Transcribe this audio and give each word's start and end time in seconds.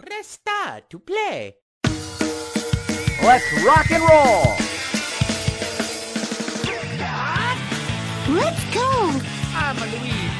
Press 0.00 0.26
star 0.28 0.80
to 0.90 0.98
play. 1.00 1.56
Let's 3.20 3.44
rock 3.64 3.90
and 3.90 4.00
roll! 4.02 4.54
Let's 8.28 8.64
go! 8.72 9.10
I'm 9.58 9.76
Luigi, 9.76 10.30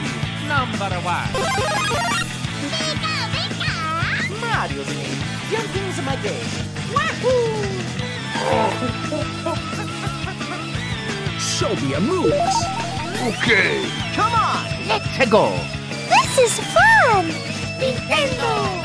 number 0.47 0.95
one. 1.03 1.27
Pika, 2.71 3.15
pika! 3.35 3.75
Mario's 4.41 4.91
me. 4.95 5.11
Jumping's 5.51 5.99
my 6.07 6.15
game. 6.23 6.47
Show 11.41 11.75
me 11.75 11.89
your 11.91 12.01
moves! 12.01 12.65
Okay! 13.27 13.91
Come 14.15 14.35
on! 14.35 14.65
Let's 14.87 15.29
go! 15.29 15.51
This 16.09 16.39
is 16.39 16.61
fun! 16.73 17.25
Nintendo! 17.81 18.78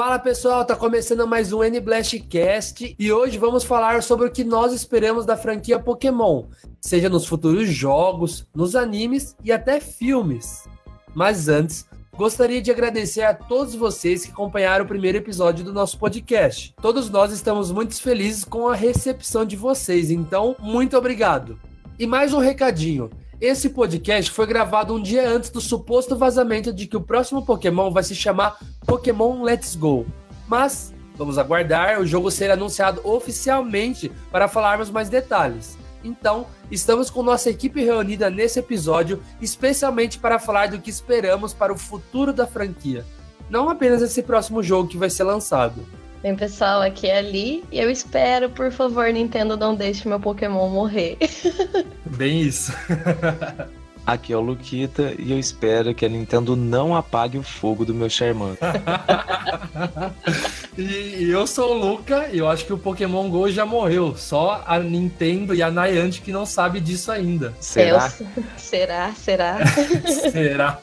Fala 0.00 0.18
pessoal, 0.18 0.64
tá 0.64 0.74
começando 0.74 1.28
mais 1.28 1.52
um 1.52 1.62
N-Blastcast 1.62 2.96
e 2.98 3.12
hoje 3.12 3.36
vamos 3.36 3.64
falar 3.64 4.02
sobre 4.02 4.26
o 4.26 4.30
que 4.30 4.42
nós 4.42 4.72
esperamos 4.72 5.26
da 5.26 5.36
franquia 5.36 5.78
Pokémon, 5.78 6.46
seja 6.80 7.10
nos 7.10 7.26
futuros 7.26 7.68
jogos, 7.68 8.46
nos 8.54 8.74
animes 8.74 9.36
e 9.44 9.52
até 9.52 9.78
filmes. 9.78 10.66
Mas 11.14 11.48
antes, 11.48 11.86
gostaria 12.16 12.62
de 12.62 12.70
agradecer 12.70 13.24
a 13.24 13.34
todos 13.34 13.74
vocês 13.74 14.24
que 14.24 14.32
acompanharam 14.32 14.86
o 14.86 14.88
primeiro 14.88 15.18
episódio 15.18 15.62
do 15.62 15.72
nosso 15.74 15.98
podcast. 15.98 16.74
Todos 16.80 17.10
nós 17.10 17.30
estamos 17.30 17.70
muito 17.70 17.94
felizes 18.00 18.42
com 18.42 18.68
a 18.68 18.74
recepção 18.74 19.44
de 19.44 19.54
vocês, 19.54 20.10
então 20.10 20.56
muito 20.60 20.96
obrigado. 20.96 21.60
E 21.98 22.06
mais 22.06 22.32
um 22.32 22.38
recadinho. 22.38 23.10
Esse 23.40 23.70
podcast 23.70 24.30
foi 24.30 24.46
gravado 24.46 24.94
um 24.94 25.00
dia 25.00 25.26
antes 25.26 25.48
do 25.48 25.62
suposto 25.62 26.14
vazamento 26.14 26.74
de 26.74 26.86
que 26.86 26.96
o 26.96 27.00
próximo 27.00 27.42
Pokémon 27.42 27.90
vai 27.90 28.02
se 28.02 28.14
chamar 28.14 28.58
Pokémon 28.86 29.42
Let's 29.42 29.74
Go. 29.74 30.04
Mas 30.46 30.92
vamos 31.16 31.38
aguardar 31.38 32.02
o 32.02 32.06
jogo 32.06 32.30
ser 32.30 32.50
anunciado 32.50 33.00
oficialmente 33.02 34.12
para 34.30 34.46
falarmos 34.46 34.90
mais 34.90 35.08
detalhes. 35.08 35.78
Então, 36.04 36.48
estamos 36.70 37.08
com 37.08 37.22
nossa 37.22 37.48
equipe 37.48 37.82
reunida 37.82 38.28
nesse 38.28 38.58
episódio, 38.58 39.22
especialmente 39.40 40.18
para 40.18 40.38
falar 40.38 40.68
do 40.68 40.78
que 40.78 40.90
esperamos 40.90 41.54
para 41.54 41.72
o 41.72 41.78
futuro 41.78 42.34
da 42.34 42.46
franquia. 42.46 43.06
Não 43.48 43.70
apenas 43.70 44.02
esse 44.02 44.22
próximo 44.22 44.62
jogo 44.62 44.90
que 44.90 44.98
vai 44.98 45.08
ser 45.08 45.24
lançado. 45.24 45.86
Bem, 46.22 46.36
pessoal, 46.36 46.82
aqui 46.82 47.06
é 47.06 47.18
a 47.18 47.22
Li 47.22 47.64
e 47.72 47.78
eu 47.78 47.90
espero, 47.90 48.50
por 48.50 48.70
favor, 48.70 49.10
Nintendo, 49.10 49.56
não 49.56 49.74
deixe 49.74 50.06
meu 50.06 50.20
Pokémon 50.20 50.68
morrer. 50.68 51.16
Bem 52.04 52.42
isso. 52.42 52.72
Aqui 54.06 54.32
é 54.32 54.36
o 54.36 54.40
Luquita 54.40 55.14
e 55.18 55.30
eu 55.30 55.38
espero 55.38 55.94
que 55.94 56.04
a 56.04 56.08
Nintendo 56.08 56.56
não 56.56 56.96
apague 56.96 57.38
o 57.38 57.42
fogo 57.42 57.84
do 57.84 57.94
meu 57.94 58.08
Charmander. 58.08 58.58
e, 60.76 61.24
e 61.24 61.30
eu 61.30 61.46
sou 61.46 61.74
o 61.74 61.78
Luca 61.78 62.28
e 62.32 62.38
eu 62.38 62.48
acho 62.48 62.64
que 62.64 62.72
o 62.72 62.78
Pokémon 62.78 63.28
GO 63.28 63.48
já 63.50 63.64
morreu. 63.64 64.14
Só 64.16 64.62
a 64.66 64.78
Nintendo 64.78 65.54
e 65.54 65.62
a 65.62 65.70
Niantic 65.70 66.24
que 66.24 66.32
não 66.32 66.46
sabe 66.46 66.80
disso 66.80 67.10
ainda. 67.10 67.54
Será? 67.60 68.12
Eu- 68.20 68.44
será? 68.56 69.12
Será? 69.12 69.58
Será? 70.30 70.78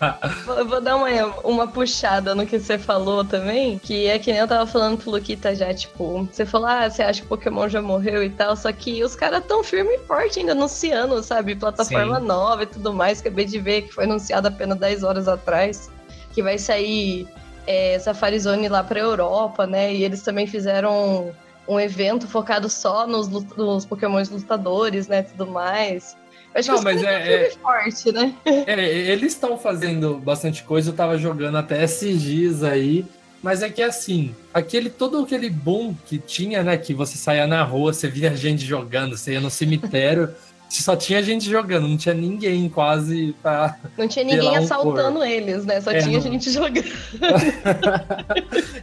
Vou, 0.46 0.66
vou 0.66 0.82
dar 0.82 0.96
uma, 0.96 1.08
uma 1.44 1.68
puxada 1.68 2.36
no 2.36 2.46
que 2.46 2.60
você 2.60 2.78
falou 2.78 3.24
também, 3.24 3.78
que 3.80 4.08
é 4.08 4.20
que 4.20 4.32
nem 4.32 4.42
eu 4.42 4.48
tava 4.48 4.66
falando 4.66 4.98
pro 4.98 5.12
Luquita 5.12 5.56
já, 5.56 5.74
tipo, 5.74 6.28
você 6.32 6.46
falou, 6.46 6.68
ah, 6.68 6.90
você 6.90 7.04
acha 7.04 7.22
que 7.22 7.26
o 7.26 7.30
Pokémon 7.30 7.68
já 7.70 7.82
morreu 7.82 8.24
e 8.24 8.30
tal, 8.30 8.56
só 8.56 8.72
que 8.72 9.04
os 9.04 9.16
caras 9.16 9.44
tão 9.46 9.64
firme 9.64 9.96
e 9.96 10.00
forte 10.00 10.40
ainda 10.40 10.52
anunciando, 10.54 11.22
sabe? 11.24 11.56
Plataforma 11.56 12.20
Sim. 12.20 12.26
nova 12.26 12.64
e 12.64 12.66
tudo 12.66 12.94
mais, 12.94 13.17
acabei 13.22 13.46
de 13.46 13.60
ver 13.60 13.84
que 13.84 13.94
foi 13.94 14.06
anunciado 14.06 14.48
apenas 14.48 14.78
10 14.78 15.04
horas 15.04 15.28
atrás, 15.28 15.90
que 16.34 16.42
vai 16.44 16.58
sair 16.58 17.28
é, 17.66 18.00
Safari 18.00 18.40
Zone 18.40 18.68
lá 18.70 18.84
pra 18.84 19.00
Europa, 19.00 19.68
né? 19.68 19.94
E 19.94 20.04
eles 20.04 20.22
também 20.22 20.48
fizeram 20.48 21.32
um 21.68 21.80
evento 21.80 22.28
focado 22.28 22.70
só 22.70 23.06
nos, 23.06 23.28
nos 23.28 23.86
Pokémons 23.86 24.30
lutadores, 24.30 25.08
né? 25.08 25.24
Tudo 25.24 25.48
mais. 25.48 26.16
Eu 26.56 26.60
acho 26.60 26.72
Não, 26.72 26.78
que 26.78 26.84
mas 26.86 27.04
é- 27.04 27.48
e 27.48 27.52
forte, 27.58 28.12
né? 28.12 28.34
É, 28.66 28.86
eles 28.86 29.34
estão 29.34 29.58
fazendo 29.58 30.18
bastante 30.18 30.64
coisa, 30.64 30.90
eu 30.90 30.96
tava 30.96 31.18
jogando 31.18 31.58
até 31.58 31.84
esses 31.84 32.22
dias 32.22 32.64
aí. 32.64 33.06
Mas 33.44 33.62
é 33.62 33.70
que 33.70 33.84
assim, 33.84 34.36
aquele 34.54 34.90
todo 34.90 35.20
aquele 35.24 35.50
boom 35.50 35.96
que 36.06 36.18
tinha, 36.18 36.64
né? 36.64 36.76
Que 36.76 36.94
você 36.94 37.18
saía 37.18 37.46
na 37.46 37.64
rua, 37.64 37.94
você 37.94 38.08
via 38.08 38.36
gente 38.36 38.66
jogando, 38.66 39.16
você 39.16 39.34
ia 39.34 39.40
no 39.42 39.50
cemitério, 39.52 40.34
só 40.70 40.96
tinha 40.96 41.24
gente 41.24 41.50
jogando, 41.50 41.88
não 41.88 41.98
tinha 41.98 42.14
ninguém 42.14 42.70
quase 42.70 43.34
pra. 43.42 43.78
Não 43.98 44.08
tinha 44.08 44.26
ninguém 44.26 44.52
um 44.52 44.56
assaltando 44.56 45.24
eles, 45.24 45.66
né? 45.66 45.82
Só 45.82 45.92
É, 45.92 46.02
tinha 46.02 46.20
não. 46.20 46.22
gente 46.22 46.52
jogando. 46.52 46.84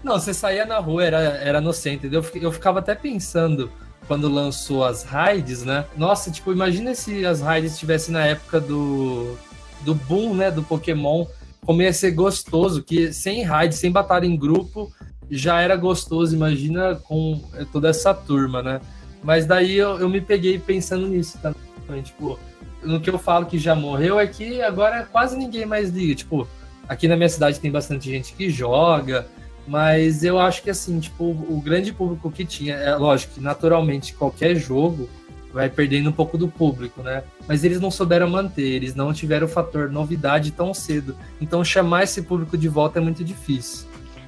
Não, 0.03 0.19
você 0.19 0.35
saía 0.35 0.67
na 0.67 0.79
rua, 0.79 1.05
era, 1.05 1.19
era 1.19 1.61
no 1.61 1.73
centro? 1.73 2.09
Eu 2.13 2.25
Eu 2.35 2.53
ficava 2.53 2.79
até 2.79 2.95
pensando 2.95 3.71
quando 4.07 4.29
lançou 4.29 4.85
as 4.85 5.03
raids, 5.03 5.65
né? 5.65 5.85
Nossa, 5.97 6.31
tipo, 6.31 6.53
imagina 6.53 6.95
se 6.95 7.25
as 7.25 7.41
raids 7.41 7.73
estivessem 7.73 8.13
na 8.13 8.27
época 8.27 8.61
do, 8.61 9.37
do 9.83 9.95
boom, 9.95 10.35
né? 10.35 10.51
Do 10.51 10.63
Pokémon, 10.63 11.27
como 11.65 11.83
ia 11.83 11.93
ser 11.93 12.11
gostoso, 12.11 12.83
que 12.83 13.13
sem 13.13 13.43
raid, 13.43 13.75
sem 13.75 13.91
batalha 13.91 14.27
em 14.27 14.37
grupo, 14.37 14.93
já 15.31 15.61
era 15.61 15.77
gostoso, 15.77 16.37
imagina 16.37 16.97
com 16.97 17.43
toda 17.73 17.89
essa 17.89 18.13
turma, 18.13 18.63
né? 18.63 18.81
Mas 19.23 19.47
daí 19.47 19.77
eu, 19.77 19.99
eu 19.99 20.09
me 20.09 20.21
peguei 20.21 20.59
pensando 20.59 21.09
nisso 21.09 21.39
também, 21.41 21.59
tipo, 22.03 22.39
no 22.83 23.01
que 23.01 23.11
eu 23.11 23.19
falo 23.19 23.47
que 23.47 23.59
já 23.59 23.75
morreu 23.75 24.19
é 24.19 24.27
que 24.27 24.63
agora 24.63 25.05
quase 25.05 25.37
ninguém 25.37 25.67
mais 25.67 25.91
liga, 25.91 26.15
tipo, 26.15 26.49
aqui 26.89 27.09
na 27.09 27.17
minha 27.17 27.29
cidade 27.29 27.61
tem 27.61 27.71
bastante 27.71 28.11
gente 28.11 28.35
que 28.35 28.51
joga, 28.51 29.27
mas 29.67 30.23
eu 30.23 30.39
acho 30.39 30.63
que 30.63 30.71
assim, 30.71 31.01
tipo, 31.01 31.25
o 31.25 31.61
grande 31.65 31.93
público 31.93 32.31
que 32.31 32.45
tinha, 32.45 32.75
é 32.75 32.95
lógico 32.97 33.35
que 33.35 33.41
naturalmente 33.41 34.15
qualquer 34.15 34.55
jogo 34.57 35.09
vai 35.53 35.71
perdendo 35.71 36.11
um 36.11 36.13
pouco 36.13 36.37
do 36.37 36.49
público, 36.49 37.01
né? 37.01 37.23
Mas 37.47 37.63
eles 37.63 37.81
não 37.81 37.91
souberam 37.91 38.29
manter, 38.29 38.63
eles 38.63 38.95
não 38.95 39.13
tiveram 39.13 39.47
o 39.47 39.51
fator 39.51 39.89
novidade 39.89 40.51
tão 40.51 40.75
cedo. 40.75 41.17
Então 41.41 41.65
chamar 41.65 42.03
esse 42.03 42.23
público 42.23 42.59
de 42.59 42.69
volta 42.69 42.99
é 42.99 43.03
muito 43.03 43.23
difícil. 43.23 43.87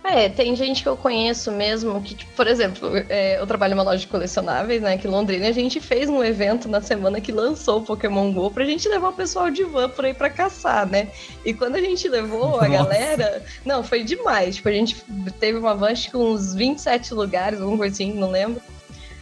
É, 0.09 0.29
tem 0.29 0.55
gente 0.55 0.83
que 0.83 0.89
eu 0.89 0.97
conheço 0.97 1.51
mesmo 1.51 2.01
que, 2.01 2.15
tipo, 2.15 2.33
por 2.35 2.47
exemplo, 2.47 2.91
é, 3.09 3.41
eu 3.41 3.47
trabalho 3.47 3.73
em 3.73 3.75
uma 3.75 3.83
loja 3.83 3.99
de 3.99 4.07
colecionáveis, 4.07 4.81
né, 4.81 4.95
aqui 4.95 5.09
em 5.09 5.11
Londrina, 5.11 5.49
a 5.49 5.53
gente 5.53 5.81
fez 5.81 6.09
um 6.09 6.23
evento 6.23 6.69
na 6.69 6.81
semana 6.81 7.21
que 7.21 7.33
lançou 7.33 7.81
o 7.81 7.83
Pokémon 7.83 8.33
GO 8.33 8.51
pra 8.51 8.65
gente 8.65 8.89
levar 8.89 9.09
o 9.09 9.13
pessoal 9.13 9.51
de 9.51 9.65
van 9.65 9.89
por 9.89 10.05
aí 10.05 10.15
pra 10.15 10.31
caçar, 10.31 10.87
né? 10.87 11.09
E 11.45 11.53
quando 11.53 11.75
a 11.75 11.81
gente 11.81 12.09
levou 12.09 12.61
a 12.61 12.69
Nossa. 12.69 12.85
galera, 12.85 13.45
não, 13.65 13.83
foi 13.83 14.05
demais. 14.05 14.57
Tipo, 14.57 14.69
a 14.69 14.73
gente 14.73 14.97
teve 15.41 15.59
uma 15.59 15.75
van 15.75 15.91
acho 15.91 16.11
que 16.11 16.17
uns 16.17 16.55
27 16.55 17.13
lugares, 17.13 17.61
alguma 17.61 17.79
coisa 17.79 17.95
assim, 17.95 18.13
não 18.13 18.31
lembro. 18.31 18.63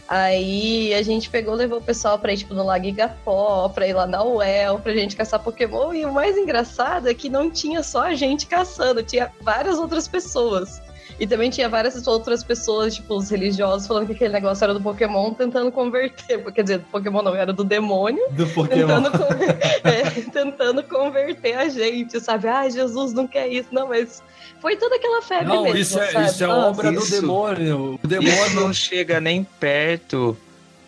Aí 0.07 0.93
a 0.93 1.01
gente 1.01 1.29
pegou, 1.29 1.55
levou 1.55 1.79
o 1.79 1.83
pessoal 1.83 2.19
pra 2.19 2.31
ir, 2.31 2.37
tipo, 2.37 2.53
no 2.53 2.63
Lago 2.63 2.85
Igapó, 2.85 3.69
pra 3.69 3.87
ir 3.87 3.93
lá 3.93 4.05
na 4.05 4.23
UEL, 4.23 4.79
pra 4.79 4.93
gente 4.93 5.15
caçar 5.15 5.39
Pokémon. 5.39 5.93
E 5.93 6.05
o 6.05 6.13
mais 6.13 6.37
engraçado 6.37 7.09
é 7.09 7.13
que 7.13 7.27
não 7.27 7.49
tinha 7.49 7.81
só 7.81 8.03
a 8.03 8.13
gente 8.13 8.45
caçando, 8.45 9.01
tinha 9.01 9.31
várias 9.41 9.79
outras 9.79 10.07
pessoas. 10.07 10.81
E 11.19 11.25
também 11.25 11.49
tinha 11.49 11.69
várias 11.69 12.05
outras 12.07 12.43
pessoas, 12.43 12.95
tipo, 12.95 13.15
os 13.15 13.29
religiosos, 13.29 13.87
falando 13.87 14.07
que 14.07 14.13
aquele 14.13 14.33
negócio 14.33 14.63
era 14.63 14.73
do 14.73 14.81
Pokémon, 14.81 15.33
tentando 15.33 15.71
converter. 15.71 16.43
Quer 16.51 16.61
dizer, 16.63 16.77
do 16.79 16.85
Pokémon 16.85 17.21
não, 17.21 17.33
era 17.35 17.53
do 17.53 17.63
demônio, 17.63 18.21
Do 18.31 18.45
Pokémon. 18.47 18.87
tentando, 19.01 19.11
con- 19.11 19.25
é, 19.89 20.09
tentando 20.31 20.83
converter 20.83 21.53
a 21.57 21.69
gente, 21.69 22.19
sabe? 22.19 22.47
Ai, 22.47 22.69
Jesus 22.69 23.13
não 23.13 23.25
quer 23.27 23.47
isso. 23.47 23.69
Não, 23.71 23.87
mas 23.87 24.21
foi 24.59 24.75
toda 24.75 24.95
aquela 24.97 25.21
febre 25.21 25.45
Não, 25.47 25.63
mesmo, 25.63 25.77
isso 25.79 25.99
é, 25.99 26.11
sabe? 26.11 26.25
isso 26.29 26.43
é 26.43 26.47
Nossa. 26.47 26.67
obra 26.69 26.91
do 26.91 26.99
Isso. 26.99 27.11
demônio. 27.21 27.77
O 27.93 27.93
Isso 27.95 28.07
demônio 28.07 28.55
não 28.55 28.73
chega 28.73 29.21
nem 29.21 29.43
perto 29.43 30.37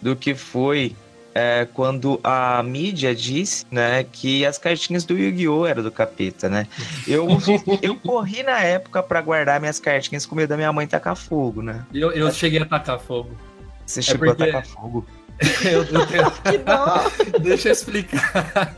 do 0.01 0.15
que 0.15 0.35
foi 0.35 0.93
é, 1.37 1.67
quando 1.71 2.19
a 2.23 2.63
mídia 2.63 3.13
disse 3.13 3.63
né, 3.69 4.03
que 4.03 4.43
as 4.43 4.57
cartinhas 4.57 5.05
do 5.05 5.15
Yu-Gi-Oh! 5.15 5.67
eram 5.67 5.83
do 5.83 5.91
capeta, 5.91 6.49
né? 6.49 6.67
Eu, 7.07 7.27
eu 7.83 7.95
corri 7.95 8.41
na 8.41 8.59
época 8.59 9.03
pra 9.03 9.21
guardar 9.21 9.59
minhas 9.59 9.79
cartinhas 9.79 10.25
com 10.25 10.35
medo 10.35 10.49
da 10.49 10.57
minha 10.57 10.73
mãe 10.73 10.87
tacar 10.87 11.15
fogo, 11.15 11.61
né? 11.61 11.85
Eu, 11.93 12.11
eu 12.11 12.31
cheguei 12.31 12.59
a 12.59 12.65
tacar 12.65 12.99
fogo. 12.99 13.37
Você 13.85 14.01
chegou 14.01 14.29
porque- 14.29 14.43
a 14.43 14.45
tacar 14.47 14.65
fogo. 14.65 15.05
Eu, 15.63 15.83
eu 15.83 16.07
tenho- 16.07 16.31
Que 16.41 16.57
dó. 16.57 17.39
Deixa 17.39 17.67
eu 17.69 17.73
explicar. 17.73 18.73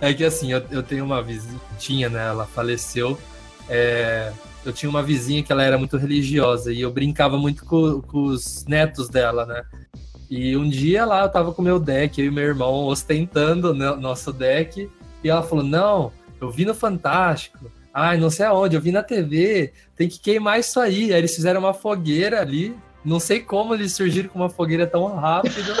É 0.00 0.14
que 0.14 0.24
assim, 0.24 0.50
eu, 0.50 0.62
eu 0.70 0.82
tenho 0.82 1.04
uma 1.04 1.22
vizinha, 1.22 2.08
né? 2.08 2.26
Ela 2.28 2.46
faleceu. 2.46 3.18
É, 3.68 4.32
eu 4.64 4.72
tinha 4.72 4.88
uma 4.88 5.02
vizinha 5.02 5.42
que 5.42 5.52
ela 5.52 5.62
era 5.62 5.76
muito 5.76 5.98
religiosa 5.98 6.72
e 6.72 6.80
eu 6.80 6.90
brincava 6.90 7.36
muito 7.36 7.62
com, 7.66 8.00
com 8.00 8.24
os 8.24 8.64
netos 8.64 9.10
dela, 9.10 9.44
né? 9.44 9.62
E 10.30 10.56
um 10.56 10.68
dia 10.68 11.04
lá 11.04 11.22
eu 11.22 11.28
tava 11.30 11.52
com 11.52 11.62
o 11.62 11.64
meu 11.64 11.78
deck, 11.80 12.20
eu 12.20 12.26
e 12.26 12.30
meu 12.30 12.44
irmão 12.44 12.84
ostentando 12.84 13.70
o 13.70 13.74
nosso 13.96 14.32
deck, 14.32 14.90
e 15.24 15.28
ela 15.30 15.42
falou: 15.42 15.64
Não, 15.64 16.12
eu 16.40 16.50
vi 16.50 16.64
no 16.64 16.74
Fantástico. 16.74 17.70
Ai, 17.94 18.16
não 18.18 18.30
sei 18.30 18.46
aonde, 18.46 18.76
eu 18.76 18.80
vi 18.80 18.92
na 18.92 19.02
TV, 19.02 19.72
tem 19.96 20.08
que 20.08 20.18
queimar 20.20 20.60
isso 20.60 20.78
aí. 20.78 21.12
Aí 21.12 21.18
eles 21.18 21.34
fizeram 21.34 21.60
uma 21.60 21.74
fogueira 21.74 22.40
ali 22.40 22.76
Não 23.04 23.18
sei 23.18 23.40
como 23.40 23.74
eles 23.74 23.92
surgiram 23.92 24.28
com 24.28 24.38
uma 24.38 24.50
fogueira 24.50 24.86
tão 24.86 25.06
rápido. 25.16 25.74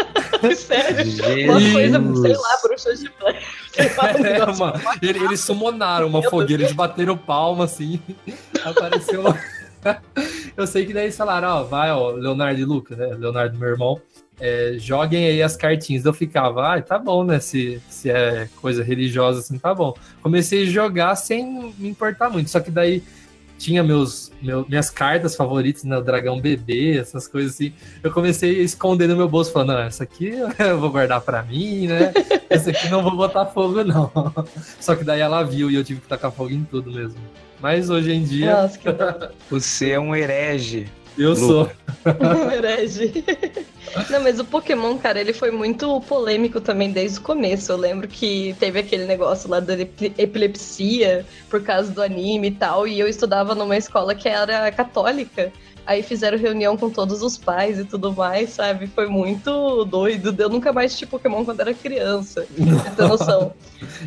Sério? 0.54 1.50
Uma 1.50 1.72
coisa, 1.72 2.20
sei 2.20 2.32
lá, 2.36 2.58
bruxas 2.62 3.00
de 3.00 3.10
Blair. 3.18 3.42
É, 3.76 4.58
mano, 4.58 4.80
ele- 5.02 5.24
eles 5.24 5.40
summonaram 5.40 6.06
uma 6.06 6.22
fogueira, 6.22 6.62
eles 6.62 6.72
bateram 6.74 7.16
palma 7.16 7.64
assim. 7.64 7.98
Apareceu. 8.64 9.24
Eu 10.56 10.66
sei 10.66 10.86
que 10.86 10.92
daí 10.92 11.04
eles 11.04 11.16
falaram, 11.16 11.48
ó, 11.48 11.62
vai, 11.64 11.90
ó, 11.90 12.10
Leonardo 12.10 12.60
e 12.60 12.64
Lucas, 12.64 12.96
né? 12.96 13.06
Leonardo, 13.18 13.58
meu 13.58 13.68
irmão, 13.68 14.00
é, 14.40 14.74
joguem 14.78 15.26
aí 15.26 15.42
as 15.42 15.56
cartinhas. 15.56 16.04
Eu 16.04 16.12
ficava, 16.12 16.74
ah, 16.76 16.80
tá 16.82 16.98
bom, 16.98 17.24
né? 17.24 17.40
Se, 17.40 17.80
se 17.88 18.10
é 18.10 18.48
coisa 18.60 18.82
religiosa 18.84 19.40
assim, 19.40 19.58
tá 19.58 19.74
bom. 19.74 19.94
Comecei 20.22 20.62
a 20.62 20.66
jogar 20.66 21.16
sem 21.16 21.72
me 21.78 21.88
importar 21.88 22.30
muito. 22.30 22.50
Só 22.50 22.60
que 22.60 22.70
daí 22.70 23.02
tinha 23.58 23.82
meus, 23.84 24.30
meu- 24.42 24.66
minhas 24.68 24.90
cartas 24.90 25.34
favoritas, 25.36 25.84
né? 25.84 25.96
O 25.96 26.02
dragão 26.02 26.40
bebê, 26.40 26.98
essas 26.98 27.26
coisas 27.26 27.54
assim. 27.54 27.72
Eu 28.02 28.12
comecei 28.12 28.60
a 28.60 28.62
esconder 28.62 29.08
no 29.08 29.16
meu 29.16 29.28
bolso, 29.28 29.52
falando, 29.52 29.72
não, 29.72 29.80
essa 29.80 30.04
aqui 30.04 30.28
eu 30.58 30.78
vou 30.78 30.90
guardar 30.90 31.20
pra 31.20 31.42
mim, 31.42 31.86
né? 31.88 32.12
Essa 32.48 32.70
aqui 32.70 32.88
não 32.88 33.02
vou 33.02 33.16
botar 33.16 33.46
fogo, 33.46 33.82
não. 33.82 34.10
Só 34.80 34.94
que 34.94 35.02
daí 35.04 35.20
ela 35.20 35.42
viu 35.42 35.70
e 35.70 35.74
eu 35.74 35.84
tive 35.84 36.00
que 36.00 36.08
tacar 36.08 36.30
fogo 36.30 36.50
em 36.50 36.64
tudo 36.64 36.92
mesmo. 36.92 37.18
Mas 37.64 37.88
hoje 37.88 38.12
em 38.12 38.22
dia, 38.22 38.52
Nossa, 38.60 38.76
que 38.78 38.88
Você 39.48 39.92
é 39.92 39.98
um 39.98 40.14
herege. 40.14 40.86
eu 41.16 41.34
sou. 41.34 41.70
herege. 42.52 43.24
Não, 44.10 44.22
mas 44.22 44.38
o 44.38 44.44
Pokémon, 44.44 44.98
cara, 44.98 45.18
ele 45.18 45.32
foi 45.32 45.50
muito 45.50 45.98
polêmico 46.02 46.60
também 46.60 46.92
desde 46.92 47.20
o 47.20 47.22
começo. 47.22 47.72
Eu 47.72 47.78
lembro 47.78 48.06
que 48.06 48.54
teve 48.60 48.80
aquele 48.80 49.06
negócio 49.06 49.48
lá 49.48 49.60
da 49.60 49.72
epi- 49.80 50.12
epilepsia 50.18 51.24
por 51.48 51.62
causa 51.62 51.90
do 51.90 52.02
anime 52.02 52.48
e 52.48 52.50
tal, 52.50 52.86
e 52.86 53.00
eu 53.00 53.08
estudava 53.08 53.54
numa 53.54 53.78
escola 53.78 54.14
que 54.14 54.28
era 54.28 54.70
católica. 54.70 55.50
Aí 55.86 56.02
fizeram 56.02 56.38
reunião 56.38 56.76
com 56.78 56.88
todos 56.88 57.22
os 57.22 57.36
pais 57.36 57.78
e 57.78 57.84
tudo 57.84 58.10
mais, 58.12 58.50
sabe? 58.50 58.86
Foi 58.86 59.06
muito 59.06 59.84
doido. 59.84 60.34
Eu 60.40 60.48
nunca 60.48 60.72
mais 60.72 60.86
assisti 60.92 61.04
Pokémon 61.06 61.44
quando 61.44 61.60
era 61.60 61.74
criança, 61.74 62.46
você 62.56 62.90
ter 62.96 63.02
noção. 63.08 63.52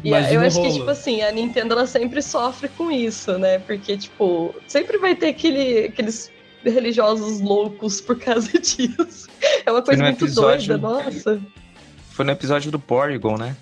E 0.03 0.13
a- 0.13 0.33
eu 0.33 0.41
acho 0.41 0.59
que, 0.61 0.71
tipo 0.73 0.89
assim, 0.89 1.21
a 1.21 1.31
Nintendo 1.31 1.73
ela 1.73 1.85
sempre 1.85 2.21
sofre 2.21 2.67
com 2.69 2.89
isso, 2.91 3.37
né? 3.37 3.59
Porque, 3.59 3.95
tipo, 3.95 4.55
sempre 4.67 4.97
vai 4.97 5.13
ter 5.15 5.27
aquele, 5.27 5.85
aqueles 5.85 6.31
religiosos 6.63 7.39
loucos 7.41 8.01
por 8.01 8.17
causa 8.19 8.51
disso. 8.59 9.27
É 9.65 9.71
uma 9.71 9.81
coisa 9.83 10.03
muito 10.03 10.25
episódio- 10.25 10.77
doida, 10.77 10.77
nossa. 10.87 11.39
Foi 12.09 12.25
no 12.25 12.31
episódio 12.31 12.71
do 12.71 12.79
Porygon, 12.79 13.37
né? 13.37 13.55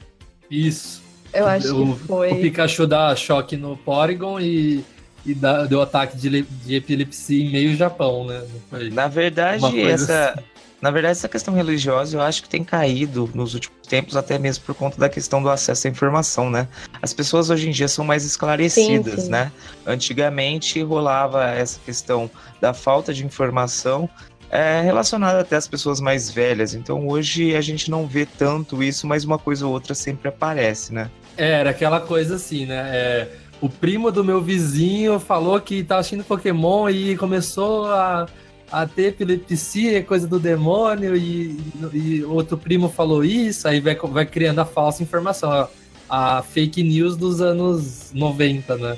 Isso. 0.49 1.03
Eu 1.33 1.45
acho 1.47 1.75
o, 1.75 1.93
que 1.97 2.03
foi. 2.05 2.31
o 2.31 2.39
Pikachu 2.39 2.87
dá 2.87 3.13
choque 3.13 3.57
no 3.57 3.75
Porygon 3.75 4.39
e, 4.39 4.85
e 5.25 5.33
dá, 5.33 5.65
deu 5.65 5.81
ataque 5.81 6.17
de, 6.17 6.41
de 6.43 6.75
epilepsia 6.75 7.43
em 7.43 7.51
meio 7.51 7.75
Japão, 7.75 8.25
né? 8.25 8.43
Na 8.91 9.07
verdade, 9.07 9.81
essa. 9.81 10.29
assim. 10.29 10.43
Na 10.81 10.91
verdade, 10.91 11.13
essa 11.13 11.29
questão 11.29 11.53
religiosa 11.53 12.15
eu 12.15 12.21
acho 12.21 12.43
que 12.43 12.49
tem 12.49 12.63
caído 12.63 13.27
nos 13.33 13.55
últimos 13.55 13.87
tempos, 13.87 14.15
até 14.15 14.37
mesmo 14.37 14.65
por 14.65 14.75
conta 14.75 14.99
da 14.99 15.09
questão 15.09 15.41
do 15.41 15.49
acesso 15.49 15.87
à 15.87 15.89
informação, 15.89 16.49
né? 16.49 16.67
As 17.01 17.11
pessoas 17.11 17.49
hoje 17.49 17.69
em 17.69 17.71
dia 17.71 17.87
são 17.87 18.05
mais 18.05 18.23
esclarecidas, 18.23 19.15
Sim, 19.15 19.21
sim. 19.21 19.31
né? 19.31 19.51
Antigamente 19.85 20.83
rolava 20.83 21.45
essa 21.49 21.79
questão 21.79 22.29
da 22.61 22.71
falta 22.71 23.13
de 23.13 23.25
informação 23.25 24.07
é, 24.49 24.81
relacionada 24.81 25.39
até 25.39 25.55
às 25.55 25.67
pessoas 25.67 25.99
mais 25.99 26.29
velhas. 26.29 26.73
Então 26.73 27.07
hoje 27.07 27.55
a 27.55 27.61
gente 27.61 27.89
não 27.89 28.05
vê 28.05 28.25
tanto 28.25 28.83
isso, 28.83 29.07
mas 29.07 29.23
uma 29.23 29.39
coisa 29.39 29.65
ou 29.65 29.73
outra 29.73 29.95
sempre 29.95 30.29
aparece, 30.29 30.93
né? 30.93 31.09
É, 31.37 31.59
Era 31.59 31.71
aquela 31.71 31.99
coisa 31.99 32.35
assim, 32.35 32.65
né? 32.65 32.89
É, 32.93 33.29
o 33.65 33.69
primo 33.69 34.11
do 34.11 34.23
meu 34.23 34.41
vizinho 34.41 35.19
falou 35.19 35.59
que 35.59 35.83
tá 35.83 35.97
assistindo 35.97 36.23
Pokémon 36.23 36.87
e 36.87 37.17
começou 37.17 37.87
a, 37.87 38.27
a 38.71 38.85
ter 38.85 39.07
epilepsia, 39.07 40.03
coisa 40.03 40.27
do 40.27 40.39
demônio, 40.39 41.15
e, 41.15 41.59
e 41.91 42.23
outro 42.23 42.57
primo 42.57 42.89
falou 42.89 43.23
isso, 43.23 43.67
aí 43.67 43.79
vai, 43.79 43.95
vai 43.95 44.25
criando 44.25 44.59
a 44.59 44.65
falsa 44.65 45.01
informação, 45.01 45.51
a, 45.51 45.69
a 46.07 46.43
fake 46.43 46.83
news 46.83 47.17
dos 47.17 47.41
anos 47.41 48.11
90, 48.13 48.77
né? 48.77 48.97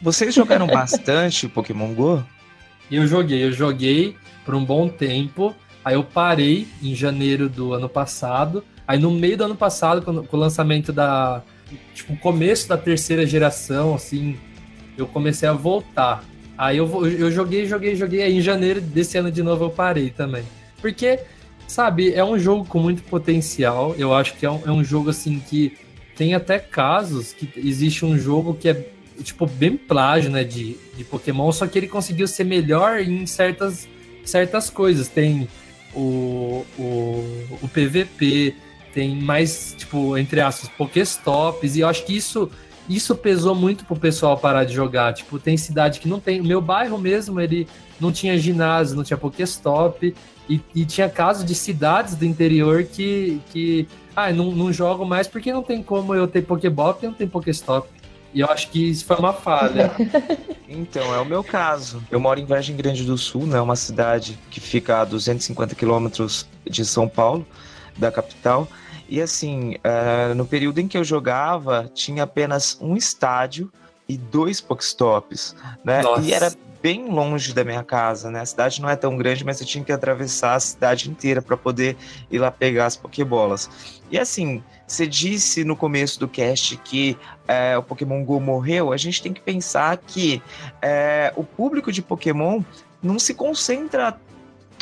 Vocês 0.00 0.34
jogaram 0.34 0.66
bastante 0.66 1.46
Pokémon 1.46 1.92
Go? 1.92 2.24
Eu 2.90 3.06
joguei, 3.06 3.44
eu 3.44 3.52
joguei 3.52 4.16
por 4.44 4.54
um 4.54 4.64
bom 4.64 4.88
tempo. 4.88 5.54
Aí 5.84 5.94
eu 5.94 6.02
parei 6.02 6.66
em 6.82 6.94
janeiro 6.94 7.48
do 7.48 7.74
ano 7.74 7.88
passado. 7.88 8.64
Aí 8.86 8.98
no 8.98 9.10
meio 9.10 9.36
do 9.36 9.44
ano 9.44 9.54
passado, 9.54 10.02
com 10.02 10.36
o 10.36 10.40
lançamento 10.40 10.92
da. 10.92 11.42
Tipo, 11.94 12.16
começo 12.16 12.68
da 12.68 12.76
terceira 12.76 13.26
geração, 13.26 13.94
assim, 13.94 14.36
eu 14.96 15.06
comecei 15.06 15.48
a 15.48 15.52
voltar. 15.52 16.24
Aí 16.56 16.76
eu, 16.76 17.06
eu 17.06 17.30
joguei, 17.30 17.66
joguei, 17.66 17.96
joguei. 17.96 18.22
Aí 18.22 18.38
em 18.38 18.40
janeiro 18.40 18.80
desse 18.80 19.18
ano 19.18 19.30
de 19.30 19.42
novo 19.42 19.64
eu 19.64 19.70
parei 19.70 20.10
também. 20.10 20.44
Porque, 20.80 21.20
sabe, 21.66 22.12
é 22.12 22.24
um 22.24 22.38
jogo 22.38 22.64
com 22.64 22.78
muito 22.78 23.02
potencial. 23.02 23.94
Eu 23.96 24.14
acho 24.14 24.34
que 24.34 24.46
é 24.46 24.50
um, 24.50 24.60
é 24.66 24.70
um 24.70 24.84
jogo, 24.84 25.10
assim, 25.10 25.40
que 25.40 25.76
tem 26.16 26.34
até 26.34 26.58
casos 26.58 27.32
que 27.32 27.48
existe 27.56 28.04
um 28.04 28.18
jogo 28.18 28.54
que 28.54 28.68
é 28.68 28.86
tipo, 29.22 29.46
bem 29.46 29.76
plágio, 29.76 30.30
né, 30.30 30.44
de, 30.44 30.76
de 30.96 31.04
Pokémon, 31.04 31.50
só 31.52 31.66
que 31.66 31.78
ele 31.78 31.86
conseguiu 31.88 32.26
ser 32.26 32.44
melhor 32.44 33.00
em 33.00 33.26
certas, 33.26 33.88
certas 34.24 34.68
coisas. 34.68 35.08
Tem 35.08 35.48
o, 35.94 36.64
o, 36.78 37.58
o 37.62 37.68
PVP, 37.68 38.54
tem 38.92 39.16
mais, 39.20 39.74
tipo, 39.76 40.16
entre 40.16 40.40
aspas, 40.40 40.68
Pokéstops, 40.70 41.76
e 41.76 41.80
eu 41.80 41.88
acho 41.88 42.04
que 42.04 42.16
isso, 42.16 42.50
isso 42.88 43.14
pesou 43.14 43.54
muito 43.54 43.84
pro 43.84 43.96
pessoal 43.96 44.36
parar 44.36 44.64
de 44.64 44.74
jogar. 44.74 45.14
Tipo, 45.14 45.38
tem 45.38 45.56
cidade 45.56 46.00
que 46.00 46.08
não 46.08 46.20
tem. 46.20 46.40
O 46.40 46.44
meu 46.44 46.60
bairro 46.60 46.98
mesmo, 46.98 47.40
ele 47.40 47.66
não 48.00 48.12
tinha 48.12 48.38
ginásio, 48.38 48.96
não 48.96 49.04
tinha 49.04 49.16
Pokéstop, 49.16 50.14
e, 50.48 50.60
e 50.74 50.84
tinha 50.84 51.08
casos 51.08 51.44
de 51.44 51.54
cidades 51.54 52.14
do 52.14 52.24
interior 52.24 52.84
que, 52.84 53.40
que 53.52 53.88
ah, 54.14 54.32
não, 54.32 54.52
não 54.52 54.72
jogo 54.72 55.04
mais 55.04 55.26
porque 55.26 55.52
não 55.52 55.62
tem 55.62 55.82
como 55.82 56.14
eu 56.14 56.26
ter 56.26 56.42
Pokéball 56.42 56.98
e 57.02 57.06
não 57.06 57.14
tem 57.14 57.28
Pokéstop. 57.28 57.88
E 58.34 58.40
eu 58.40 58.46
acho 58.48 58.70
que 58.70 58.90
isso 58.90 59.04
foi 59.04 59.16
uma 59.16 59.32
falha. 59.32 59.90
Então, 60.74 61.14
é 61.14 61.20
o 61.20 61.24
meu 61.26 61.44
caso. 61.44 62.02
Eu 62.10 62.18
moro 62.18 62.40
em 62.40 62.46
Vargem 62.46 62.74
Grande 62.74 63.04
do 63.04 63.18
Sul, 63.18 63.46
né? 63.46 63.60
Uma 63.60 63.76
cidade 63.76 64.38
que 64.50 64.58
fica 64.58 65.02
a 65.02 65.04
250 65.04 65.74
quilômetros 65.74 66.48
de 66.64 66.82
São 66.82 67.06
Paulo, 67.06 67.46
da 67.98 68.10
capital. 68.10 68.66
E 69.12 69.20
assim, 69.20 69.76
eh, 69.84 70.32
no 70.32 70.46
período 70.46 70.78
em 70.78 70.88
que 70.88 70.96
eu 70.96 71.04
jogava, 71.04 71.86
tinha 71.92 72.22
apenas 72.22 72.78
um 72.80 72.96
estádio 72.96 73.70
e 74.08 74.16
dois 74.16 74.58
Pokestops, 74.58 75.54
né? 75.84 76.00
Nossa. 76.00 76.22
E 76.22 76.32
era 76.32 76.50
bem 76.80 77.10
longe 77.10 77.52
da 77.52 77.62
minha 77.62 77.84
casa, 77.84 78.30
né? 78.30 78.40
A 78.40 78.46
cidade 78.46 78.80
não 78.80 78.88
é 78.88 78.96
tão 78.96 79.14
grande, 79.18 79.44
mas 79.44 79.60
eu 79.60 79.66
tinha 79.66 79.84
que 79.84 79.92
atravessar 79.92 80.54
a 80.54 80.60
cidade 80.60 81.10
inteira 81.10 81.42
para 81.42 81.58
poder 81.58 81.94
ir 82.30 82.38
lá 82.38 82.50
pegar 82.50 82.86
as 82.86 82.96
Pokébolas. 82.96 83.68
E 84.10 84.18
assim, 84.18 84.64
você 84.86 85.06
disse 85.06 85.62
no 85.62 85.76
começo 85.76 86.18
do 86.18 86.26
cast 86.26 86.74
que 86.78 87.14
é, 87.46 87.76
o 87.76 87.82
Pokémon 87.82 88.24
Go 88.24 88.40
morreu, 88.40 88.94
a 88.94 88.96
gente 88.96 89.22
tem 89.22 89.34
que 89.34 89.42
pensar 89.42 89.94
que 89.98 90.42
é, 90.80 91.34
o 91.36 91.44
público 91.44 91.92
de 91.92 92.00
Pokémon 92.00 92.62
não 93.02 93.18
se 93.18 93.34
concentra 93.34 94.18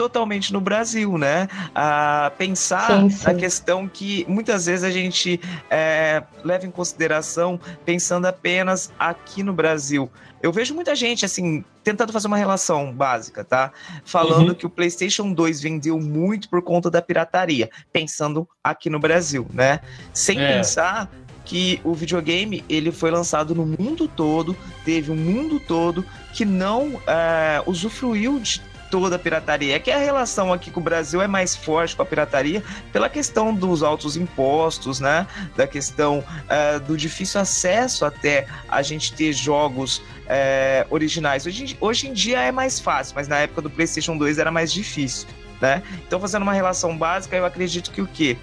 totalmente 0.00 0.50
no 0.50 0.62
Brasil, 0.62 1.19
né? 1.19 1.47
A 1.75 2.33
pensar 2.38 2.87
Sim, 3.02 3.11
sim. 3.11 3.25
na 3.26 3.35
questão 3.35 3.87
que 3.87 4.25
muitas 4.26 4.64
vezes 4.64 4.83
a 4.83 4.90
gente 4.90 5.38
é, 5.69 6.23
leva 6.42 6.64
em 6.64 6.71
consideração 6.71 7.61
pensando 7.85 8.25
apenas 8.25 8.90
aqui 8.99 9.42
no 9.42 9.52
Brasil. 9.52 10.11
Eu 10.42 10.50
vejo 10.54 10.75
muita 10.75 10.95
gente, 10.95 11.26
assim, 11.26 11.62
tentando 11.85 12.14
fazer 12.14 12.28
uma 12.28 12.38
relação 12.38 12.90
básica, 12.90 13.45
tá? 13.45 13.73
Falando 14.02 14.49
Uhum. 14.49 14.54
que 14.54 14.64
o 14.64 14.71
PlayStation 14.71 15.35
2 15.35 15.61
vendeu 15.61 16.00
muito 16.00 16.49
por 16.49 16.62
conta 16.62 16.90
da 16.90 17.02
pirataria, 17.02 17.69
pensando 17.92 18.49
aqui 18.64 18.88
no 18.88 18.99
Brasil, 18.99 19.47
né? 19.52 19.80
Sem 20.14 20.40
É. 20.40 20.57
pensar 20.57 21.11
que 21.45 21.78
o 21.85 21.92
videogame 21.92 22.64
ele 22.71 22.90
foi 22.92 23.11
lançado 23.11 23.54
no 23.54 23.66
mundo 23.66 24.09
todo, 24.09 24.57
teve 24.85 25.11
um 25.11 25.16
mundo 25.16 25.61
todo 25.61 26.04
que 26.33 26.45
não 26.47 26.99
é, 27.07 27.62
usufruiu 27.66 28.38
de 28.38 28.62
toda 28.91 29.17
a 29.17 29.19
pirataria. 29.19 29.77
É 29.77 29.79
que 29.79 29.91
a 29.91 29.99
relação 29.99 30.53
aqui 30.53 30.71
com 30.71 30.81
o 30.81 30.83
Brasil 30.83 31.23
é 31.23 31.27
mais 31.27 31.55
forte 31.55 31.95
com 31.95 32.03
a 32.03 32.07
pirataria 32.07 32.63
pela 32.93 33.09
questão 33.09 33.55
dos 33.55 33.83
altos 33.83 34.17
impostos, 34.17 35.01
né? 35.01 35.27
Da 35.57 35.67
questão 35.67 36.25
é, 36.49 36.79
do 36.79 36.97
difícil 36.97 37.41
acesso 37.41 38.05
até 38.05 38.47
a 38.69 38.83
gente 38.83 39.13
ter 39.13 39.33
jogos 39.33 40.03
é, 40.29 40.87
originais. 40.91 41.47
Hoje, 41.47 41.77
hoje 41.81 42.09
em 42.09 42.13
dia 42.13 42.41
é 42.41 42.53
mais 42.53 42.79
fácil, 42.81 43.15
mas 43.15 43.29
na 43.29 43.39
época 43.39 43.63
do 43.63 43.71
PlayStation 43.71 44.17
2 44.17 44.39
era 44.39 44.51
mais 44.51 44.73
difícil. 44.73 45.29
Né? 45.61 45.83
Então, 46.07 46.19
fazendo 46.19 46.43
uma 46.43 46.55
relação 46.55 46.97
básica, 46.97 47.37
eu 47.37 47.45
acredito 47.45 47.91
que 47.91 48.01
o 48.01 48.07
quê? 48.07 48.39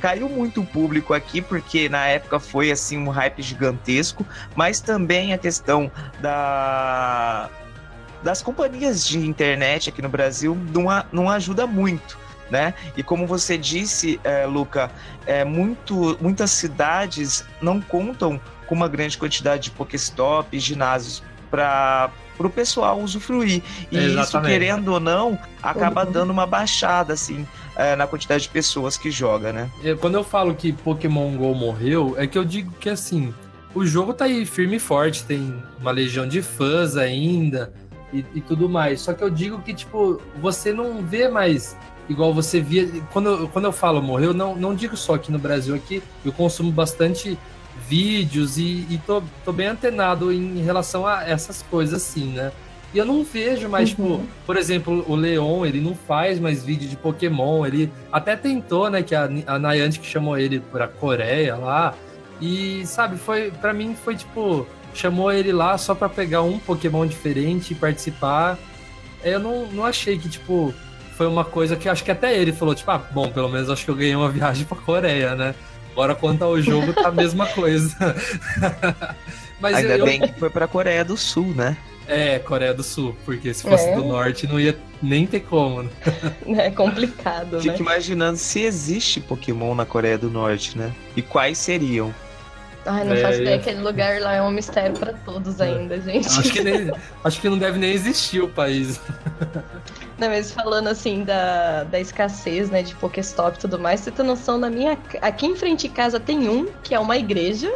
Caiu 0.00 0.26
muito 0.26 0.62
o 0.62 0.66
público 0.66 1.12
aqui, 1.12 1.42
porque 1.42 1.86
na 1.86 2.06
época 2.06 2.40
foi 2.40 2.70
assim 2.70 2.96
um 2.96 3.10
hype 3.10 3.42
gigantesco, 3.42 4.26
mas 4.56 4.80
também 4.80 5.34
a 5.34 5.38
questão 5.38 5.92
da 6.18 7.50
das 8.22 8.40
companhias 8.42 9.06
de 9.06 9.18
internet 9.18 9.88
aqui 9.88 10.00
no 10.02 10.08
Brasil 10.08 10.56
não, 10.72 10.88
a- 10.90 11.04
não 11.12 11.28
ajuda 11.30 11.66
muito. 11.66 12.20
Né? 12.50 12.74
E 12.96 13.02
como 13.02 13.26
você 13.26 13.56
disse, 13.56 14.20
é, 14.22 14.44
Luca, 14.44 14.90
é, 15.24 15.42
muito, 15.42 16.18
muitas 16.20 16.50
cidades 16.50 17.46
não 17.62 17.80
contam 17.80 18.38
com 18.66 18.74
uma 18.74 18.88
grande 18.88 19.16
quantidade 19.16 19.62
de 19.64 19.70
Pokéstop, 19.70 20.58
ginásios 20.58 21.22
para 21.50 22.10
pro 22.36 22.50
pessoal 22.50 22.98
usufruir. 23.00 23.62
E 23.90 23.96
É, 23.96 24.00
isso, 24.22 24.32
querendo 24.50 24.88
ou 24.88 25.00
não, 25.00 25.38
acaba 25.62 26.04
dando 26.04 26.30
uma 26.30 26.46
baixada, 26.46 27.14
assim, 27.14 27.46
é, 27.76 27.94
na 27.96 28.06
quantidade 28.06 28.42
de 28.44 28.48
pessoas 28.50 28.96
que 28.98 29.10
joga, 29.10 29.50
né? 29.52 29.70
Eu- 29.82 29.96
Quando 29.96 30.14
eu 30.16 30.24
falo 30.24 30.54
que 30.54 30.72
Pokémon 30.72 31.34
GO 31.36 31.54
morreu, 31.54 32.14
é 32.18 32.26
que 32.26 32.36
eu 32.36 32.44
digo 32.44 32.72
que 32.80 32.88
assim, 32.90 33.32
o 33.74 33.86
jogo 33.86 34.12
tá 34.12 34.24
aí 34.26 34.44
firme 34.44 34.76
e 34.76 34.80
forte, 34.80 35.24
tem 35.24 35.62
uma 35.80 35.90
legião 35.90 36.26
de 36.28 36.42
fãs 36.42 36.96
ainda 36.96 37.72
e, 38.12 38.24
e 38.34 38.40
tudo 38.40 38.68
mais. 38.68 39.00
Só 39.00 39.12
que 39.12 39.22
eu 39.22 39.30
digo 39.30 39.60
que, 39.60 39.72
tipo, 39.74 40.20
você 40.40 40.72
não 40.72 41.02
vê 41.02 41.28
mais 41.28 41.76
igual 42.08 42.32
você 42.34 42.60
via. 42.60 42.88
Quando, 43.12 43.28
eu- 43.30 43.48
quando 43.48 43.64
eu 43.66 43.72
falo 43.72 44.02
morreu, 44.02 44.34
não, 44.34 44.54
não 44.56 44.74
digo 44.74 44.96
só 44.96 45.14
aqui 45.14 45.30
no 45.32 45.38
Brasil, 45.38 45.74
aqui 45.74 46.02
eu 46.24 46.32
consumo 46.32 46.70
bastante 46.70 47.38
vídeos 47.88 48.58
e, 48.58 48.86
e 48.90 49.00
tô, 49.06 49.22
tô 49.44 49.52
bem 49.52 49.66
antenado 49.68 50.32
em 50.32 50.62
relação 50.62 51.06
a 51.06 51.24
essas 51.28 51.62
coisas 51.62 51.94
assim, 52.02 52.26
né? 52.32 52.52
E 52.94 52.98
eu 52.98 53.06
não 53.06 53.24
vejo 53.24 53.68
mais, 53.70 53.88
tipo, 53.90 54.20
por 54.44 54.56
exemplo, 54.56 55.02
o 55.08 55.14
Leon, 55.16 55.64
ele 55.64 55.80
não 55.80 55.94
faz 55.94 56.38
mais 56.38 56.62
vídeo 56.62 56.86
de 56.88 56.96
Pokémon, 56.96 57.64
ele 57.64 57.90
até 58.12 58.36
tentou, 58.36 58.90
né, 58.90 59.02
que 59.02 59.14
a, 59.14 59.30
a 59.46 59.58
Niantic 59.58 60.04
chamou 60.04 60.36
ele 60.36 60.60
pra 60.60 60.86
Coreia 60.86 61.56
lá, 61.56 61.94
e, 62.38 62.82
sabe, 62.86 63.16
foi, 63.16 63.50
para 63.50 63.72
mim 63.72 63.94
foi, 63.94 64.14
tipo, 64.14 64.66
chamou 64.94 65.32
ele 65.32 65.52
lá 65.52 65.76
só 65.78 65.94
pra 65.94 66.08
pegar 66.08 66.42
um 66.42 66.58
Pokémon 66.58 67.06
diferente 67.06 67.72
e 67.72 67.74
participar. 67.74 68.58
Eu 69.24 69.38
não, 69.40 69.66
não 69.66 69.84
achei 69.84 70.18
que, 70.18 70.28
tipo, 70.28 70.74
foi 71.16 71.26
uma 71.26 71.44
coisa 71.44 71.76
que 71.76 71.88
acho 71.88 72.02
que 72.04 72.10
até 72.10 72.36
ele 72.36 72.52
falou, 72.52 72.74
tipo, 72.74 72.90
ah, 72.90 72.98
bom, 72.98 73.28
pelo 73.30 73.48
menos 73.48 73.70
acho 73.70 73.84
que 73.84 73.90
eu 73.90 73.94
ganhei 73.96 74.14
uma 74.16 74.28
viagem 74.30 74.64
pra 74.64 74.76
Coreia, 74.76 75.34
né? 75.34 75.54
Agora, 75.92 76.14
quanto 76.14 76.42
ao 76.42 76.60
jogo, 76.60 76.92
tá 76.92 77.08
a 77.08 77.12
mesma 77.12 77.46
coisa. 77.48 77.94
Mas 79.60 79.76
Ainda 79.76 79.96
eu, 79.96 80.04
bem 80.04 80.20
que 80.20 80.32
foi 80.38 80.50
pra 80.50 80.66
Coreia 80.66 81.04
do 81.04 81.16
Sul, 81.16 81.48
né? 81.54 81.76
é, 82.08 82.38
Coreia 82.40 82.74
do 82.74 82.82
Sul, 82.82 83.14
porque 83.24 83.54
se 83.54 83.62
fosse 83.62 83.84
É. 83.88 83.94
do 83.94 84.04
Norte 84.04 84.46
não 84.46 84.58
ia 84.58 84.76
nem 85.00 85.24
ter 85.26 85.40
como, 85.40 85.84
né? 85.84 85.90
É 86.58 86.70
complicado, 86.70 87.60
Fico 87.60 87.74
né? 87.74 87.80
imaginando 87.80 88.36
se 88.38 88.60
existe 88.60 89.20
Pokémon 89.20 89.74
na 89.74 89.86
Coreia 89.86 90.18
do 90.18 90.28
Norte, 90.28 90.76
né? 90.76 90.92
E 91.16 91.22
quais 91.22 91.58
seriam. 91.58 92.12
Ai, 92.84 93.04
não 93.04 93.14
É, 93.14 93.16
faço 93.16 93.40
ideia, 93.40 93.56
aquele 93.56 93.80
lugar 93.80 94.20
lá 94.20 94.34
é 94.34 94.42
um 94.42 94.50
mistério 94.50 94.96
pra 94.96 95.12
todos 95.12 95.60
ainda, 95.60 96.00
gente. 96.00 96.26
Acho 96.26 96.50
que, 96.50 96.62
nem, 96.62 96.90
acho 97.22 97.40
que 97.40 97.48
não 97.48 97.58
deve 97.58 97.78
nem 97.78 97.92
existir 97.92 98.40
o 98.40 98.48
país. 98.48 99.00
Não, 100.18 100.28
mas 100.28 100.52
falando 100.52 100.88
assim 100.88 101.24
da, 101.24 101.84
da 101.84 102.00
escassez, 102.00 102.70
né, 102.70 102.82
de 102.82 102.94
Pokéstop 102.96 103.56
e 103.56 103.60
tudo 103.60 103.78
mais, 103.78 104.00
você 104.00 104.10
tem 104.10 104.24
noção, 104.26 104.58
na 104.58 104.68
minha, 104.68 104.98
aqui 105.20 105.46
em 105.46 105.56
frente 105.56 105.88
de 105.88 105.94
casa 105.94 106.18
tem 106.18 106.48
um, 106.48 106.66
que 106.82 106.94
é 106.94 106.98
uma 106.98 107.16
igreja, 107.16 107.72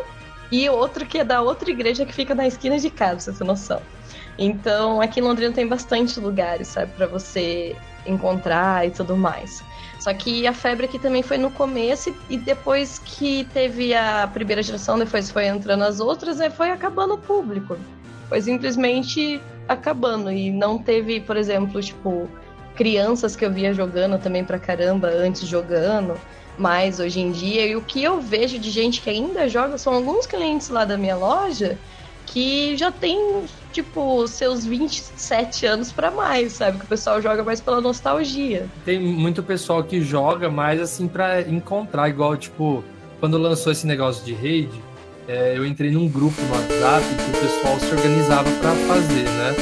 e 0.50 0.68
outro 0.68 1.06
que 1.06 1.18
é 1.18 1.24
da 1.24 1.40
outra 1.40 1.70
igreja 1.70 2.04
que 2.04 2.12
fica 2.12 2.34
na 2.34 2.46
esquina 2.46 2.78
de 2.78 2.90
casa, 2.90 3.14
pra 3.14 3.20
você 3.20 3.32
ter 3.32 3.44
noção. 3.44 3.82
Então, 4.38 5.00
aqui 5.00 5.20
em 5.20 5.22
Londrina 5.22 5.52
tem 5.52 5.66
bastante 5.66 6.20
lugares, 6.20 6.68
sabe, 6.68 6.92
pra 6.92 7.06
você 7.06 7.74
encontrar 8.06 8.86
e 8.86 8.90
tudo 8.90 9.16
mais. 9.16 9.62
Só 10.06 10.14
que 10.14 10.46
a 10.46 10.52
febre 10.52 10.86
aqui 10.86 11.00
também 11.00 11.20
foi 11.20 11.36
no 11.36 11.50
começo 11.50 12.14
e 12.30 12.36
depois 12.38 12.96
que 12.96 13.42
teve 13.52 13.92
a 13.92 14.30
primeira 14.32 14.62
geração, 14.62 14.96
depois 14.96 15.32
foi 15.32 15.46
entrando 15.46 15.82
as 15.82 15.98
outras, 15.98 16.36
né, 16.36 16.48
foi 16.48 16.70
acabando 16.70 17.14
o 17.14 17.18
público. 17.18 17.76
Foi 18.28 18.40
simplesmente 18.40 19.40
acabando 19.66 20.30
e 20.30 20.52
não 20.52 20.78
teve, 20.78 21.18
por 21.18 21.36
exemplo, 21.36 21.82
tipo, 21.82 22.30
crianças 22.76 23.34
que 23.34 23.44
eu 23.44 23.50
via 23.50 23.74
jogando 23.74 24.16
também 24.16 24.44
pra 24.44 24.60
caramba 24.60 25.08
antes 25.08 25.40
jogando, 25.40 26.16
mais 26.56 27.00
hoje 27.00 27.18
em 27.18 27.32
dia. 27.32 27.66
E 27.66 27.74
o 27.74 27.82
que 27.82 28.00
eu 28.00 28.20
vejo 28.20 28.60
de 28.60 28.70
gente 28.70 29.00
que 29.00 29.10
ainda 29.10 29.48
joga 29.48 29.76
são 29.76 29.92
alguns 29.92 30.24
clientes 30.24 30.68
lá 30.68 30.84
da 30.84 30.96
minha 30.96 31.16
loja 31.16 31.76
que 32.26 32.76
já 32.76 32.92
tem, 32.92 33.44
tipo, 33.76 34.26
seus 34.26 34.64
27 34.64 35.66
anos 35.66 35.92
pra 35.92 36.10
mais, 36.10 36.52
sabe? 36.52 36.78
Que 36.78 36.84
o 36.84 36.88
pessoal 36.88 37.20
joga 37.20 37.44
mais 37.44 37.60
pela 37.60 37.78
nostalgia. 37.78 38.66
Tem 38.86 38.98
muito 38.98 39.42
pessoal 39.42 39.84
que 39.84 40.00
joga 40.00 40.48
mais 40.48 40.80
assim 40.80 41.06
pra 41.06 41.42
encontrar, 41.42 42.08
igual, 42.08 42.36
tipo, 42.38 42.82
quando 43.20 43.36
lançou 43.36 43.70
esse 43.72 43.86
negócio 43.86 44.24
de 44.24 44.32
raid, 44.32 44.70
é, 45.28 45.58
eu 45.58 45.66
entrei 45.66 45.90
num 45.90 46.08
grupo 46.08 46.40
no 46.40 46.54
WhatsApp 46.54 47.04
que 47.04 47.36
o 47.36 47.40
pessoal 47.42 47.78
se 47.80 47.94
organizava 47.94 48.50
pra 48.60 48.74
fazer, 48.74 49.24
né? 49.24 49.54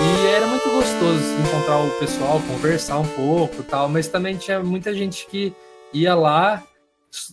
E 0.00 0.26
era 0.34 0.46
muito 0.48 0.68
gostoso 0.68 1.18
assim, 1.18 1.42
encontrar 1.42 1.78
o 1.78 1.90
pessoal, 2.00 2.42
conversar 2.48 2.98
um 2.98 3.06
pouco 3.06 3.62
tal, 3.62 3.88
mas 3.88 4.08
também 4.08 4.36
tinha 4.36 4.60
muita 4.60 4.92
gente 4.94 5.26
que 5.26 5.52
ia 5.92 6.14
lá, 6.14 6.64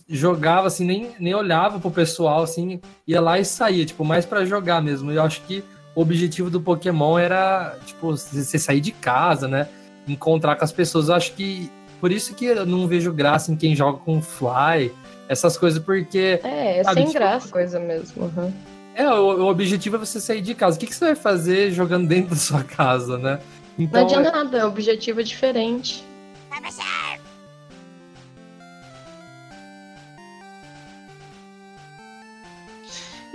jogava 0.08 0.68
assim, 0.68 0.84
nem, 0.84 1.10
nem 1.18 1.34
olhava 1.34 1.80
pro 1.80 1.90
pessoal, 1.90 2.42
assim, 2.42 2.80
ia 3.06 3.20
lá 3.20 3.40
e 3.40 3.44
saía, 3.44 3.84
tipo, 3.84 4.04
mais 4.04 4.24
pra 4.24 4.44
jogar 4.44 4.80
mesmo. 4.80 5.10
Eu 5.10 5.22
acho 5.22 5.40
que 5.42 5.64
o 5.98 6.00
objetivo 6.02 6.48
do 6.48 6.60
Pokémon 6.60 7.18
era, 7.18 7.76
tipo, 7.84 8.16
você 8.16 8.56
sair 8.56 8.80
de 8.80 8.92
casa, 8.92 9.48
né? 9.48 9.66
Encontrar 10.06 10.54
com 10.54 10.64
as 10.64 10.70
pessoas. 10.70 11.08
Eu 11.08 11.14
acho 11.16 11.32
que 11.32 11.68
por 12.00 12.12
isso 12.12 12.34
que 12.34 12.44
eu 12.44 12.64
não 12.64 12.86
vejo 12.86 13.12
graça 13.12 13.50
em 13.50 13.56
quem 13.56 13.74
joga 13.74 13.98
com 13.98 14.22
Fly, 14.22 14.92
essas 15.28 15.56
coisas, 15.56 15.82
porque 15.82 16.38
É, 16.44 16.78
é 16.78 16.84
Sabe, 16.84 16.94
sem 17.00 17.06
tipo- 17.08 17.18
graça 17.18 17.48
coisa 17.48 17.80
mesmo. 17.80 18.26
uhum. 18.36 18.52
é, 18.94 19.10
o, 19.12 19.40
o 19.42 19.46
objetivo 19.48 19.96
é 19.96 19.98
você 19.98 20.20
sair 20.20 20.40
de 20.40 20.54
casa. 20.54 20.76
O 20.76 20.80
que, 20.80 20.86
que 20.86 20.94
você 20.94 21.06
vai 21.06 21.16
fazer 21.16 21.72
jogando 21.72 22.06
dentro 22.06 22.30
da 22.30 22.36
sua 22.36 22.62
casa, 22.62 23.18
né? 23.18 23.40
Não 23.76 23.84
Então, 23.84 24.00
adianta 24.02 24.30
nada, 24.30 24.66
o 24.66 24.68
objetivo 24.68 25.18
é 25.20 25.24
diferente. 25.24 26.04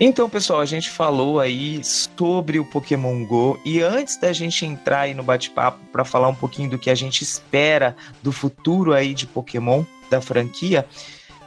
Então, 0.05 0.29
pessoal, 0.29 0.59
a 0.59 0.65
gente 0.65 0.89
falou 0.89 1.39
aí 1.39 1.81
sobre 1.81 2.59
o 2.59 2.65
Pokémon 2.65 3.23
Go 3.23 3.57
e 3.63 3.81
antes 3.81 4.17
da 4.17 4.33
gente 4.33 4.65
entrar 4.65 4.99
aí 4.99 5.13
no 5.13 5.23
bate-papo 5.23 5.79
para 5.93 6.03
falar 6.03 6.27
um 6.27 6.35
pouquinho 6.35 6.69
do 6.71 6.77
que 6.77 6.89
a 6.89 6.95
gente 6.95 7.21
espera 7.21 7.95
do 8.21 8.29
futuro 8.29 8.91
aí 8.91 9.13
de 9.13 9.25
Pokémon 9.25 9.85
da 10.09 10.19
franquia, 10.19 10.85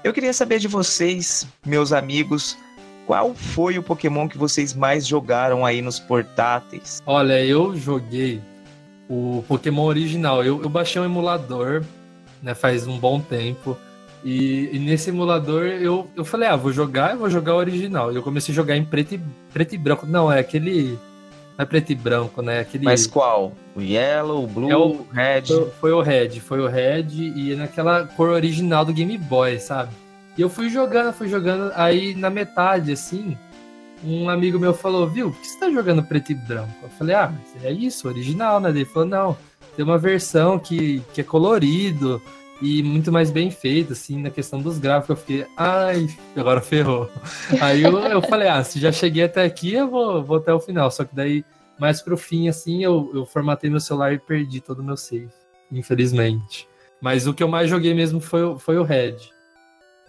eu 0.02 0.10
queria 0.10 0.32
saber 0.32 0.58
de 0.58 0.68
vocês, 0.68 1.46
meus 1.66 1.92
amigos, 1.92 2.56
qual 3.06 3.34
foi 3.34 3.76
o 3.76 3.82
Pokémon 3.82 4.26
que 4.26 4.38
vocês 4.38 4.72
mais 4.72 5.06
jogaram 5.06 5.66
aí 5.66 5.82
nos 5.82 6.00
portáteis? 6.00 7.02
Olha, 7.04 7.44
eu 7.44 7.76
joguei 7.76 8.40
o 9.06 9.44
Pokémon 9.46 9.84
original. 9.84 10.42
Eu, 10.42 10.62
eu 10.62 10.70
baixei 10.70 10.98
um 10.98 11.04
emulador, 11.04 11.84
né, 12.42 12.54
faz 12.54 12.86
um 12.86 12.98
bom 12.98 13.20
tempo. 13.20 13.76
E, 14.28 14.70
e 14.72 14.78
nesse 14.80 15.10
emulador 15.10 15.62
eu, 15.66 16.10
eu 16.16 16.24
falei, 16.24 16.48
ah, 16.48 16.56
vou 16.56 16.72
jogar, 16.72 17.12
eu 17.12 17.18
vou 17.18 17.30
jogar 17.30 17.54
o 17.54 17.58
original. 17.58 18.12
E 18.12 18.16
eu 18.16 18.22
comecei 18.24 18.52
a 18.52 18.56
jogar 18.56 18.76
em 18.76 18.84
preto 18.84 19.14
e, 19.14 19.20
preto 19.52 19.76
e 19.76 19.78
branco. 19.78 20.04
Não, 20.04 20.30
é 20.32 20.40
aquele. 20.40 20.98
Não 21.56 21.62
é 21.62 21.64
preto 21.64 21.92
e 21.92 21.94
branco, 21.94 22.42
né? 22.42 22.58
Aquele. 22.58 22.84
Mas 22.84 23.06
qual? 23.06 23.52
O 23.76 23.80
Yellow, 23.80 24.42
o 24.42 24.46
Blue, 24.48 24.68
É 24.68 24.76
o- 24.76 25.06
Red? 25.12 25.42
Foi, 25.46 25.70
foi 25.80 25.92
o 25.92 26.00
Red, 26.00 26.40
foi 26.40 26.60
o 26.60 26.66
Red 26.66 27.06
e 27.12 27.54
naquela 27.54 28.04
cor 28.04 28.30
original 28.30 28.84
do 28.84 28.92
Game 28.92 29.16
Boy, 29.16 29.60
sabe? 29.60 29.92
E 30.36 30.40
eu 30.42 30.50
fui 30.50 30.68
jogando, 30.68 31.12
fui 31.14 31.28
jogando, 31.28 31.70
aí 31.76 32.12
na 32.16 32.28
metade, 32.28 32.90
assim, 32.92 33.38
um 34.04 34.28
amigo 34.28 34.58
meu 34.58 34.74
falou, 34.74 35.06
viu, 35.08 35.30
por 35.30 35.40
que 35.40 35.46
você 35.46 35.60
tá 35.60 35.70
jogando 35.70 36.02
preto 36.02 36.32
e 36.32 36.34
branco? 36.34 36.74
Eu 36.82 36.88
falei, 36.98 37.14
ah, 37.14 37.32
mas 37.32 37.64
é 37.64 37.70
isso, 37.70 38.08
original, 38.08 38.58
né? 38.60 38.70
Ele 38.70 38.84
falou, 38.84 39.08
não, 39.08 39.36
tem 39.76 39.84
uma 39.84 39.96
versão 39.98 40.58
que, 40.58 41.00
que 41.14 41.20
é 41.20 41.24
colorido 41.24 42.20
e 42.60 42.82
muito 42.82 43.12
mais 43.12 43.30
bem 43.30 43.50
feito, 43.50 43.92
assim, 43.92 44.20
na 44.20 44.30
questão 44.30 44.60
dos 44.60 44.78
gráficos. 44.78 45.10
Eu 45.10 45.16
fiquei, 45.16 45.46
ai, 45.56 46.08
agora 46.34 46.60
ferrou. 46.60 47.10
Aí 47.60 47.82
eu, 47.82 47.98
eu 47.98 48.22
falei, 48.22 48.48
ah, 48.48 48.62
se 48.64 48.80
já 48.80 48.90
cheguei 48.90 49.24
até 49.24 49.44
aqui, 49.44 49.74
eu 49.74 49.88
vou, 49.88 50.24
vou 50.24 50.38
até 50.38 50.52
o 50.52 50.60
final. 50.60 50.90
Só 50.90 51.04
que 51.04 51.14
daí, 51.14 51.44
mais 51.78 52.00
pro 52.00 52.16
fim, 52.16 52.48
assim, 52.48 52.82
eu, 52.82 53.10
eu 53.14 53.26
formatei 53.26 53.68
meu 53.68 53.80
celular 53.80 54.12
e 54.12 54.18
perdi 54.18 54.60
todo 54.60 54.80
o 54.80 54.84
meu 54.84 54.96
save, 54.96 55.28
infelizmente. 55.70 56.66
Mas 57.00 57.26
o 57.26 57.34
que 57.34 57.42
eu 57.42 57.48
mais 57.48 57.68
joguei 57.68 57.92
mesmo 57.92 58.20
foi, 58.20 58.58
foi 58.58 58.78
o 58.78 58.82
Red. 58.82 59.16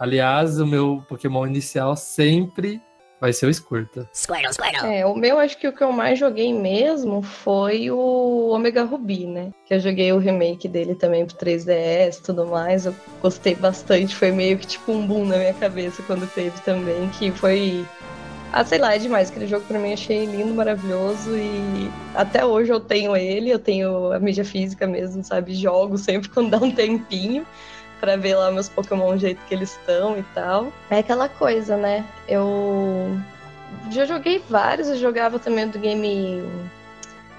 Aliás, 0.00 0.58
o 0.60 0.66
meu 0.66 1.04
Pokémon 1.08 1.46
inicial 1.46 1.96
sempre 1.96 2.80
vai 3.20 3.32
ser 3.32 3.46
o 3.46 3.54
Squirtle. 3.54 4.08
Squirtle, 4.12 4.52
Squirtle. 4.52 4.90
É, 4.90 5.04
o 5.06 5.14
meu 5.14 5.38
acho 5.38 5.58
que 5.58 5.68
o 5.68 5.72
que 5.72 5.82
eu 5.82 5.92
mais 5.92 6.18
joguei 6.18 6.52
mesmo 6.52 7.22
foi 7.22 7.90
o 7.90 8.50
Omega 8.50 8.84
Ruby, 8.84 9.26
né? 9.26 9.50
Que 9.66 9.74
eu 9.74 9.80
joguei 9.80 10.12
o 10.12 10.18
remake 10.18 10.68
dele 10.68 10.94
também 10.94 11.26
pro 11.26 11.36
3DS 11.36 12.18
e 12.18 12.22
tudo 12.22 12.46
mais. 12.46 12.86
Eu 12.86 12.94
gostei 13.20 13.54
bastante. 13.54 14.14
Foi 14.14 14.30
meio 14.30 14.58
que 14.58 14.66
tipo 14.66 14.92
um 14.92 15.06
boom 15.06 15.24
na 15.24 15.36
minha 15.36 15.54
cabeça 15.54 16.02
quando 16.02 16.28
teve 16.32 16.58
também. 16.60 17.08
Que 17.10 17.30
foi. 17.30 17.84
Ah, 18.52 18.64
sei 18.64 18.78
lá, 18.78 18.94
é 18.94 18.98
demais. 18.98 19.30
Aquele 19.30 19.46
jogo 19.46 19.64
pra 19.66 19.78
mim 19.78 19.92
achei 19.92 20.24
lindo, 20.24 20.54
maravilhoso. 20.54 21.36
E 21.36 21.90
até 22.14 22.44
hoje 22.44 22.72
eu 22.72 22.80
tenho 22.80 23.16
ele, 23.16 23.50
eu 23.50 23.58
tenho 23.58 24.12
a 24.12 24.18
mídia 24.18 24.44
física 24.44 24.86
mesmo, 24.86 25.22
sabe? 25.24 25.54
Jogo 25.54 25.98
sempre 25.98 26.28
quando 26.30 26.50
dá 26.50 26.58
um 26.58 26.70
tempinho. 26.70 27.46
Pra 28.00 28.16
ver 28.16 28.36
lá 28.36 28.50
meus 28.50 28.68
Pokémon 28.68 29.14
do 29.14 29.18
jeito 29.18 29.40
que 29.46 29.54
eles 29.54 29.72
estão 29.72 30.16
e 30.16 30.22
tal. 30.34 30.72
É 30.90 30.98
aquela 30.98 31.28
coisa, 31.28 31.76
né? 31.76 32.04
Eu 32.28 33.18
já 33.90 34.04
joguei 34.04 34.42
vários, 34.48 34.88
eu 34.88 34.96
jogava 34.96 35.38
também 35.38 35.68
do 35.68 35.78
Game 35.78 36.42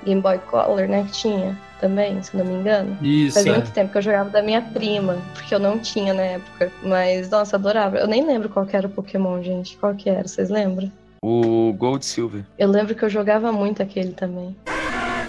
Game 0.04 0.22
Boy 0.22 0.38
Color, 0.50 0.88
né, 0.88 1.04
que 1.04 1.12
tinha 1.12 1.58
também, 1.80 2.22
se 2.22 2.36
não 2.36 2.46
me 2.46 2.54
engano. 2.54 2.98
Isso, 3.01 3.36
Fazia 3.36 3.54
é. 3.54 3.56
muito 3.56 3.72
tempo 3.72 3.92
que 3.92 3.98
eu 3.98 4.01
jogava 4.01 4.30
da 4.30 4.42
minha 4.42 4.62
prima, 4.62 5.18
porque 5.34 5.56
eu 5.56 5.60
não 5.60 5.80
tinha 5.80 6.13
na 6.13 6.24
época. 6.24 6.72
Mas, 6.84 7.30
nossa, 7.30 7.56
adorava. 7.56 7.98
Eu 7.98 8.08
nem 8.08 8.25
lembro 8.25 8.50
qual 8.50 8.66
que 8.66 8.75
era 8.75 8.88
o 8.88 8.89
Pokémon, 8.89 9.42
gente. 9.42 9.78
Qual 9.78 9.96
que 9.96 10.10
era, 10.10 10.28
vocês 10.28 10.50
lembram? 10.50 10.92
O 11.24 11.74
Gold 11.78 12.06
Silver. 12.06 12.44
Eu 12.58 12.70
lembro 12.70 12.96
que 12.96 13.04
eu 13.04 13.10
jogava 13.10 13.51
muito 13.51 13.82
aquele 13.82 14.12
também. 14.12 14.56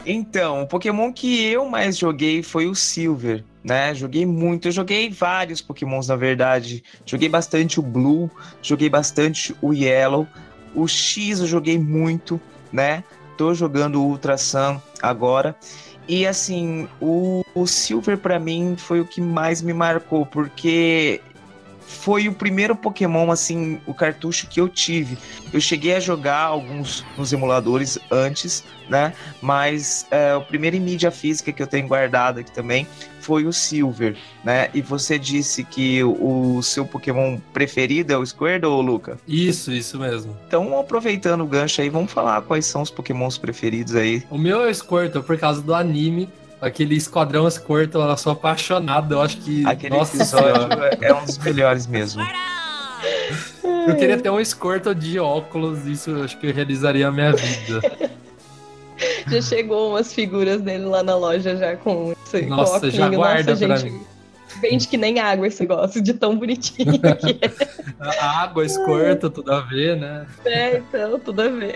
Então, 0.04 0.62
o 0.62 0.66
Pokémon 0.66 1.12
que 1.12 1.44
eu 1.44 1.68
mais 1.68 1.98
joguei 1.98 2.42
foi 2.42 2.66
o 2.66 2.74
Silver, 2.74 3.44
né? 3.62 3.94
Joguei 3.94 4.24
muito, 4.24 4.68
eu 4.68 4.72
joguei 4.72 5.10
vários 5.10 5.60
Pokémons 5.60 6.08
na 6.08 6.16
verdade. 6.16 6.82
Joguei 7.04 7.28
bastante 7.28 7.78
o 7.78 7.82
Blue, 7.82 8.30
joguei 8.62 8.88
bastante 8.88 9.54
o 9.60 9.72
Yellow. 9.72 10.26
O 10.74 10.86
X 10.88 11.40
eu 11.40 11.46
joguei 11.46 11.78
muito, 11.78 12.40
né? 12.72 13.04
Tô 13.36 13.52
jogando 13.52 14.00
o 14.00 14.06
Ultra 14.06 14.38
Sun 14.38 14.80
agora. 15.02 15.54
E 16.08 16.26
assim, 16.26 16.88
o, 17.00 17.44
o 17.54 17.66
Silver 17.66 18.18
para 18.18 18.38
mim 18.38 18.74
foi 18.76 19.00
o 19.00 19.06
que 19.06 19.20
mais 19.20 19.62
me 19.62 19.72
marcou, 19.72 20.26
porque 20.26 21.20
foi 21.90 22.28
o 22.28 22.32
primeiro 22.32 22.76
Pokémon, 22.76 23.30
assim, 23.30 23.80
o 23.84 23.92
cartucho 23.92 24.46
que 24.46 24.60
eu 24.60 24.68
tive. 24.68 25.18
Eu 25.52 25.60
cheguei 25.60 25.94
a 25.96 26.00
jogar 26.00 26.38
alguns 26.38 27.04
nos 27.18 27.32
emuladores 27.32 27.98
antes, 28.10 28.64
né? 28.88 29.12
Mas 29.42 30.06
é, 30.10 30.34
o 30.34 30.40
primeiro 30.40 30.76
em 30.76 30.80
mídia 30.80 31.10
física 31.10 31.52
que 31.52 31.62
eu 31.62 31.66
tenho 31.66 31.88
guardado 31.88 32.40
aqui 32.40 32.52
também 32.52 32.86
foi 33.20 33.44
o 33.44 33.52
Silver, 33.52 34.16
né? 34.42 34.70
E 34.72 34.80
você 34.80 35.18
disse 35.18 35.64
que 35.64 36.02
o, 36.02 36.62
seu 36.62 36.86
Pokémon 36.86 37.38
preferido 37.52 38.12
é 38.12 38.16
o 38.16 38.24
Squirtle, 38.24 38.80
Luca? 38.80 39.18
Isso, 39.26 39.72
isso 39.72 39.98
mesmo. 39.98 40.36
Então, 40.46 40.78
aproveitando 40.78 41.42
o 41.42 41.46
gancho 41.46 41.82
aí, 41.82 41.90
vamos 41.90 42.12
falar 42.12 42.40
quais 42.42 42.66
são 42.66 42.82
os 42.82 42.90
Pokémons 42.90 43.36
preferidos 43.36 43.94
aí. 43.94 44.22
O 44.30 44.38
meu 44.38 44.62
é 44.62 44.70
o 44.70 44.74
Squirtle 44.74 45.22
por 45.22 45.36
causa 45.38 45.60
do 45.60 45.74
anime. 45.74 46.28
Aquele 46.60 46.94
Esquadrão 46.94 47.50
Squirtle, 47.50 48.02
eu 48.02 48.16
sou 48.16 48.32
apaixonado. 48.32 49.14
Eu 49.14 49.22
acho 49.22 49.38
que. 49.38 49.66
Aquele 49.66 49.96
nossa 49.96 50.16
episódio 50.16 50.54
senhora. 50.54 50.98
é 51.00 51.14
um 51.14 51.24
dos 51.24 51.38
melhores 51.38 51.86
mesmo. 51.86 52.22
Eu 53.88 53.96
queria 53.96 54.18
ter 54.20 54.30
um 54.30 54.44
Squirtle 54.44 54.94
de 54.94 55.18
óculos, 55.18 55.86
isso 55.86 56.10
eu 56.10 56.24
acho 56.24 56.38
que 56.38 56.48
eu 56.48 56.52
realizaria 56.54 57.08
a 57.08 57.10
minha 57.10 57.32
vida. 57.32 57.80
Já 59.26 59.40
chegou 59.40 59.90
umas 59.90 60.12
figuras 60.12 60.60
dele 60.60 60.84
lá 60.84 61.02
na 61.02 61.16
loja 61.16 61.56
já 61.56 61.74
com 61.76 62.12
esse 62.26 62.42
Nossa, 62.46 62.76
óculos. 62.76 62.94
já 62.94 63.08
guarda 63.08 63.52
Nossa, 63.52 63.66
pra 63.66 63.76
gente. 63.76 63.92
mim. 63.92 64.02
Vende 64.60 64.88
que 64.88 64.96
nem 64.96 65.18
água 65.18 65.46
esse 65.46 65.60
negócio, 65.60 66.00
de 66.00 66.14
tão 66.14 66.36
bonitinho 66.36 66.92
que 66.92 67.00
A 68.00 68.42
água, 68.42 68.66
Squirtle, 68.66 69.30
tudo 69.30 69.52
a 69.52 69.60
ver, 69.60 69.96
né? 69.96 70.26
é. 70.44 70.78
Então, 70.78 71.18
tudo 71.18 71.42
a 71.42 71.48
ver. 71.48 71.74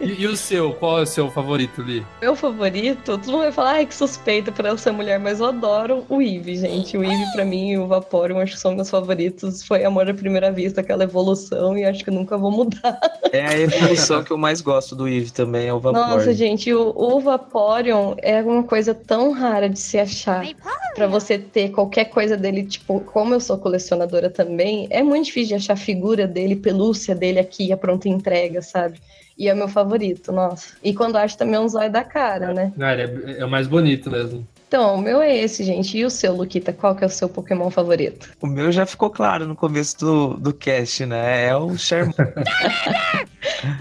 E, 0.00 0.22
e 0.22 0.26
o 0.26 0.36
seu? 0.36 0.72
Qual 0.74 0.98
é 0.98 1.02
o 1.02 1.06
seu 1.06 1.30
favorito, 1.30 1.82
Li? 1.82 2.04
Meu 2.20 2.34
favorito, 2.34 3.02
todo 3.04 3.30
mundo 3.30 3.42
vai 3.42 3.52
falar, 3.52 3.70
ai, 3.72 3.86
que 3.86 3.94
suspeita 3.94 4.50
por 4.50 4.64
ela 4.64 4.76
ser 4.76 4.90
mulher, 4.90 5.20
mas 5.20 5.40
eu 5.40 5.46
adoro 5.46 6.04
o 6.08 6.20
Eve, 6.20 6.56
gente. 6.56 6.96
O 6.96 7.04
Eve, 7.04 7.24
pra 7.32 7.44
mim, 7.44 7.70
e 7.70 7.78
o 7.78 7.86
Vaporeon, 7.86 8.40
acho 8.40 8.54
que 8.54 8.60
são 8.60 8.74
meus 8.74 8.90
favoritos. 8.90 9.62
Foi 9.62 9.84
amor 9.84 10.08
à 10.08 10.14
primeira 10.14 10.50
vista, 10.50 10.80
aquela 10.80 11.04
evolução, 11.04 11.76
e 11.78 11.84
acho 11.84 12.04
que 12.04 12.10
nunca 12.10 12.36
vou 12.36 12.50
mudar. 12.50 12.98
É 13.32 13.46
a 13.46 13.58
evolução 13.58 14.22
que 14.24 14.30
eu 14.30 14.38
mais 14.38 14.60
gosto 14.60 14.96
do 14.96 15.06
Eevee 15.08 15.30
também, 15.30 15.68
é 15.68 15.72
o 15.72 15.80
Vaporeon. 15.80 16.08
Nossa, 16.08 16.34
gente, 16.34 16.72
o, 16.74 16.92
o 16.96 17.20
Vaporeon 17.20 18.14
é 18.18 18.42
uma 18.42 18.62
coisa 18.64 18.94
tão 18.94 19.32
rara 19.32 19.68
de 19.68 19.78
se 19.78 19.98
achar. 19.98 20.46
Pra 20.94 21.06
você 21.06 21.38
ter 21.38 21.70
qualquer 21.70 22.06
coisa 22.12 22.36
dele, 22.36 22.64
tipo, 22.64 23.00
como 23.00 23.34
eu 23.34 23.40
sou 23.40 23.58
colecionadora 23.58 24.30
também, 24.30 24.86
é 24.90 25.02
muito 25.02 25.26
difícil 25.26 25.48
de 25.48 25.54
achar 25.54 25.76
figura 25.76 26.26
dele, 26.26 26.54
pelúcia 26.54 27.14
dele 27.14 27.40
aqui, 27.40 27.72
a 27.72 27.76
pronta 27.76 28.08
entrega, 28.08 28.62
sabe? 28.62 29.00
E 29.36 29.48
é 29.48 29.54
meu 29.54 29.68
favorito, 29.68 30.30
nossa. 30.30 30.74
E 30.84 30.94
quando 30.94 31.16
acho 31.16 31.36
também 31.38 31.58
um 31.58 31.68
zóio 31.68 31.90
da 31.90 32.04
cara, 32.04 32.52
né? 32.52 32.72
Ele 32.76 33.32
é, 33.32 33.40
é 33.40 33.44
o 33.44 33.50
mais 33.50 33.66
bonito 33.66 34.10
mesmo. 34.10 34.46
Então, 34.68 34.94
o 34.94 34.98
meu 34.98 35.20
é 35.20 35.36
esse, 35.36 35.64
gente. 35.64 35.98
E 35.98 36.04
o 36.04 36.08
seu, 36.08 36.34
Luquita? 36.34 36.72
Qual 36.72 36.94
que 36.94 37.04
é 37.04 37.06
o 37.06 37.10
seu 37.10 37.28
Pokémon 37.28 37.68
favorito? 37.68 38.30
O 38.40 38.46
meu 38.46 38.72
já 38.72 38.86
ficou 38.86 39.10
claro 39.10 39.46
no 39.46 39.54
começo 39.54 39.98
do, 39.98 40.34
do 40.34 40.54
cast, 40.54 41.04
né? 41.04 41.46
É 41.46 41.56
o 41.56 41.76
Charmander. 41.76 42.34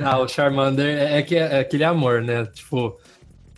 Ah, 0.03 0.19
o 0.19 0.27
Charmander 0.27 0.85
é, 0.85 1.19
é 1.19 1.21
que 1.21 1.35
é 1.35 1.59
aquele 1.59 1.83
amor, 1.83 2.21
né? 2.21 2.45
Tipo, 2.45 2.99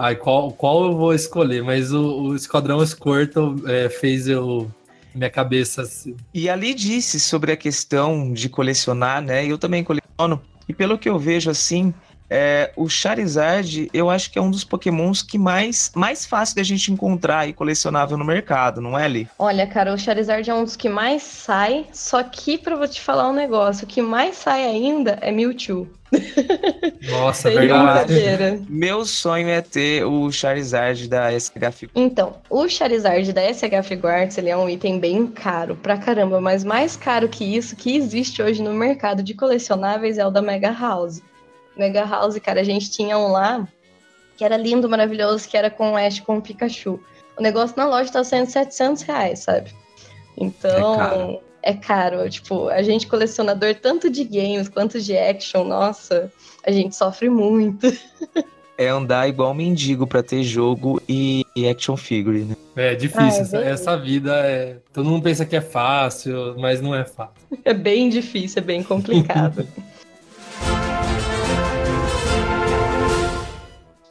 ai, 0.04 0.18
qual, 0.18 0.52
qual 0.52 0.86
eu 0.86 0.98
vou 0.98 1.14
escolher? 1.14 1.64
Mas 1.64 1.94
o, 1.94 2.24
o 2.24 2.36
Esquadrão 2.36 2.86
Squirtle 2.86 3.56
é, 3.66 3.88
fez 3.90 4.28
eu. 4.28 4.70
Minha 5.16 5.30
cabeça 5.30 5.84
assim. 5.84 6.16
E 6.34 6.50
ali 6.50 6.74
disse 6.74 7.20
sobre 7.20 7.52
a 7.52 7.58
questão 7.58 8.34
de 8.34 8.50
colecionar, 8.50 9.22
né? 9.22 9.46
Eu 9.46 9.60
também 9.60 9.84
coleciono. 9.84 10.42
E 10.68 10.74
pelo 10.74 10.98
que 10.98 11.08
eu 11.08 11.20
vejo 11.20 11.52
assim, 11.52 11.94
é, 12.30 12.72
o 12.76 12.90
Charizard, 12.90 13.90
eu 13.94 14.10
acho 14.10 14.32
que 14.32 14.40
é 14.40 14.42
um 14.42 14.50
dos 14.50 14.64
pokémons 14.64 15.22
que 15.22 15.38
mais, 15.38 15.92
mais 15.96 16.26
fácil 16.26 16.56
da 16.56 16.64
gente 16.64 16.92
encontrar 16.92 17.48
e 17.48 17.54
colecionável 17.54 18.18
no 18.18 18.26
mercado, 18.26 18.82
não 18.82 18.98
é, 18.98 19.08
Li? 19.08 19.30
Olha, 19.38 19.68
cara, 19.68 19.94
o 19.94 19.98
Charizard 19.98 20.50
é 20.50 20.54
um 20.54 20.64
dos 20.64 20.76
que 20.76 20.90
mais 20.90 21.22
sai, 21.24 21.86
só 21.92 22.24
que 22.24 22.58
pra 22.58 22.76
eu 22.76 22.88
te 22.88 23.02
falar 23.02 23.30
um 23.30 23.34
negócio, 23.34 23.86
o 23.86 23.88
que 23.88 24.02
mais 24.02 24.36
sai 24.36 24.64
ainda 24.64 25.18
é 25.22 25.32
Mewtwo. 25.32 25.88
Nossa, 27.10 27.50
Sem 27.50 27.60
verdade. 27.60 28.66
Meu 28.70 29.06
sonho 29.06 29.50
é 29.50 29.62
ter 29.62 30.06
o 30.06 30.32
Charizard 30.32 31.08
da 31.08 31.32
SH 31.32 31.74
Figure. 31.74 31.92
Então, 31.96 32.36
o 32.50 32.68
Charizard 32.68 33.34
da 33.34 33.42
SH 33.52 33.88
Figuarts, 33.88 34.38
ele 34.38 34.50
é 34.50 34.58
um 34.58 34.70
item 34.70 35.00
bem 35.00 35.26
caro 35.28 35.76
pra 35.76 35.98
caramba, 35.98 36.40
mas 36.40 36.64
mais 36.64 36.96
caro 36.96 37.28
que 37.28 37.44
isso 37.44 37.76
que 37.76 37.96
existe 37.96 38.42
hoje 38.42 38.62
no 38.62 38.74
mercado 38.74 39.24
de 39.24 39.34
colecionáveis 39.34 40.18
é 40.18 40.26
o 40.26 40.30
da 40.30 40.42
Mega 40.42 40.72
House. 40.72 41.22
Mega 41.78 42.06
House, 42.06 42.38
cara, 42.40 42.62
a 42.62 42.64
gente 42.64 42.90
tinha 42.92 43.18
um 43.18 43.32
lá 43.32 43.68
que 44.38 44.44
era 44.44 44.58
lindo, 44.58 44.90
maravilhoso, 44.90 45.48
que 45.48 45.56
era 45.56 45.70
com 45.70 45.92
o 45.94 45.96
Ash 45.98 46.20
com 46.20 46.38
o 46.38 46.42
Pikachu. 46.42 47.00
O 47.38 47.42
negócio 47.42 47.76
na 47.78 47.86
loja 47.86 48.12
tá 48.12 48.24
saindo 48.24 48.50
700 48.50 49.04
reais, 49.04 49.40
sabe? 49.40 49.72
Então, 50.38 50.94
É 50.94 50.98
caro. 50.98 51.40
é 51.64 51.74
caro. 51.74 52.30
Tipo, 52.30 52.68
a 52.70 52.82
gente 52.82 53.08
colecionador 53.08 53.76
tanto 53.76 54.10
de 54.10 54.24
games 54.24 54.70
quanto 54.70 55.00
de 55.00 55.16
action, 55.18 55.64
nossa, 55.64 56.32
a 56.66 56.72
gente 56.72 56.96
sofre 56.96 57.30
muito. 57.30 57.88
É 58.76 58.88
andar 58.88 59.30
igual 59.30 59.54
mendigo 59.54 60.08
pra 60.08 60.24
ter 60.24 60.42
jogo 60.42 61.00
e, 61.08 61.46
action 61.72 61.96
figure, 61.96 62.40
né? 62.40 62.56
É 62.76 62.96
difícil. 62.96 63.22
Ah, 63.22 63.28
é 63.28 63.42
essa, 63.42 63.58
essa 63.58 63.98
vida 63.98 64.36
é. 64.36 64.78
Todo 64.92 65.08
mundo 65.08 65.22
pensa 65.22 65.46
que 65.46 65.56
é 65.56 65.62
fácil, 65.62 66.56
mas 66.58 66.82
não 66.82 66.94
é 66.96 67.06
fácil. 67.06 67.36
É 67.64 67.72
bem 67.72 68.10
difícil, 68.10 68.64
é 68.64 68.66
bem 68.66 68.82
complicado. 68.82 69.68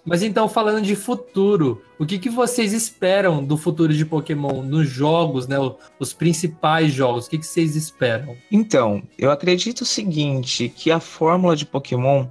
Mas 0.04 0.22
então, 0.22 0.48
falando 0.48 0.82
de 0.82 0.96
futuro, 0.96 1.82
o 1.96 2.04
que, 2.04 2.18
que 2.18 2.28
vocês 2.28 2.72
esperam 2.72 3.42
do 3.44 3.56
futuro 3.56 3.94
de 3.94 4.04
Pokémon 4.04 4.62
nos 4.62 4.88
jogos, 4.88 5.46
né? 5.46 5.56
Os 5.98 6.12
principais 6.12 6.92
jogos, 6.92 7.26
o 7.26 7.30
que, 7.30 7.38
que 7.38 7.46
vocês 7.46 7.76
esperam? 7.76 8.36
Então, 8.50 9.02
eu 9.16 9.30
acredito 9.30 9.82
o 9.82 9.86
seguinte, 9.86 10.68
que 10.68 10.90
a 10.90 10.98
fórmula 10.98 11.54
de 11.54 11.64
Pokémon, 11.64 12.26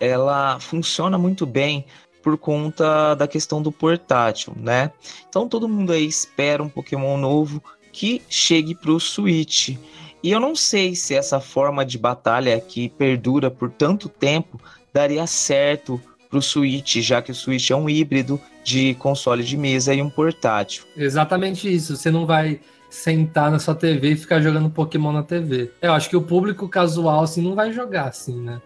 ela 0.00 0.58
funciona 0.58 1.16
muito 1.16 1.46
bem 1.46 1.86
por 2.20 2.36
conta 2.36 3.14
da 3.14 3.28
questão 3.28 3.62
do 3.62 3.70
portátil, 3.70 4.54
né? 4.56 4.90
Então 5.28 5.46
todo 5.46 5.68
mundo 5.68 5.92
aí 5.92 6.06
espera 6.06 6.62
um 6.62 6.68
Pokémon 6.70 7.18
novo 7.18 7.62
que 7.92 8.22
chegue 8.30 8.74
para 8.74 8.90
o 8.90 8.98
Switch. 8.98 9.76
E 10.22 10.30
eu 10.30 10.40
não 10.40 10.56
sei 10.56 10.94
se 10.94 11.14
essa 11.14 11.38
forma 11.38 11.84
de 11.84 11.98
batalha 11.98 12.58
que 12.58 12.88
perdura 12.88 13.50
por 13.50 13.70
tanto 13.70 14.08
tempo 14.08 14.58
daria 14.90 15.26
certo 15.26 16.00
para 16.34 16.38
o 16.38 16.42
Switch, 16.42 16.96
já 16.96 17.22
que 17.22 17.30
o 17.30 17.34
Switch 17.34 17.70
é 17.70 17.76
um 17.76 17.88
híbrido 17.88 18.40
de 18.64 18.94
console 18.94 19.44
de 19.44 19.56
mesa 19.56 19.94
e 19.94 20.02
um 20.02 20.10
portátil. 20.10 20.82
Exatamente 20.96 21.72
isso. 21.72 21.96
Você 21.96 22.10
não 22.10 22.26
vai 22.26 22.58
sentar 22.90 23.52
na 23.52 23.60
sua 23.60 23.74
TV 23.74 24.10
e 24.10 24.16
ficar 24.16 24.40
jogando 24.40 24.68
Pokémon 24.68 25.12
na 25.12 25.22
TV. 25.22 25.70
Eu 25.80 25.92
acho 25.92 26.10
que 26.10 26.16
o 26.16 26.22
público 26.22 26.68
casual 26.68 27.22
assim 27.22 27.40
não 27.42 27.54
vai 27.54 27.72
jogar 27.72 28.08
assim, 28.08 28.40
né? 28.40 28.60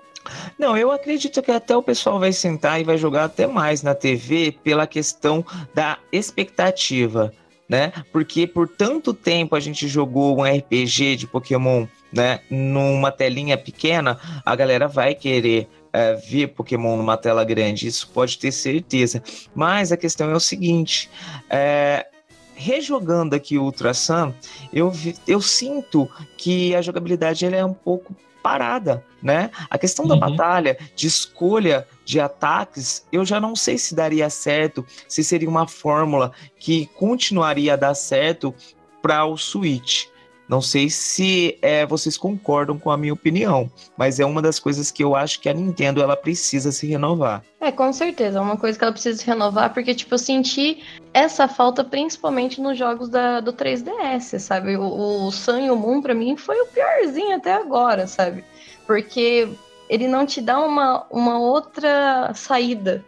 Não, 0.58 0.76
eu 0.76 0.90
acredito 0.90 1.42
que 1.42 1.50
até 1.50 1.76
o 1.76 1.82
pessoal 1.82 2.18
vai 2.18 2.32
sentar 2.32 2.80
e 2.80 2.84
vai 2.84 2.96
jogar 2.96 3.24
até 3.24 3.46
mais 3.46 3.82
na 3.82 3.94
TV 3.94 4.54
pela 4.64 4.86
questão 4.86 5.44
da 5.74 5.98
expectativa, 6.10 7.32
né? 7.68 7.92
Porque 8.12 8.46
por 8.46 8.66
tanto 8.66 9.12
tempo 9.12 9.54
a 9.54 9.60
gente 9.60 9.86
jogou 9.88 10.38
um 10.38 10.42
RPG 10.42 11.16
de 11.16 11.26
Pokémon, 11.26 11.86
né? 12.12 12.40
Numa 12.50 13.10
telinha 13.10 13.56
pequena, 13.58 14.18
a 14.44 14.56
galera 14.56 14.88
vai 14.88 15.14
querer 15.14 15.68
é, 15.92 16.14
ver 16.14 16.48
Pokémon 16.48 16.96
numa 16.96 17.16
tela 17.16 17.44
grande, 17.44 17.86
isso 17.86 18.08
pode 18.08 18.38
ter 18.38 18.52
certeza. 18.52 19.22
Mas 19.54 19.92
a 19.92 19.96
questão 19.96 20.30
é 20.30 20.34
o 20.34 20.40
seguinte: 20.40 21.10
é, 21.50 22.06
rejogando 22.54 23.34
aqui 23.34 23.56
o 23.58 23.62
Ultra 23.64 23.94
Sun, 23.94 24.32
eu, 24.72 24.92
eu 25.26 25.40
sinto 25.40 26.08
que 26.36 26.74
a 26.74 26.82
jogabilidade 26.82 27.44
ela 27.46 27.56
é 27.56 27.64
um 27.64 27.74
pouco 27.74 28.14
parada, 28.42 29.04
né? 29.22 29.50
A 29.68 29.76
questão 29.76 30.06
da 30.06 30.14
Uhum. 30.14 30.20
batalha, 30.20 30.78
de 30.94 31.06
escolha 31.06 31.86
de 32.04 32.18
ataques, 32.20 33.06
eu 33.12 33.24
já 33.24 33.40
não 33.40 33.54
sei 33.54 33.76
se 33.76 33.94
daria 33.94 34.30
certo, 34.30 34.86
se 35.08 35.22
seria 35.22 35.48
uma 35.48 35.66
fórmula 35.66 36.32
que 36.58 36.86
continuaria 36.96 37.74
a 37.74 37.76
dar 37.76 37.94
certo 37.94 38.54
para 39.02 39.24
o 39.24 39.36
Switch. 39.36 40.06
Não 40.48 40.62
sei 40.62 40.88
se 40.88 41.58
é, 41.60 41.84
vocês 41.84 42.16
concordam 42.16 42.78
com 42.78 42.90
a 42.90 42.96
minha 42.96 43.12
opinião, 43.12 43.70
mas 43.96 44.18
é 44.18 44.24
uma 44.24 44.40
das 44.40 44.58
coisas 44.58 44.90
que 44.90 45.04
eu 45.04 45.14
acho 45.14 45.40
que 45.40 45.48
a 45.48 45.52
Nintendo 45.52 46.02
ela 46.02 46.16
precisa 46.16 46.72
se 46.72 46.86
renovar. 46.86 47.44
É, 47.60 47.70
com 47.70 47.92
certeza. 47.92 48.38
É 48.38 48.40
uma 48.40 48.56
coisa 48.56 48.78
que 48.78 48.82
ela 48.82 48.92
precisa 48.92 49.18
se 49.18 49.26
renovar, 49.26 49.74
porque, 49.74 49.94
tipo, 49.94 50.14
eu 50.14 50.18
senti 50.18 50.82
essa 51.12 51.46
falta 51.46 51.84
principalmente 51.84 52.60
nos 52.60 52.78
jogos 52.78 53.10
da, 53.10 53.40
do 53.40 53.52
3DS, 53.52 54.38
sabe? 54.38 54.76
O, 54.76 55.26
o 55.26 55.30
Sun 55.30 55.58
e 55.58 55.70
o 55.70 55.76
Moon, 55.76 56.00
pra 56.00 56.14
mim, 56.14 56.36
foi 56.36 56.58
o 56.62 56.66
piorzinho 56.66 57.36
até 57.36 57.52
agora, 57.52 58.06
sabe? 58.06 58.42
Porque 58.86 59.48
ele 59.88 60.08
não 60.08 60.24
te 60.24 60.40
dá 60.40 60.58
uma, 60.58 61.06
uma 61.10 61.38
outra 61.38 62.32
saída 62.34 63.04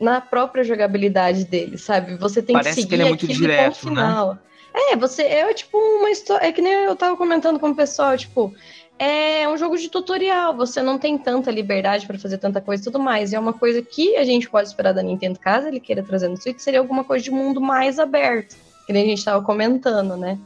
na 0.00 0.20
própria 0.20 0.64
jogabilidade 0.64 1.44
dele, 1.44 1.78
sabe? 1.78 2.16
Você 2.16 2.42
tem 2.42 2.54
Parece 2.54 2.74
que 2.74 2.82
seguir 2.82 2.88
que 2.88 2.94
ele 2.94 3.02
é 3.04 3.08
muito 3.08 3.26
direto, 3.28 3.64
ponto 3.66 3.88
final. 3.88 4.38
É, 4.74 4.96
você 4.96 5.22
é 5.22 5.52
tipo 5.52 5.76
uma 5.76 6.10
história. 6.10 6.46
É 6.46 6.52
que 6.52 6.62
nem 6.62 6.72
eu 6.72 6.96
tava 6.96 7.16
comentando 7.16 7.58
com 7.58 7.70
o 7.70 7.74
pessoal, 7.74 8.16
tipo, 8.16 8.54
é 8.98 9.48
um 9.48 9.56
jogo 9.56 9.76
de 9.76 9.88
tutorial. 9.88 10.56
Você 10.56 10.80
não 10.80 10.98
tem 10.98 11.18
tanta 11.18 11.50
liberdade 11.50 12.06
para 12.06 12.18
fazer 12.18 12.38
tanta 12.38 12.60
coisa 12.60 12.82
e 12.82 12.84
tudo 12.84 12.98
mais. 12.98 13.32
E 13.32 13.36
é 13.36 13.40
uma 13.40 13.52
coisa 13.52 13.82
que 13.82 14.16
a 14.16 14.24
gente 14.24 14.48
pode 14.48 14.68
esperar 14.68 14.92
da 14.92 15.02
Nintendo 15.02 15.38
caso 15.38 15.68
ele 15.68 15.80
queira 15.80 16.02
trazer 16.02 16.28
no 16.28 16.36
Switch, 16.36 16.58
seria 16.58 16.80
alguma 16.80 17.04
coisa 17.04 17.24
de 17.24 17.30
mundo 17.30 17.60
mais 17.60 17.98
aberto. 17.98 18.56
Que 18.86 18.92
nem 18.92 19.04
a 19.04 19.08
gente 19.08 19.24
tava 19.24 19.44
comentando, 19.44 20.16
né? 20.16 20.38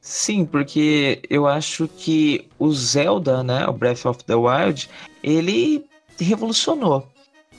Sim, 0.00 0.44
porque 0.44 1.22
eu 1.30 1.46
acho 1.46 1.86
que 1.86 2.48
o 2.58 2.72
Zelda, 2.72 3.44
né, 3.44 3.66
o 3.68 3.72
Breath 3.72 4.04
of 4.04 4.24
the 4.24 4.34
Wild, 4.34 4.90
ele 5.22 5.86
revolucionou, 6.18 7.06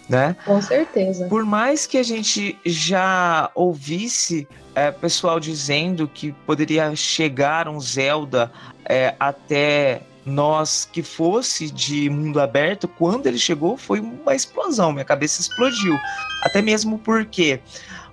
né? 0.09 0.35
Com 0.45 0.61
certeza. 0.61 1.25
Por 1.27 1.45
mais 1.45 1.87
que 1.87 1.97
a 1.97 2.03
gente 2.03 2.57
já 2.65 3.49
ouvisse 3.55 4.45
é, 4.75 4.91
pessoal 4.91 5.39
dizendo 5.39 6.07
que 6.07 6.31
poderia 6.45 6.95
chegar 6.95 7.67
um 7.67 7.79
Zelda 7.79 8.51
é, 8.85 9.15
até 9.19 10.01
nós 10.25 10.87
que 10.91 11.03
fosse 11.03 11.69
de 11.69 12.09
mundo 12.09 12.39
aberto, 12.39 12.87
quando 12.87 13.27
ele 13.27 13.37
chegou 13.37 13.77
foi 13.77 13.99
uma 13.99 14.33
explosão, 14.33 14.91
minha 14.91 15.05
cabeça 15.05 15.41
explodiu. 15.41 15.97
Até 16.41 16.61
mesmo 16.61 16.97
porque 16.97 17.59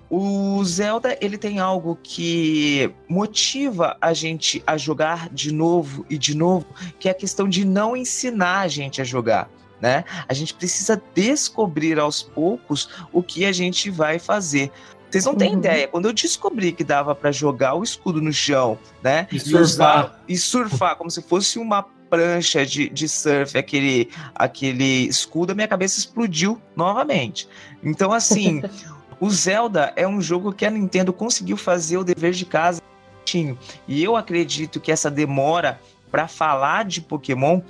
o 0.09 0.63
Zelda 0.65 1.17
ele 1.21 1.39
tem 1.39 1.61
algo 1.61 1.97
que 2.03 2.93
motiva 3.09 3.97
a 4.01 4.13
gente 4.13 4.63
a 4.67 4.77
jogar 4.77 5.29
de 5.29 5.53
novo 5.53 6.05
e 6.11 6.19
de 6.19 6.37
novo, 6.37 6.67
que 6.99 7.09
é 7.09 7.13
a 7.13 7.15
questão 7.15 7.49
de 7.49 7.65
não 7.65 7.97
ensinar 7.97 8.61
a 8.61 8.69
gente 8.69 9.01
a 9.01 9.05
jogar. 9.05 9.49
Né? 9.81 10.05
A 10.29 10.35
gente 10.35 10.53
precisa 10.53 11.01
descobrir 11.15 11.99
aos 11.99 12.23
poucos 12.23 13.07
o 13.13 13.23
que 13.23 13.47
a 13.47 13.53
gente 13.53 13.89
vai 13.89 14.19
fazer. 14.19 14.71
Vocês 15.11 15.25
não 15.25 15.35
têm 15.35 15.53
Uhum. 15.53 15.59
ideia. 15.59 15.89
Quando 15.89 16.07
eu 16.07 16.13
descobri 16.13 16.73
que 16.73 16.85
dava 16.85 17.15
para 17.15 17.33
jogar 17.33 17.75
o 17.75 17.83
escudo 17.83 18.21
no 18.21 18.33
chão, 18.33 18.79
né? 19.03 19.27
E 19.33 19.37
usar- 19.37 19.65
surfar. 19.65 20.21
e 20.29 20.39
surfar 20.39 20.97
como 20.97 21.11
se 21.11 21.21
fosse 21.23 21.59
uma 21.59 21.83
prancha 22.09 22.65
de, 22.67 22.89
de 22.89 23.09
surf, 23.09 23.57
aquele, 23.57 24.09
aquele 24.35 25.07
escudo, 25.09 25.53
a 25.53 25.55
minha 25.55 25.69
cabeça 25.69 25.99
explodiu 25.99 26.61
novamente. 26.75 27.49
Então, 27.83 28.13
assim, 28.13 28.63
o 29.21 29.31
Zelda 29.31 29.93
é 29.97 30.07
um 30.07 30.21
jogo 30.21 30.53
que 30.53 30.65
a 30.67 30.71
Nintendo 30.71 31.13
conseguiu 31.13 31.57
fazer 31.57 31.99
o 31.99 32.05
dever 32.05 32.33
de 32.33 32.45
casa 32.45 32.81
certinho. 33.19 33.57
E 33.87 34.03
eu 34.03 34.17
acredito 34.17 34.81
que 34.81 34.91
essa 34.91 35.11
demora 35.11 35.81
para 36.11 36.27
falar 36.27 36.85
de 36.85 37.01
Pokémon 37.01 37.61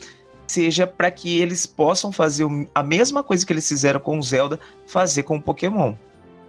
seja 0.46 0.86
para 0.86 1.10
que 1.10 1.38
eles 1.38 1.64
possam 1.66 2.10
fazer 2.10 2.46
a 2.74 2.82
mesma 2.82 3.22
coisa 3.22 3.44
que 3.46 3.52
eles 3.52 3.68
fizeram 3.68 4.00
com 4.00 4.18
o 4.18 4.22
Zelda, 4.22 4.58
fazer 4.86 5.22
com 5.22 5.36
o 5.36 5.42
Pokémon. 5.42 5.94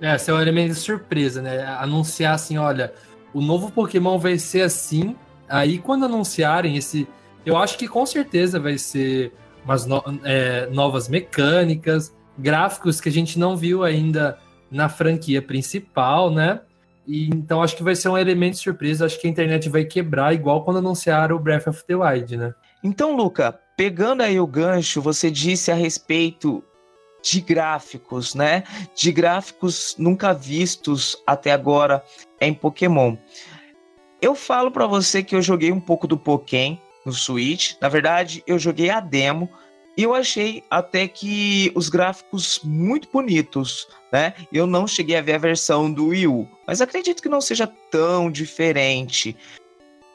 É, 0.02 0.16
é 0.16 0.34
um 0.34 0.42
elemento 0.42 0.70
de 0.70 0.80
surpresa, 0.80 1.42
né? 1.42 1.64
Anunciar 1.80 2.34
assim, 2.34 2.58
olha, 2.58 2.92
o 3.34 3.40
novo 3.40 3.72
Pokémon 3.72 4.18
vai 4.18 4.38
ser 4.38 4.62
assim. 4.64 5.16
Aí 5.48 5.78
quando 5.78 6.06
anunciarem 6.06 6.76
esse. 6.76 7.08
Eu 7.46 7.56
acho 7.58 7.78
que 7.78 7.88
com 7.88 8.06
certeza 8.06 8.60
vai 8.60 8.78
ser 8.78 9.32
umas 9.64 9.86
no- 9.86 10.04
é, 10.24 10.68
novas 10.72 11.08
mecânicas, 11.08 12.16
gráficos 12.38 13.00
que 13.00 13.10
a 13.10 13.12
gente 13.12 13.38
não 13.38 13.56
viu 13.56 13.84
ainda 13.84 14.40
na 14.72 14.90
franquia 14.90 15.42
principal, 15.42 16.32
né? 16.32 16.62
E, 17.08 17.28
então 17.30 17.62
acho 17.62 17.76
que 17.76 17.84
vai 17.84 17.96
ser 17.96 18.10
um 18.10 18.18
elemento 18.18 18.54
de 18.54 18.60
surpresa. 18.60 19.06
Acho 19.06 19.20
que 19.20 19.28
a 19.28 19.30
internet 19.30 19.70
vai 19.70 19.84
quebrar, 19.84 20.34
igual 20.34 20.64
quando 20.64 20.78
anunciaram 20.78 21.36
o 21.36 21.40
Breath 21.40 21.68
of 21.68 21.84
the 21.86 21.96
Wild, 21.96 22.38
né? 22.38 22.54
Então, 22.84 23.16
Luca, 23.16 23.60
pegando 23.78 24.22
aí 24.22 24.40
o 24.40 24.48
gancho, 24.48 25.02
você 25.02 25.30
disse 25.30 25.72
a 25.72 25.76
respeito 25.76 26.64
de 27.22 27.42
gráficos, 27.42 28.34
né? 28.34 28.64
De 28.96 29.12
gráficos 29.12 29.96
nunca 29.98 30.34
vistos 30.34 31.22
até 31.26 31.52
agora 31.52 32.04
em 32.40 32.54
Pokémon. 32.54 33.16
Eu 34.22 34.36
falo 34.36 34.72
pra 34.72 34.86
você 34.86 35.24
que 35.24 35.36
eu 35.36 35.42
joguei 35.42 35.72
um 35.72 35.80
pouco 35.80 36.08
do 36.08 36.18
Pokémon 36.18 36.78
no 37.06 37.12
Switch. 37.12 37.74
Na 37.82 37.90
verdade, 37.90 38.44
eu 38.46 38.60
joguei 38.60 38.90
a 38.90 39.00
demo 39.00 39.50
e 39.98 40.04
eu 40.04 40.14
achei 40.14 40.64
até 40.70 41.08
que 41.08 41.72
os 41.76 41.90
gráficos 41.90 42.62
muito 42.64 43.10
bonitos, 43.12 43.88
né? 44.12 44.34
Eu 44.52 44.66
não 44.66 44.88
cheguei 44.88 45.18
a 45.18 45.22
ver 45.22 45.34
a 45.34 45.40
versão 45.40 45.92
do 45.92 46.08
Wii 46.08 46.28
U, 46.28 46.48
mas 46.66 46.82
acredito 46.82 47.22
que 47.22 47.30
não 47.30 47.42
seja 47.42 47.68
tão 47.90 48.32
diferente. 48.32 49.36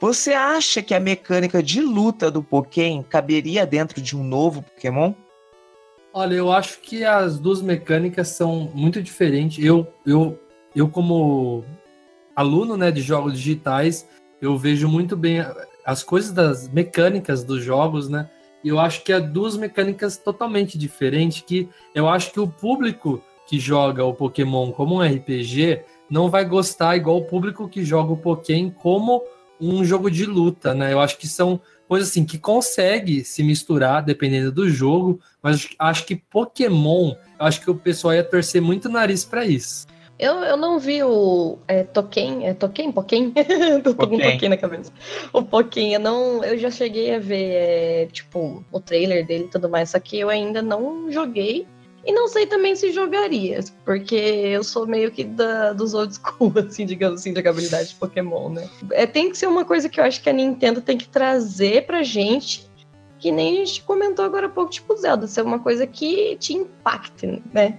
Você 0.01 0.33
acha 0.33 0.83
que 0.83 0.95
a 0.95 1.01
mecânica 1.01 1.63
de 1.63 1.81
luta 1.81 2.31
do 2.31 2.43
Pokémon 2.43 3.03
caberia 3.03 3.67
dentro 3.67 4.01
de 4.01 4.17
um 4.17 4.23
novo 4.23 4.63
Pokémon? 4.63 5.15
Olha, 6.19 6.35
eu 6.35 6.51
acho 6.51 6.81
que 6.81 7.05
as 7.05 7.39
duas 7.39 7.61
mecânicas 7.61 8.29
são 8.29 8.71
muito 8.75 9.03
diferentes. 9.03 9.63
Eu, 9.63 9.87
eu, 10.07 10.41
eu 10.75 10.89
como 10.89 11.63
aluno 12.35 12.75
né, 12.75 12.91
de 12.91 13.03
jogos 13.03 13.35
digitais, 13.35 14.09
eu 14.41 14.57
vejo 14.57 14.89
muito 14.89 15.15
bem 15.15 15.45
as 15.85 16.03
coisas 16.03 16.33
das 16.33 16.71
mecânicas 16.71 17.45
dos 17.45 17.63
jogos, 17.63 18.09
né? 18.09 18.31
E 18.65 18.69
eu 18.71 18.81
acho 18.81 19.03
que 19.03 19.13
há 19.13 19.19
duas 19.19 19.59
mecânicas 19.59 20.17
totalmente 20.17 20.79
diferentes 20.79 21.43
que 21.43 21.69
eu 21.95 22.09
acho 22.09 22.33
que 22.33 22.41
o 22.41 22.49
público 22.49 23.23
que 23.47 23.61
joga 23.61 24.03
o 24.03 24.15
Pokémon 24.15 24.73
como 24.73 24.95
um 24.95 25.03
RPG 25.03 25.83
não 26.09 26.31
vai 26.31 26.47
gostar 26.47 26.97
igual 26.97 27.19
o 27.19 27.27
público 27.27 27.69
que 27.69 27.85
joga 27.85 28.15
o 28.15 28.17
Pokémon 28.17 28.71
como 28.71 29.23
um 29.61 29.85
jogo 29.85 30.11
de 30.11 30.25
luta, 30.25 30.73
né? 30.73 30.95
Eu 30.95 31.01
acho 31.01 31.19
que 31.19 31.29
são 31.29 31.61
coisas 31.89 32.11
assim 32.11 32.25
que 32.25 32.39
consegue 32.39 33.25
se 33.25 33.43
misturar 33.43 34.03
dependendo 34.03 34.53
do 34.53 34.69
jogo, 34.69 35.21
mas 35.43 35.69
acho 35.79 36.05
que 36.05 36.17
Pokémon, 36.17 37.15
acho 37.39 37.61
que 37.61 37.71
o 37.71 37.75
pessoal 37.75 38.15
ia 38.15 38.25
torcer 38.25 38.61
muito 38.61 38.89
o 38.89 38.93
nariz 38.93 39.25
para 39.25 39.45
isso. 39.45 39.87
Eu, 40.19 40.37
eu 40.37 40.57
não 40.57 40.79
vi 40.79 41.03
o 41.03 41.59
é, 41.69 41.83
Token, 41.83 42.47
é 42.47 42.55
Token? 42.55 42.91
Pokémon? 42.91 43.33
Tô 43.85 43.95
com 43.95 44.17
um. 44.17 44.19
Pokémon 44.19 44.49
na 44.49 44.57
cabeça. 44.57 44.91
O 45.31 45.43
Pokémon, 45.43 45.93
eu, 45.93 46.01
não, 46.01 46.45
eu 46.45 46.59
já 46.59 46.71
cheguei 46.71 47.15
a 47.15 47.19
ver, 47.19 47.51
é, 47.53 48.09
tipo, 48.11 48.65
o 48.73 48.81
trailer 48.81 49.27
dele 49.27 49.45
e 49.45 49.49
tudo 49.49 49.69
mais, 49.69 49.91
só 49.91 50.01
que 50.01 50.19
eu 50.19 50.31
ainda 50.31 50.63
não 50.63 51.13
joguei. 51.13 51.67
E 52.07 52.13
não 52.13 52.29
sei 52.29 52.47
também 52.47 52.77
se 52.77 52.93
jogaria, 52.93 53.59
porque 53.85 54.15
eu 54.15 54.63
sou 54.63 54.87
meio 54.87 55.11
que 55.11 55.25
da, 55.25 55.73
dos 55.73 55.93
old 55.93 56.15
school, 56.15 56.53
assim, 56.65 56.87
digamos 56.87 57.21
assim, 57.21 57.33
de 57.33 57.41
jogabilidade 57.41 57.89
de 57.89 57.95
Pokémon, 57.97 58.49
né? 58.51 58.71
É, 58.93 59.07
tem 59.07 59.29
que 59.29 59.37
ser 59.37 59.49
uma 59.49 59.65
coisa 59.65 59.89
que 59.89 59.99
eu 59.99 60.05
acho 60.05 60.23
que 60.23 60.31
a 60.31 60.33
Nintendo 60.33 60.81
tem 60.81 60.97
que 60.97 61.09
trazer 61.09 61.85
pra 61.85 62.05
gente, 62.05 62.71
que 63.19 63.33
nem 63.33 63.61
a 63.61 63.65
gente 63.65 63.83
comentou 63.83 64.25
agora 64.25 64.47
há 64.47 64.49
pouco, 64.49 64.71
tipo 64.71 64.97
Zelda, 64.97 65.27
ser 65.27 65.43
uma 65.43 65.59
coisa 65.59 65.85
que 65.85 66.37
te 66.37 66.55
impacte, 66.55 67.43
né? 67.53 67.77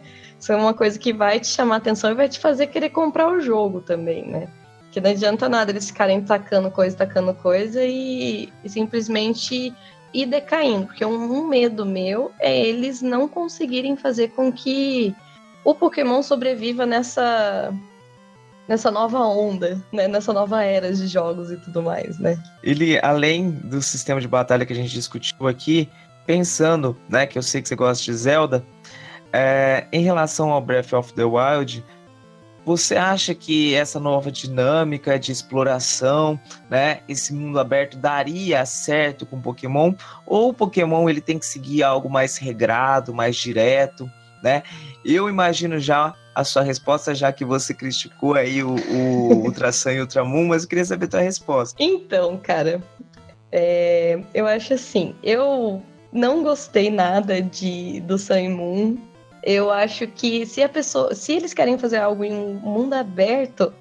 É 0.49 0.55
uma 0.55 0.73
coisa 0.73 0.99
que 0.99 1.13
vai 1.13 1.39
te 1.39 1.47
chamar 1.47 1.77
atenção 1.77 2.11
e 2.11 2.13
vai 2.13 2.27
te 2.27 2.39
fazer 2.39 2.67
querer 2.67 2.89
comprar 2.89 3.31
o 3.31 3.39
jogo 3.39 3.79
também, 3.79 4.27
né? 4.27 4.49
Que 4.91 4.99
não 4.99 5.09
adianta 5.09 5.47
nada 5.47 5.71
eles 5.71 5.87
ficarem 5.87 6.21
tacando 6.21 6.69
coisa, 6.69 6.97
tacando 6.97 7.33
coisa 7.33 7.83
e, 7.83 8.49
e 8.63 8.69
simplesmente 8.69 9.73
ir 10.21 10.25
decaindo. 10.25 10.87
Porque 10.87 11.05
um, 11.05 11.31
um 11.31 11.47
medo 11.47 11.85
meu 11.85 12.31
é 12.39 12.59
eles 12.59 13.01
não 13.01 13.27
conseguirem 13.27 13.95
fazer 13.95 14.29
com 14.29 14.51
que 14.51 15.15
o 15.63 15.75
Pokémon 15.75 16.21
sobreviva 16.21 16.85
nessa 16.85 17.73
nessa 18.67 18.91
nova 18.91 19.19
onda, 19.19 19.81
né? 19.93 20.07
Nessa 20.09 20.33
nova 20.33 20.61
era 20.61 20.93
de 20.93 21.07
jogos 21.07 21.49
e 21.51 21.57
tudo 21.57 21.81
mais, 21.81 22.19
né? 22.19 22.37
Ele, 22.61 22.99
além 23.01 23.51
do 23.51 23.81
sistema 23.81 24.19
de 24.19 24.27
batalha 24.27 24.65
que 24.65 24.73
a 24.73 24.75
gente 24.75 24.91
discutiu 24.91 25.47
aqui, 25.47 25.89
pensando, 26.25 26.97
né, 27.07 27.25
que 27.25 27.37
eu 27.37 27.41
sei 27.41 27.61
que 27.61 27.69
você 27.69 27.75
gosta 27.75 28.03
de 28.03 28.13
Zelda, 28.13 28.65
é, 29.31 29.87
em 29.93 30.03
relação 30.03 30.51
ao 30.51 30.59
Breath 30.59 30.91
of 30.91 31.13
the 31.13 31.23
Wild, 31.23 31.81
você 32.67 32.97
acha 32.97 33.33
que 33.33 33.73
essa 33.73 33.97
nova 33.97 34.29
dinâmica 34.29 35.17
de 35.17 35.31
exploração, 35.31 36.37
né, 36.69 36.99
esse 37.07 37.33
mundo 37.33 37.61
aberto 37.61 37.95
daria 37.95 38.65
certo 38.65 39.25
com 39.25 39.39
Pokémon? 39.39 39.93
Ou 40.25 40.49
o 40.49 40.53
Pokémon 40.53 41.07
ele 41.07 41.21
tem 41.21 41.39
que 41.39 41.45
seguir 41.45 41.81
algo 41.81 42.09
mais 42.09 42.35
regrado, 42.35 43.13
mais 43.13 43.37
direto, 43.37 44.11
né? 44.43 44.63
Eu 45.05 45.29
imagino 45.29 45.79
já 45.79 46.13
a 46.35 46.43
sua 46.43 46.61
resposta, 46.61 47.15
já 47.15 47.31
que 47.31 47.45
você 47.45 47.73
criticou 47.73 48.33
aí 48.33 48.61
o, 48.61 48.75
o 48.75 49.33
Ultra 49.47 49.71
Sun 49.71 49.91
e 49.91 50.01
Ultramoon, 50.01 50.47
mas 50.47 50.63
eu 50.63 50.69
queria 50.69 50.83
saber 50.83 51.05
a 51.05 51.07
tua 51.07 51.21
resposta. 51.21 51.81
Então, 51.81 52.35
cara, 52.35 52.83
é, 53.49 54.19
eu 54.33 54.45
acho 54.45 54.73
assim, 54.73 55.15
eu 55.23 55.81
não 56.11 56.43
gostei 56.43 56.91
nada 56.91 57.41
de 57.41 58.01
do 58.01 58.17
Sun 58.17 58.35
e 58.35 58.49
Moon. 58.49 58.97
Eu 59.49 59.71
acho 59.71 60.05
que 60.07 60.45
se 60.45 60.61
a 60.61 60.67
pessoa, 60.67 61.15
se 61.15 61.31
eles 61.31 61.53
querem 61.53 61.77
fazer 61.77 61.99
algo 61.99 62.21
em 62.25 62.33
um 62.33 62.55
mundo 62.55 62.93
aberto, 62.93 63.73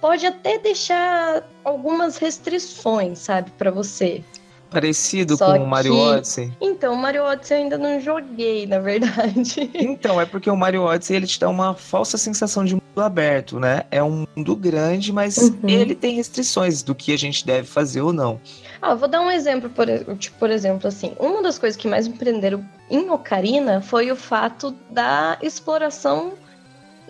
pode 0.00 0.26
até 0.26 0.58
deixar 0.58 1.48
algumas 1.62 2.16
restrições, 2.16 3.20
sabe, 3.20 3.52
para 3.56 3.70
você. 3.70 4.24
Parecido 4.70 5.36
Só 5.36 5.52
com 5.56 5.62
o 5.64 5.66
Mario 5.68 5.92
que- 5.92 5.98
Odyssey. 6.00 6.52
Então, 6.60 6.96
Mario 6.96 7.22
Odyssey 7.24 7.56
eu 7.58 7.62
ainda 7.62 7.78
não 7.78 8.00
joguei, 8.00 8.66
na 8.66 8.80
verdade. 8.80 9.70
Então, 9.72 10.20
é 10.20 10.26
porque 10.26 10.50
o 10.50 10.56
Mario 10.56 10.82
Odyssey 10.82 11.14
ele 11.16 11.26
te 11.28 11.38
dá 11.38 11.48
uma 11.48 11.74
falsa 11.74 12.18
sensação 12.18 12.64
de 12.64 12.74
mundo 12.74 13.00
aberto, 13.00 13.60
né? 13.60 13.84
É 13.92 14.02
um 14.02 14.26
mundo 14.36 14.56
grande, 14.56 15.12
mas 15.12 15.38
Uhum. 15.38 15.60
ele 15.68 15.94
tem 15.94 16.16
restrições 16.16 16.82
do 16.82 16.92
que 16.92 17.12
a 17.12 17.16
gente 17.16 17.46
deve 17.46 17.68
fazer 17.68 18.00
ou 18.02 18.12
não. 18.12 18.40
Ah, 18.82 18.94
vou 18.96 19.08
dar 19.08 19.20
um 19.20 19.30
exemplo, 19.30 19.70
por, 19.70 19.86
tipo, 20.16 20.36
por 20.38 20.50
exemplo, 20.50 20.88
assim, 20.88 21.12
uma 21.20 21.40
das 21.40 21.56
coisas 21.56 21.76
que 21.80 21.86
mais 21.88 22.06
me 22.08 22.14
prenderam 22.18 22.62
em 22.90 23.10
Ocarina 23.10 23.80
foi 23.80 24.10
o 24.10 24.16
fato 24.16 24.70
da 24.90 25.38
exploração 25.42 26.32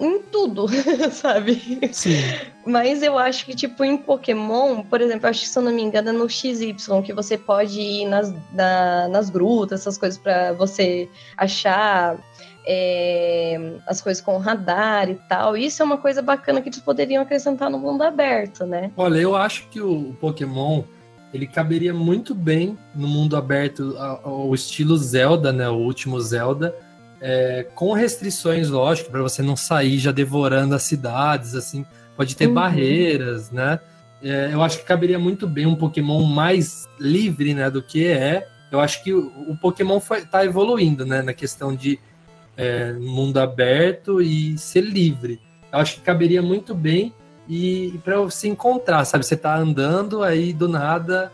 em 0.00 0.20
tudo, 0.20 0.66
sabe? 1.10 1.80
Sim. 1.92 2.18
Mas 2.64 3.02
eu 3.02 3.18
acho 3.18 3.44
que, 3.44 3.54
tipo, 3.54 3.82
em 3.84 3.96
Pokémon, 3.96 4.82
por 4.84 5.00
exemplo, 5.00 5.28
acho 5.28 5.40
que, 5.40 5.48
se 5.48 5.58
eu 5.58 5.62
não 5.62 5.72
me 5.72 5.82
engano, 5.82 6.10
é 6.10 6.12
no 6.12 6.28
XY, 6.28 6.74
que 7.04 7.12
você 7.12 7.36
pode 7.36 7.80
ir 7.80 8.06
nas, 8.06 8.32
na- 8.52 9.08
nas 9.08 9.28
grutas, 9.30 9.80
essas 9.80 9.98
coisas, 9.98 10.18
pra 10.18 10.52
você 10.52 11.08
achar 11.36 12.16
é, 12.66 13.58
as 13.86 14.00
coisas 14.00 14.22
com 14.22 14.36
radar 14.38 15.08
e 15.10 15.14
tal. 15.28 15.56
Isso 15.56 15.82
é 15.82 15.84
uma 15.84 15.96
coisa 15.98 16.20
bacana 16.22 16.60
que 16.60 16.68
eles 16.68 16.78
poderiam 16.80 17.22
acrescentar 17.22 17.70
no 17.70 17.78
mundo 17.78 18.02
aberto, 18.02 18.66
né? 18.66 18.92
Olha, 18.96 19.18
eu 19.18 19.34
acho 19.34 19.66
que 19.68 19.80
o 19.80 20.14
Pokémon 20.20 20.82
ele 21.32 21.46
caberia 21.46 21.92
muito 21.92 22.34
bem 22.34 22.78
no 22.94 23.06
mundo 23.06 23.36
aberto 23.36 23.96
ao 23.98 24.54
estilo 24.54 24.96
Zelda, 24.96 25.52
né? 25.52 25.68
O 25.68 25.74
último 25.76 26.20
Zelda, 26.20 26.74
é, 27.20 27.66
com 27.74 27.92
restrições, 27.92 28.68
lógico, 28.68 29.10
para 29.10 29.22
você 29.22 29.42
não 29.42 29.56
sair 29.56 29.98
já 29.98 30.12
devorando 30.12 30.74
as 30.74 30.82
cidades, 30.84 31.54
assim. 31.54 31.84
Pode 32.16 32.34
ter 32.34 32.46
Uhum. 32.46 32.54
barreiras, 32.54 33.50
né? 33.50 33.78
É, 34.22 34.50
eu 34.52 34.62
acho 34.62 34.78
que 34.78 34.84
caberia 34.84 35.18
muito 35.18 35.46
bem 35.46 35.66
um 35.66 35.76
Pokémon 35.76 36.22
mais 36.24 36.88
livre, 36.98 37.54
né? 37.54 37.70
Do 37.70 37.82
que 37.82 38.06
é. 38.06 38.48
Eu 38.72 38.80
acho 38.80 39.02
que 39.04 39.12
o, 39.12 39.28
o 39.48 39.56
Pokémon 39.56 40.00
foi, 40.00 40.22
tá 40.22 40.44
evoluindo, 40.44 41.04
né? 41.06 41.22
Na 41.22 41.32
questão 41.32 41.74
de 41.74 41.98
é, 42.56 42.92
mundo 42.94 43.38
aberto 43.38 44.20
e 44.20 44.56
ser 44.58 44.80
livre. 44.80 45.40
Eu 45.72 45.78
acho 45.78 45.96
que 45.96 46.00
caberia 46.00 46.42
muito 46.42 46.74
bem 46.74 47.12
e, 47.48 47.98
para 48.04 48.20
você 48.20 48.48
encontrar, 48.48 49.04
sabe? 49.04 49.24
Você 49.24 49.36
tá 49.36 49.56
andando, 49.56 50.22
aí 50.22 50.52
do 50.52 50.68
nada 50.68 51.32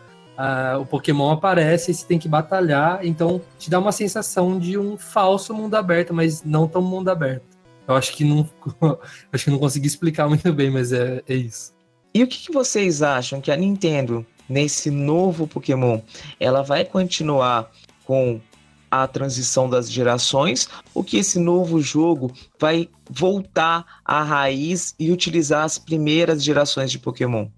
o 0.81 0.87
Pokémon 0.87 1.31
aparece 1.31 1.91
e 1.91 1.95
você 1.95 2.07
tem 2.07 2.19
que 2.19 2.29
batalhar, 2.29 3.05
então 3.05 3.41
te 3.59 3.71
dá 3.71 3.79
uma 3.79 3.93
sensação 3.93 4.59
de 4.59 4.77
um 4.77 4.97
falso 4.97 5.55
mundo 5.55 5.75
aberto, 5.77 6.13
mas 6.13 6.43
não 6.43 6.67
tão 6.67 6.83
mundo 6.83 7.09
aberto. 7.09 7.45
Eu 7.87 7.95
acho 7.95 8.13
que 8.15 8.25
não, 8.25 8.49
acho 9.33 9.45
que 9.45 9.51
não 9.51 9.59
consegui 9.59 9.87
explicar 9.87 10.29
muito 10.29 10.53
bem, 10.53 10.71
mas 10.71 10.93
é, 10.93 11.23
é 11.29 11.35
isso. 11.35 11.73
E 12.13 12.23
o 12.23 12.27
que, 12.27 12.39
que 12.39 12.53
vocês 12.53 13.03
acham 13.03 13.41
que 13.41 13.51
a 13.51 13.57
Nintendo, 13.57 14.25
nesse 14.49 14.91
novo 14.91 15.47
Pokémon, 15.47 16.01
ela 16.41 16.63
vai 16.63 16.85
continuar 16.85 17.71
com 18.05 18.41
a 19.03 19.09
transição 19.09 19.69
das 19.69 19.91
gerações 19.91 20.69
ou 20.95 21.03
que 21.03 21.17
esse 21.17 21.39
novo 21.39 21.81
jogo 21.81 22.33
vai 22.59 22.89
voltar 23.11 23.85
à 24.05 24.23
raiz 24.23 24.95
e 24.99 25.11
utilizar 25.11 25.65
as 25.65 25.79
primeiras 25.79 26.43
gerações 26.43 26.91
de 26.91 26.99
Pokémon? 26.99 27.49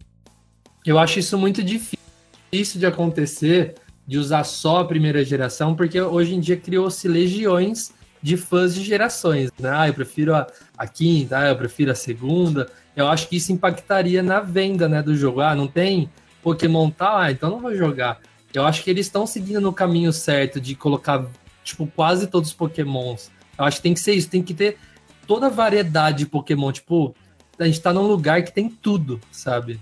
Eu 0.84 0.98
acho 0.98 1.18
isso 1.18 1.36
muito 1.36 1.62
difícil 1.62 2.78
de 2.78 2.86
acontecer, 2.86 3.74
de 4.06 4.18
usar 4.18 4.44
só 4.44 4.78
a 4.78 4.84
primeira 4.84 5.24
geração, 5.24 5.74
porque 5.74 6.00
hoje 6.00 6.34
em 6.34 6.40
dia 6.40 6.56
criou-se 6.56 7.06
legiões 7.08 7.92
de 8.22 8.36
fãs 8.36 8.74
de 8.74 8.82
gerações, 8.82 9.50
né? 9.58 9.70
Ah, 9.72 9.88
eu 9.88 9.94
prefiro 9.94 10.34
a, 10.34 10.46
a 10.76 10.86
quinta, 10.86 11.38
ah, 11.38 11.48
eu 11.48 11.56
prefiro 11.56 11.90
a 11.90 11.94
segunda. 11.94 12.70
Eu 12.94 13.08
acho 13.08 13.28
que 13.28 13.36
isso 13.36 13.52
impactaria 13.52 14.22
na 14.22 14.40
venda, 14.40 14.88
né, 14.88 15.02
do 15.02 15.14
jogo. 15.16 15.40
Ah, 15.40 15.54
não 15.54 15.66
tem 15.66 16.10
Pokémon 16.42 16.90
tal, 16.90 17.18
ah, 17.18 17.30
então 17.30 17.50
não 17.50 17.60
vou 17.60 17.74
jogar. 17.74 18.20
Eu 18.56 18.64
acho 18.64 18.82
que 18.82 18.88
eles 18.88 19.04
estão 19.04 19.26
seguindo 19.26 19.60
no 19.60 19.70
caminho 19.70 20.10
certo 20.14 20.58
de 20.58 20.74
colocar, 20.74 21.26
tipo, 21.62 21.86
quase 21.86 22.26
todos 22.26 22.48
os 22.48 22.54
Pokémons. 22.54 23.30
Eu 23.58 23.66
acho 23.66 23.76
que 23.76 23.82
tem 23.82 23.92
que 23.92 24.00
ser 24.00 24.14
isso, 24.14 24.30
tem 24.30 24.42
que 24.42 24.54
ter 24.54 24.78
toda 25.26 25.48
a 25.48 25.50
variedade 25.50 26.20
de 26.20 26.26
Pokémon. 26.26 26.72
Tipo, 26.72 27.14
a 27.58 27.66
gente 27.66 27.82
tá 27.82 27.92
num 27.92 28.06
lugar 28.06 28.42
que 28.42 28.50
tem 28.50 28.70
tudo, 28.70 29.20
sabe? 29.30 29.78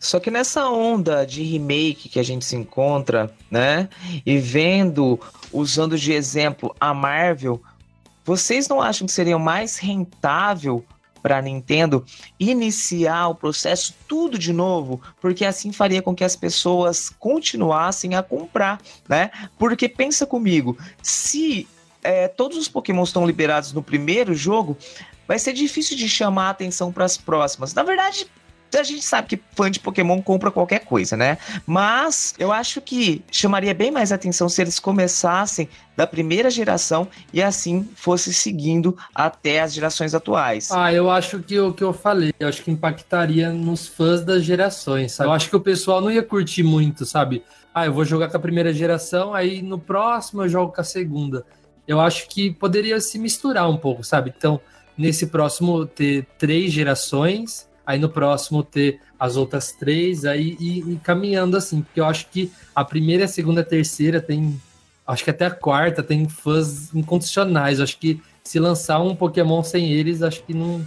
Só 0.00 0.18
que 0.18 0.30
nessa 0.30 0.70
onda 0.70 1.26
de 1.26 1.42
remake 1.42 2.08
que 2.08 2.18
a 2.18 2.22
gente 2.22 2.46
se 2.46 2.56
encontra, 2.56 3.30
né? 3.50 3.90
E 4.24 4.38
vendo, 4.38 5.20
usando 5.52 5.98
de 5.98 6.10
exemplo 6.10 6.74
a 6.80 6.94
Marvel, 6.94 7.60
vocês 8.24 8.68
não 8.68 8.80
acham 8.80 9.06
que 9.06 9.12
seria 9.12 9.38
mais 9.38 9.76
rentável 9.76 10.82
para 11.22 11.42
Nintendo 11.42 12.04
iniciar 12.38 13.28
o 13.28 13.34
processo 13.34 13.94
tudo 14.06 14.38
de 14.38 14.52
novo? 14.52 15.00
Porque 15.20 15.44
assim 15.44 15.72
faria 15.72 16.02
com 16.02 16.14
que 16.14 16.24
as 16.24 16.36
pessoas 16.36 17.10
continuassem 17.10 18.14
a 18.14 18.22
comprar, 18.22 18.80
né? 19.08 19.30
Porque 19.58 19.88
pensa 19.88 20.26
comigo, 20.26 20.76
se 21.02 21.66
é, 22.02 22.28
todos 22.28 22.56
os 22.56 22.68
Pokémon 22.68 23.02
estão 23.02 23.26
liberados 23.26 23.72
no 23.72 23.82
primeiro 23.82 24.34
jogo, 24.34 24.76
vai 25.26 25.38
ser 25.38 25.52
difícil 25.52 25.96
de 25.96 26.08
chamar 26.08 26.46
a 26.46 26.50
atenção 26.50 26.92
para 26.92 27.04
as 27.04 27.16
próximas. 27.16 27.74
Na 27.74 27.82
verdade, 27.82 28.26
a 28.74 28.82
gente 28.82 29.02
sabe 29.02 29.28
que 29.28 29.40
fã 29.54 29.70
de 29.70 29.80
Pokémon 29.80 30.20
compra 30.20 30.50
qualquer 30.50 30.80
coisa, 30.80 31.16
né? 31.16 31.38
Mas 31.66 32.34
eu 32.38 32.52
acho 32.52 32.80
que 32.80 33.22
chamaria 33.30 33.74
bem 33.74 33.90
mais 33.90 34.12
atenção 34.12 34.48
se 34.48 34.60
eles 34.60 34.78
começassem 34.78 35.68
da 35.96 36.06
primeira 36.06 36.50
geração 36.50 37.08
e 37.32 37.42
assim 37.42 37.88
fosse 37.94 38.32
seguindo 38.32 38.96
até 39.14 39.60
as 39.60 39.72
gerações 39.72 40.14
atuais. 40.14 40.70
Ah, 40.70 40.92
eu 40.92 41.10
acho 41.10 41.40
que 41.40 41.58
o 41.58 41.72
que 41.72 41.82
eu 41.82 41.92
falei, 41.92 42.32
eu 42.38 42.48
acho 42.48 42.62
que 42.62 42.70
impactaria 42.70 43.50
nos 43.50 43.86
fãs 43.86 44.24
das 44.24 44.44
gerações, 44.44 45.12
sabe? 45.12 45.28
Eu 45.28 45.32
acho 45.32 45.50
que 45.50 45.56
o 45.56 45.60
pessoal 45.60 46.00
não 46.00 46.10
ia 46.10 46.22
curtir 46.22 46.62
muito, 46.62 47.04
sabe? 47.04 47.42
Ah, 47.74 47.86
eu 47.86 47.92
vou 47.92 48.04
jogar 48.04 48.28
com 48.28 48.36
a 48.36 48.40
primeira 48.40 48.72
geração, 48.72 49.34
aí 49.34 49.62
no 49.62 49.78
próximo 49.78 50.42
eu 50.42 50.48
jogo 50.48 50.72
com 50.72 50.80
a 50.80 50.84
segunda. 50.84 51.44
Eu 51.86 52.00
acho 52.00 52.28
que 52.28 52.52
poderia 52.52 53.00
se 53.00 53.18
misturar 53.18 53.68
um 53.68 53.76
pouco, 53.76 54.04
sabe? 54.04 54.32
Então, 54.36 54.60
nesse 54.96 55.28
próximo 55.28 55.86
ter 55.86 56.26
três 56.36 56.72
gerações, 56.72 57.67
aí 57.88 57.98
no 57.98 58.10
próximo 58.10 58.62
ter 58.62 59.00
as 59.18 59.34
outras 59.34 59.72
três, 59.72 60.26
aí 60.26 60.58
e, 60.60 60.92
e 60.92 60.96
caminhando 61.02 61.56
assim, 61.56 61.80
porque 61.80 61.98
eu 61.98 62.04
acho 62.04 62.28
que 62.28 62.52
a 62.74 62.84
primeira, 62.84 63.24
a 63.24 63.28
segunda, 63.28 63.62
a 63.62 63.64
terceira 63.64 64.20
tem, 64.20 64.60
acho 65.06 65.24
que 65.24 65.30
até 65.30 65.46
a 65.46 65.50
quarta 65.50 66.02
tem 66.02 66.28
fãs 66.28 66.94
incondicionais. 66.94 67.80
Acho 67.80 67.96
que 67.96 68.20
se 68.44 68.58
lançar 68.58 69.00
um 69.00 69.16
Pokémon 69.16 69.62
sem 69.62 69.90
eles, 69.90 70.22
acho 70.22 70.42
que 70.42 70.52
não, 70.52 70.84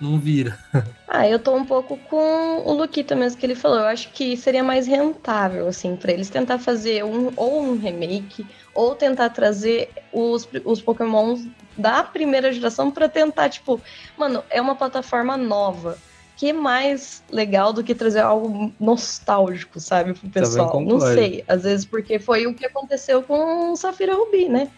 não 0.00 0.16
vira. 0.16 0.56
Ah, 1.06 1.28
eu 1.28 1.38
tô 1.38 1.54
um 1.54 1.64
pouco 1.64 1.96
com 2.10 2.62
o 2.66 2.72
Luquita 2.72 3.14
mesmo 3.14 3.38
que 3.38 3.46
ele 3.46 3.54
falou. 3.54 3.78
Eu 3.78 3.86
acho 3.86 4.10
que 4.10 4.36
seria 4.36 4.64
mais 4.64 4.84
rentável, 4.84 5.68
assim, 5.68 5.94
pra 5.94 6.10
eles 6.10 6.28
tentar 6.28 6.58
fazer 6.58 7.04
um 7.04 7.32
ou 7.36 7.62
um 7.62 7.78
remake, 7.78 8.44
ou 8.74 8.96
tentar 8.96 9.30
trazer 9.30 9.90
os, 10.12 10.48
os 10.64 10.82
Pokémons 10.82 11.46
da 11.78 12.02
primeira 12.02 12.52
geração 12.52 12.90
pra 12.90 13.08
tentar, 13.08 13.48
tipo, 13.48 13.80
mano, 14.18 14.42
é 14.50 14.60
uma 14.60 14.74
plataforma 14.74 15.36
nova. 15.36 15.96
Que 16.36 16.52
mais 16.52 17.22
legal 17.30 17.72
do 17.72 17.84
que 17.84 17.94
trazer 17.94 18.20
algo 18.20 18.72
nostálgico, 18.78 19.78
sabe, 19.78 20.14
pro 20.14 20.28
pessoal? 20.28 20.80
Não 20.80 21.00
sei. 21.00 21.44
Às 21.46 21.62
vezes 21.62 21.84
porque 21.86 22.18
foi 22.18 22.46
o 22.46 22.54
que 22.54 22.66
aconteceu 22.66 23.22
com 23.22 23.72
o 23.72 23.76
Safira 23.76 24.14
Rubi, 24.14 24.48
né? 24.48 24.68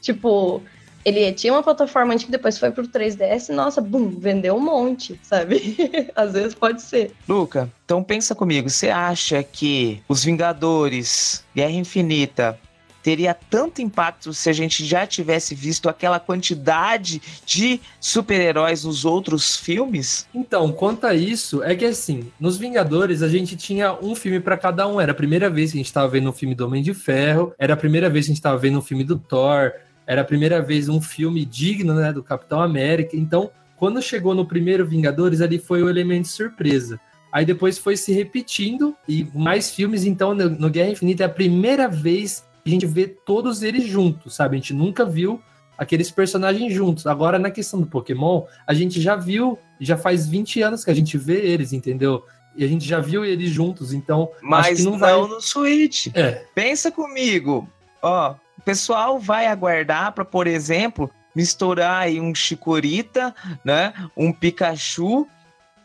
Tipo, 0.00 0.60
ele 1.04 1.32
tinha 1.32 1.52
uma 1.52 1.62
plataforma 1.62 2.14
antiga, 2.14 2.32
depois 2.32 2.58
foi 2.58 2.70
pro 2.70 2.88
3DS, 2.88 3.54
nossa, 3.54 3.80
bum, 3.80 4.08
vendeu 4.18 4.56
um 4.56 4.60
monte, 4.60 5.20
sabe? 5.22 5.76
Às 6.16 6.32
vezes 6.32 6.54
pode 6.54 6.80
ser. 6.80 7.12
Luca, 7.28 7.70
então 7.84 8.02
pensa 8.02 8.34
comigo, 8.34 8.70
você 8.70 8.88
acha 8.88 9.42
que 9.42 10.02
os 10.08 10.24
Vingadores, 10.24 11.44
Guerra 11.54 11.72
Infinita, 11.72 12.58
teria 13.04 13.34
tanto 13.34 13.82
impacto 13.82 14.32
se 14.32 14.48
a 14.48 14.52
gente 14.54 14.82
já 14.82 15.06
tivesse 15.06 15.54
visto 15.54 15.90
aquela 15.90 16.18
quantidade 16.18 17.20
de 17.44 17.78
super-heróis 18.00 18.82
nos 18.84 19.04
outros 19.04 19.56
filmes? 19.56 20.26
Então, 20.34 20.72
quanto 20.72 21.06
a 21.06 21.14
isso, 21.14 21.62
é 21.62 21.76
que 21.76 21.84
assim, 21.84 22.32
nos 22.40 22.56
Vingadores 22.56 23.22
a 23.22 23.28
gente 23.28 23.56
tinha 23.56 23.92
um 23.92 24.14
filme 24.14 24.40
pra 24.40 24.56
cada 24.56 24.88
um. 24.88 24.98
Era 24.98 25.12
a 25.12 25.14
primeira 25.14 25.50
vez 25.50 25.70
que 25.70 25.76
a 25.76 25.82
gente 25.82 25.92
tava 25.92 26.08
vendo 26.08 26.30
um 26.30 26.32
filme 26.32 26.54
do 26.54 26.64
Homem 26.66 26.82
de 26.82 26.94
Ferro, 26.94 27.52
era 27.58 27.74
a 27.74 27.76
primeira 27.76 28.08
vez 28.08 28.24
que 28.24 28.32
a 28.32 28.34
gente 28.34 28.42
tava 28.42 28.56
vendo 28.56 28.78
um 28.78 28.82
filme 28.82 29.04
do 29.04 29.18
Thor, 29.18 29.72
era 30.06 30.22
a 30.22 30.24
primeira 30.24 30.62
vez 30.62 30.88
um 30.88 31.00
filme 31.00 31.44
digno, 31.44 31.94
né, 31.94 32.10
do 32.10 32.22
Capitão 32.22 32.62
América. 32.62 33.14
Então, 33.18 33.50
quando 33.76 34.00
chegou 34.00 34.34
no 34.34 34.46
primeiro 34.46 34.86
Vingadores, 34.86 35.42
ali 35.42 35.58
foi 35.58 35.82
o 35.82 35.90
elemento 35.90 36.28
surpresa. 36.28 36.98
Aí 37.30 37.44
depois 37.44 37.76
foi 37.76 37.98
se 37.98 38.12
repetindo 38.12 38.96
e 39.06 39.26
mais 39.34 39.70
filmes. 39.70 40.04
Então, 40.04 40.34
no, 40.34 40.70
Guerra 40.70 40.90
Infinita 40.90 41.24
é 41.24 41.26
a 41.26 41.28
primeira 41.28 41.86
vez 41.86 42.44
a 42.66 42.68
gente 42.68 42.86
vê 42.86 43.06
todos 43.06 43.62
eles 43.62 43.84
juntos, 43.86 44.34
sabe? 44.34 44.56
A 44.56 44.58
gente 44.58 44.72
nunca 44.72 45.04
viu 45.04 45.40
aqueles 45.76 46.10
personagens 46.10 46.72
juntos. 46.72 47.06
Agora, 47.06 47.38
na 47.38 47.50
questão 47.50 47.80
do 47.80 47.86
Pokémon, 47.86 48.44
a 48.66 48.72
gente 48.72 49.00
já 49.00 49.16
viu, 49.16 49.58
já 49.80 49.96
faz 49.96 50.26
20 50.26 50.62
anos 50.62 50.84
que 50.84 50.90
a 50.90 50.94
gente 50.94 51.18
vê 51.18 51.40
eles, 51.40 51.72
entendeu? 51.72 52.24
E 52.56 52.64
a 52.64 52.68
gente 52.68 52.86
já 52.86 53.00
viu 53.00 53.24
eles 53.24 53.50
juntos, 53.50 53.92
então 53.92 54.30
Mas 54.40 54.84
não 54.84 54.92
não, 54.92 54.98
vai. 54.98 55.12
no 55.12 55.40
Switch. 55.40 56.06
É, 56.14 56.44
Pensa 56.54 56.90
comigo, 56.90 57.68
ó, 58.00 58.34
o 58.56 58.62
pessoal 58.62 59.18
vai 59.18 59.46
aguardar 59.46 60.12
para, 60.12 60.24
por 60.24 60.46
exemplo, 60.46 61.10
misturar 61.34 62.02
aí 62.02 62.20
um 62.20 62.34
Chikorita, 62.34 63.34
né, 63.64 63.92
um 64.16 64.32
Pikachu 64.32 65.26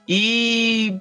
e 0.07 0.95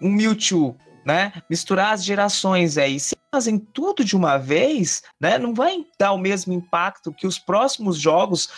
um 0.00 0.10
Mewtwo, 0.10 0.76
né? 1.06 1.32
Misturar 1.48 1.94
as 1.94 2.04
gerações 2.04 2.76
aí. 2.76 2.98
Se 2.98 3.14
fazem 3.32 3.58
tudo 3.58 4.04
de 4.04 4.16
uma 4.16 4.36
vez, 4.38 5.02
né, 5.20 5.38
não 5.38 5.54
vai 5.54 5.76
dar 5.98 6.12
o 6.12 6.18
mesmo 6.18 6.52
impacto 6.52 7.12
que 7.12 7.26
os 7.26 7.38
próximos 7.38 7.96
jogos 7.98 8.48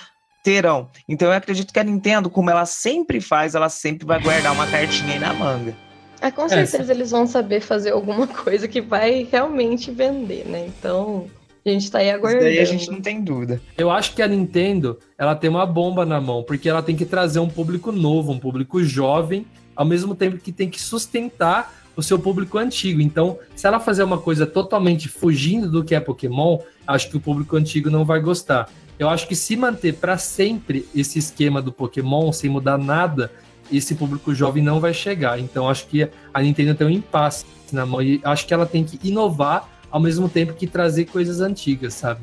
terão. 0.42 0.88
Então 1.08 1.28
eu 1.28 1.34
acredito 1.34 1.72
que 1.72 1.78
a 1.78 1.84
Nintendo, 1.84 2.30
como 2.30 2.48
ela 2.50 2.64
sempre 2.64 3.20
faz, 3.20 3.54
ela 3.54 3.68
sempre 3.68 4.06
vai 4.06 4.20
guardar 4.22 4.52
uma 4.52 4.66
cartinha 4.66 5.12
aí 5.12 5.18
na 5.18 5.34
manga. 5.34 5.76
Ah, 6.20 6.32
com 6.32 6.46
É, 6.46 6.48
certeza 6.66 6.92
eles 6.92 7.10
vão 7.10 7.26
saber 7.26 7.60
fazer 7.60 7.90
alguma 7.92 8.26
coisa 8.44 8.66
que 8.66 8.80
vai 8.80 9.28
realmente 9.30 9.90
vender, 9.90 10.46
né? 10.46 10.66
Então, 10.66 11.28
A 11.66 11.68
gente 11.70 11.90
tá 11.90 11.98
aí 11.98 12.06
Isso 12.08 12.16
aguardando. 12.16 12.44
daí 12.44 12.58
a 12.60 12.64
gente 12.64 12.90
não 12.90 13.00
tem 13.00 13.20
dúvida. 13.20 13.60
Eu 13.76 13.90
acho 13.90 14.14
que 14.14 14.22
a 14.22 14.26
Nintendo, 14.28 14.98
ela 15.18 15.34
tem 15.36 15.50
uma 15.50 15.66
bomba 15.66 16.06
na 16.06 16.18
mão, 16.20 16.42
porque 16.42 16.68
ela 16.68 16.82
tem 16.82 16.96
que 16.96 17.04
trazer 17.04 17.40
um 17.40 17.48
público 17.48 17.92
novo, 17.92 18.32
um 18.32 18.38
público 18.38 18.82
jovem, 18.82 19.44
ao 19.76 19.84
mesmo 19.84 20.14
tempo 20.14 20.38
que 20.38 20.50
tem 20.50 20.68
que 20.70 20.80
sustentar 20.80 21.72
o 21.98 22.02
seu 22.02 22.16
público 22.16 22.58
antigo. 22.58 23.00
Então, 23.00 23.40
se 23.56 23.66
ela 23.66 23.80
fazer 23.80 24.04
uma 24.04 24.18
coisa 24.18 24.46
totalmente 24.46 25.08
fugindo 25.08 25.68
do 25.68 25.82
que 25.82 25.96
é 25.96 26.00
Pokémon, 26.00 26.60
acho 26.86 27.10
que 27.10 27.16
o 27.16 27.20
público 27.20 27.56
antigo 27.56 27.90
não 27.90 28.04
vai 28.04 28.20
gostar. 28.20 28.70
Eu 28.96 29.08
acho 29.08 29.26
que 29.26 29.34
se 29.34 29.56
manter 29.56 29.94
para 29.94 30.16
sempre 30.16 30.88
esse 30.94 31.18
esquema 31.18 31.60
do 31.60 31.72
Pokémon, 31.72 32.30
sem 32.30 32.48
mudar 32.48 32.78
nada, 32.78 33.32
esse 33.70 33.96
público 33.96 34.32
jovem 34.32 34.62
não 34.62 34.78
vai 34.78 34.94
chegar. 34.94 35.40
Então, 35.40 35.68
acho 35.68 35.88
que 35.88 36.08
a 36.32 36.40
Nintendo 36.40 36.76
tem 36.76 36.86
um 36.86 36.90
impasse 36.90 37.44
na 37.72 37.84
mão 37.84 38.00
e 38.00 38.20
acho 38.22 38.46
que 38.46 38.54
ela 38.54 38.64
tem 38.64 38.84
que 38.84 39.00
inovar 39.02 39.68
ao 39.90 39.98
mesmo 39.98 40.28
tempo 40.28 40.54
que 40.54 40.68
trazer 40.68 41.06
coisas 41.06 41.40
antigas, 41.40 41.94
sabe? 41.94 42.20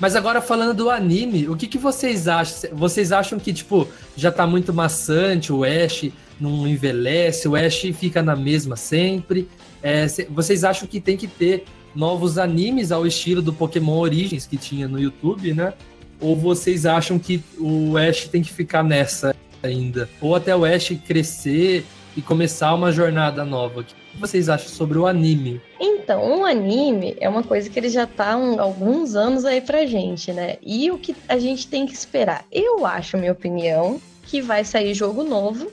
Mas 0.00 0.16
agora 0.16 0.40
falando 0.40 0.72
do 0.72 0.88
anime, 0.88 1.46
o 1.46 1.56
que, 1.56 1.66
que 1.66 1.76
vocês 1.76 2.26
acham? 2.26 2.70
Vocês 2.72 3.12
acham 3.12 3.38
que, 3.38 3.52
tipo, 3.52 3.86
já 4.16 4.32
tá 4.32 4.46
muito 4.46 4.72
maçante, 4.72 5.52
o 5.52 5.62
Ash 5.62 6.10
não 6.40 6.66
envelhece, 6.66 7.48
o 7.48 7.56
Ash 7.56 7.80
fica 7.98 8.22
na 8.22 8.36
mesma 8.36 8.76
sempre? 8.76 9.48
É, 9.82 10.06
cê- 10.08 10.26
vocês 10.30 10.64
acham 10.64 10.86
que 10.88 11.00
tem 11.00 11.16
que 11.16 11.26
ter 11.26 11.64
novos 11.94 12.38
animes 12.38 12.92
ao 12.92 13.06
estilo 13.06 13.40
do 13.42 13.52
Pokémon 13.52 13.98
Origins 13.98 14.46
que 14.46 14.56
tinha 14.56 14.86
no 14.88 15.00
YouTube, 15.00 15.52
né? 15.54 15.72
Ou 16.20 16.34
vocês 16.36 16.84
acham 16.86 17.18
que 17.18 17.42
o 17.58 17.96
Ash 17.96 18.26
tem 18.28 18.42
que 18.42 18.52
ficar 18.52 18.82
nessa 18.82 19.34
ainda? 19.62 20.08
Ou 20.20 20.34
até 20.34 20.54
o 20.54 20.64
Ash 20.64 20.92
crescer 21.06 21.84
e 22.16 22.20
começar 22.22 22.74
uma 22.74 22.90
jornada 22.92 23.44
nova? 23.44 23.80
O 23.80 23.84
que 23.84 23.94
vocês 24.20 24.48
acham 24.48 24.68
sobre 24.68 24.98
o 24.98 25.06
anime? 25.06 25.60
Então, 25.80 26.24
um 26.40 26.44
anime 26.44 27.16
é 27.20 27.28
uma 27.28 27.42
coisa 27.42 27.68
que 27.70 27.78
ele 27.78 27.88
já 27.88 28.06
tá 28.06 28.36
um- 28.36 28.60
alguns 28.60 29.14
anos 29.14 29.44
aí 29.44 29.60
pra 29.60 29.86
gente, 29.86 30.32
né? 30.32 30.56
E 30.62 30.90
o 30.90 30.98
que 30.98 31.14
a 31.28 31.38
gente 31.38 31.68
tem 31.68 31.86
que 31.86 31.92
esperar? 31.92 32.44
Eu 32.50 32.84
acho, 32.86 33.16
minha 33.18 33.32
opinião, 33.32 34.00
que 34.24 34.40
vai 34.42 34.64
sair 34.64 34.94
jogo 34.94 35.22
novo. 35.22 35.70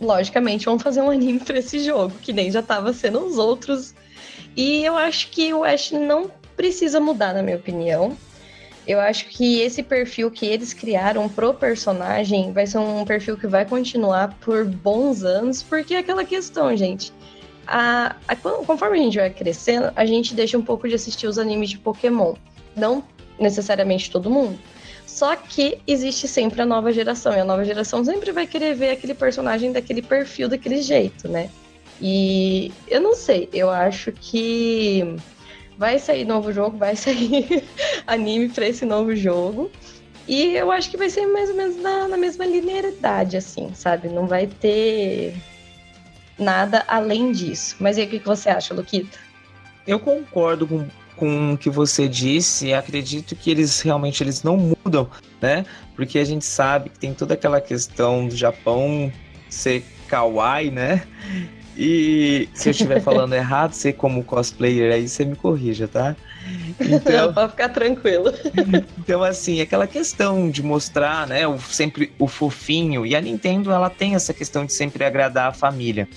Logicamente, 0.00 0.64
vão 0.64 0.78
fazer 0.78 1.02
um 1.02 1.10
anime 1.10 1.40
pra 1.40 1.58
esse 1.58 1.80
jogo, 1.84 2.14
que 2.22 2.32
nem 2.32 2.50
já 2.50 2.62
tava 2.62 2.92
sendo 2.92 3.24
os 3.24 3.36
outros. 3.38 3.94
E 4.56 4.84
eu 4.84 4.96
acho 4.96 5.30
que 5.30 5.52
o 5.52 5.62
Ash 5.62 5.92
não 5.92 6.30
precisa 6.56 6.98
mudar, 6.98 7.34
na 7.34 7.42
minha 7.42 7.56
opinião. 7.56 8.16
Eu 8.86 8.98
acho 8.98 9.26
que 9.28 9.60
esse 9.60 9.82
perfil 9.82 10.30
que 10.30 10.46
eles 10.46 10.72
criaram 10.72 11.28
pro 11.28 11.52
personagem 11.54 12.52
vai 12.52 12.66
ser 12.66 12.78
um 12.78 13.04
perfil 13.04 13.36
que 13.36 13.46
vai 13.46 13.64
continuar 13.64 14.36
por 14.40 14.64
bons 14.64 15.22
anos, 15.22 15.62
porque 15.62 15.94
é 15.94 15.98
aquela 15.98 16.24
questão, 16.24 16.74
gente 16.76 17.12
a- 17.66 18.16
a- 18.26 18.34
con- 18.34 18.64
conforme 18.64 18.98
a 18.98 19.02
gente 19.02 19.16
vai 19.18 19.30
crescendo, 19.30 19.92
a 19.94 20.04
gente 20.04 20.34
deixa 20.34 20.58
um 20.58 20.62
pouco 20.62 20.88
de 20.88 20.94
assistir 20.96 21.28
os 21.28 21.38
animes 21.38 21.70
de 21.70 21.78
Pokémon. 21.78 22.34
Não 22.74 23.04
necessariamente 23.38 24.10
todo 24.10 24.28
mundo. 24.28 24.58
Só 25.20 25.36
que 25.36 25.76
existe 25.86 26.26
sempre 26.26 26.62
a 26.62 26.64
nova 26.64 26.90
geração, 26.90 27.34
e 27.34 27.40
a 27.40 27.44
nova 27.44 27.62
geração 27.62 28.02
sempre 28.02 28.32
vai 28.32 28.46
querer 28.46 28.74
ver 28.74 28.92
aquele 28.92 29.12
personagem 29.12 29.70
daquele 29.70 30.00
perfil, 30.00 30.48
daquele 30.48 30.80
jeito, 30.80 31.28
né? 31.28 31.50
E 32.00 32.72
eu 32.88 33.02
não 33.02 33.14
sei, 33.14 33.46
eu 33.52 33.68
acho 33.68 34.12
que 34.12 35.14
vai 35.76 35.98
sair 35.98 36.24
novo 36.24 36.50
jogo, 36.54 36.78
vai 36.78 36.96
sair 36.96 37.68
anime 38.06 38.48
pra 38.48 38.66
esse 38.66 38.86
novo 38.86 39.14
jogo. 39.14 39.70
E 40.26 40.56
eu 40.56 40.72
acho 40.72 40.90
que 40.90 40.96
vai 40.96 41.10
ser 41.10 41.26
mais 41.26 41.50
ou 41.50 41.56
menos 41.56 41.76
na, 41.76 42.08
na 42.08 42.16
mesma 42.16 42.46
linearidade, 42.46 43.36
assim, 43.36 43.74
sabe? 43.74 44.08
Não 44.08 44.26
vai 44.26 44.46
ter 44.46 45.36
nada 46.38 46.82
além 46.88 47.30
disso. 47.30 47.76
Mas 47.78 47.98
e 47.98 48.00
aí, 48.00 48.06
o 48.06 48.10
que 48.10 48.20
que 48.20 48.26
você 48.26 48.48
acha, 48.48 48.72
Luquita? 48.72 49.18
Eu 49.86 50.00
concordo 50.00 50.66
com, 50.66 50.88
com 51.20 51.52
o 51.52 51.58
que 51.58 51.68
você 51.68 52.08
disse 52.08 52.72
acredito 52.72 53.36
que 53.36 53.50
eles 53.50 53.82
realmente 53.82 54.22
eles 54.22 54.42
não 54.42 54.56
mudam, 54.56 55.06
né? 55.38 55.66
Porque 55.94 56.18
a 56.18 56.24
gente 56.24 56.46
sabe 56.46 56.88
que 56.88 56.98
tem 56.98 57.12
toda 57.12 57.34
aquela 57.34 57.60
questão 57.60 58.26
do 58.26 58.34
Japão 58.34 59.12
ser 59.50 59.84
kawaii, 60.08 60.70
né? 60.70 61.02
E 61.76 62.48
se 62.54 62.70
eu 62.70 62.70
estiver 62.70 63.02
falando 63.02 63.34
errado, 63.36 63.74
você 63.74 63.92
como 63.92 64.24
cosplayer 64.24 64.94
aí, 64.94 65.06
você 65.06 65.26
me 65.26 65.36
corrija, 65.36 65.86
tá? 65.86 66.16
Então, 66.80 67.34
Pode 67.34 67.50
ficar 67.50 67.68
tranquilo. 67.68 68.32
então, 68.98 69.22
assim, 69.22 69.60
aquela 69.60 69.86
questão 69.86 70.50
de 70.50 70.62
mostrar, 70.62 71.26
né, 71.26 71.46
o, 71.46 71.58
sempre 71.58 72.12
o 72.18 72.26
fofinho, 72.26 73.04
e 73.04 73.14
a 73.14 73.20
Nintendo, 73.20 73.70
ela 73.70 73.90
tem 73.90 74.14
essa 74.14 74.32
questão 74.32 74.64
de 74.64 74.72
sempre 74.72 75.04
agradar 75.04 75.48
a 75.48 75.52
família. 75.52 76.08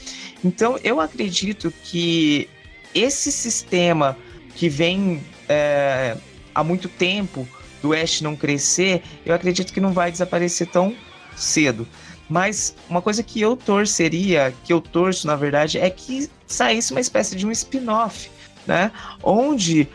Então, 0.43 0.79
eu 0.81 1.01
acredito 1.01 1.71
que 1.83 2.49
esse 2.95 3.31
sistema 3.31 4.17
que 4.55 4.69
vem 4.69 5.21
é, 5.47 6.17
há 6.53 6.63
muito 6.63 6.87
tempo 6.87 7.47
do 7.81 7.93
Ash 7.93 8.21
não 8.21 8.35
crescer, 8.35 9.03
eu 9.25 9.35
acredito 9.35 9.73
que 9.73 9.81
não 9.81 9.91
vai 9.91 10.11
desaparecer 10.11 10.67
tão 10.67 10.95
cedo. 11.35 11.87
Mas 12.29 12.75
uma 12.89 13.01
coisa 13.01 13.21
que 13.21 13.41
eu 13.41 13.57
torceria, 13.57 14.53
que 14.63 14.71
eu 14.71 14.79
torço 14.79 15.27
na 15.27 15.35
verdade, 15.35 15.77
é 15.77 15.89
que 15.89 16.29
saísse 16.47 16.91
uma 16.91 17.01
espécie 17.01 17.35
de 17.35 17.45
um 17.45 17.51
spin-off, 17.51 18.31
né? 18.65 18.91
Onde 19.21 19.87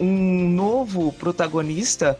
um 0.00 0.48
novo 0.48 1.12
protagonista 1.12 2.18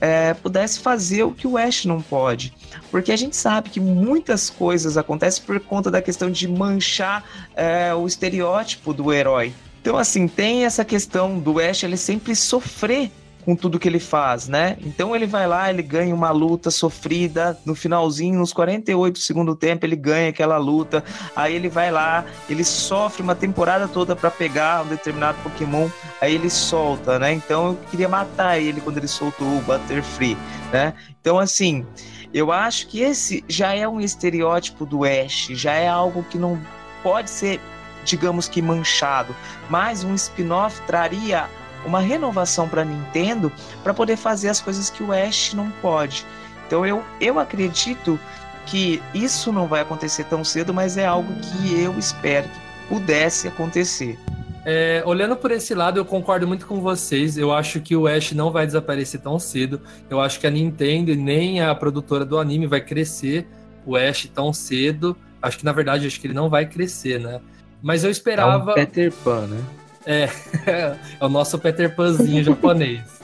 é, 0.00 0.34
pudesse 0.34 0.80
fazer 0.80 1.22
o 1.22 1.32
que 1.32 1.46
o 1.46 1.56
Ash 1.56 1.84
não 1.84 2.00
pode. 2.00 2.52
Porque 2.90 3.12
a 3.12 3.16
gente 3.16 3.36
sabe 3.36 3.70
que 3.70 3.80
muitas 3.80 4.50
coisas 4.50 4.96
acontecem 4.96 5.42
por 5.44 5.58
conta 5.60 5.90
da 5.90 6.02
questão 6.02 6.30
de 6.30 6.48
manchar 6.48 7.24
é, 7.54 7.94
o 7.94 8.06
estereótipo 8.06 8.92
do 8.92 9.12
herói. 9.12 9.54
Então, 9.84 9.98
assim, 9.98 10.26
tem 10.26 10.64
essa 10.64 10.82
questão 10.82 11.38
do 11.38 11.60
Ash 11.60 11.82
ele 11.82 11.98
sempre 11.98 12.34
sofrer 12.34 13.10
com 13.44 13.54
tudo 13.54 13.78
que 13.78 13.86
ele 13.86 14.00
faz, 14.00 14.48
né? 14.48 14.78
Então 14.80 15.14
ele 15.14 15.26
vai 15.26 15.46
lá, 15.46 15.68
ele 15.68 15.82
ganha 15.82 16.14
uma 16.14 16.30
luta 16.30 16.70
sofrida, 16.70 17.58
no 17.66 17.74
finalzinho, 17.74 18.38
nos 18.38 18.50
48 18.54 19.12
do 19.12 19.18
segundo 19.18 19.54
tempo, 19.54 19.84
ele 19.84 19.94
ganha 19.94 20.30
aquela 20.30 20.56
luta, 20.56 21.04
aí 21.36 21.54
ele 21.54 21.68
vai 21.68 21.90
lá, 21.90 22.24
ele 22.48 22.64
sofre 22.64 23.22
uma 23.22 23.34
temporada 23.34 23.86
toda 23.86 24.16
para 24.16 24.30
pegar 24.30 24.86
um 24.86 24.88
determinado 24.88 25.36
Pokémon, 25.42 25.90
aí 26.18 26.34
ele 26.34 26.48
solta, 26.48 27.18
né? 27.18 27.34
Então 27.34 27.66
eu 27.66 27.78
queria 27.90 28.08
matar 28.08 28.58
ele 28.58 28.80
quando 28.80 28.96
ele 28.96 29.06
soltou 29.06 29.58
o 29.58 29.60
Butterfree, 29.60 30.38
né? 30.72 30.94
Então 31.20 31.38
assim, 31.38 31.84
eu 32.32 32.50
acho 32.50 32.86
que 32.86 33.02
esse 33.02 33.44
já 33.46 33.74
é 33.74 33.86
um 33.86 34.00
estereótipo 34.00 34.86
do 34.86 35.04
Ash, 35.04 35.48
já 35.50 35.74
é 35.74 35.86
algo 35.86 36.24
que 36.24 36.38
não 36.38 36.58
pode 37.02 37.28
ser, 37.28 37.60
digamos 38.04 38.48
que 38.48 38.62
manchado, 38.62 39.34
mas 39.68 40.04
um 40.04 40.14
spin-off 40.14 40.80
traria 40.82 41.48
uma 41.84 42.00
renovação 42.00 42.68
para 42.68 42.84
Nintendo 42.84 43.52
para 43.82 43.92
poder 43.92 44.16
fazer 44.16 44.48
as 44.48 44.60
coisas 44.60 44.90
que 44.90 45.02
o 45.02 45.12
Ash 45.12 45.52
não 45.54 45.70
pode. 45.82 46.24
Então 46.66 46.84
eu, 46.86 47.02
eu 47.20 47.38
acredito 47.38 48.18
que 48.66 49.02
isso 49.12 49.52
não 49.52 49.66
vai 49.66 49.82
acontecer 49.82 50.24
tão 50.24 50.42
cedo, 50.42 50.72
mas 50.72 50.96
é 50.96 51.04
algo 51.04 51.32
que 51.34 51.80
eu 51.80 51.98
espero 51.98 52.48
que 52.48 52.88
pudesse 52.88 53.46
acontecer. 53.46 54.18
É, 54.66 55.02
olhando 55.04 55.36
por 55.36 55.50
esse 55.50 55.74
lado, 55.74 56.00
eu 56.00 56.04
concordo 56.06 56.48
muito 56.48 56.66
com 56.66 56.80
vocês. 56.80 57.36
Eu 57.36 57.52
acho 57.52 57.80
que 57.80 57.94
o 57.94 58.06
Ash 58.06 58.32
não 58.32 58.50
vai 58.50 58.64
desaparecer 58.64 59.20
tão 59.20 59.38
cedo. 59.38 59.80
Eu 60.08 60.20
acho 60.20 60.40
que 60.40 60.46
a 60.46 60.50
Nintendo 60.50 61.14
nem 61.14 61.60
a 61.60 61.74
produtora 61.74 62.24
do 62.24 62.38
anime 62.38 62.66
vai 62.66 62.80
crescer 62.80 63.46
o 63.84 63.94
Ash 63.94 64.26
tão 64.34 64.54
cedo. 64.54 65.14
Acho 65.42 65.58
que 65.58 65.64
na 65.66 65.72
verdade 65.72 66.06
acho 66.06 66.18
que 66.18 66.26
ele 66.26 66.34
não 66.34 66.48
vai 66.48 66.64
crescer, 66.64 67.20
né? 67.20 67.42
Mas 67.84 68.02
eu 68.02 68.10
esperava. 68.10 68.70
É 68.70 68.72
um 68.72 68.74
Peter 68.74 69.12
Pan, 69.12 69.46
né? 69.46 69.62
É, 70.06 70.22
é 70.66 70.96
o 71.20 71.28
nosso 71.28 71.58
Peter 71.58 71.94
Panzinho 71.94 72.42
japonês. 72.42 73.20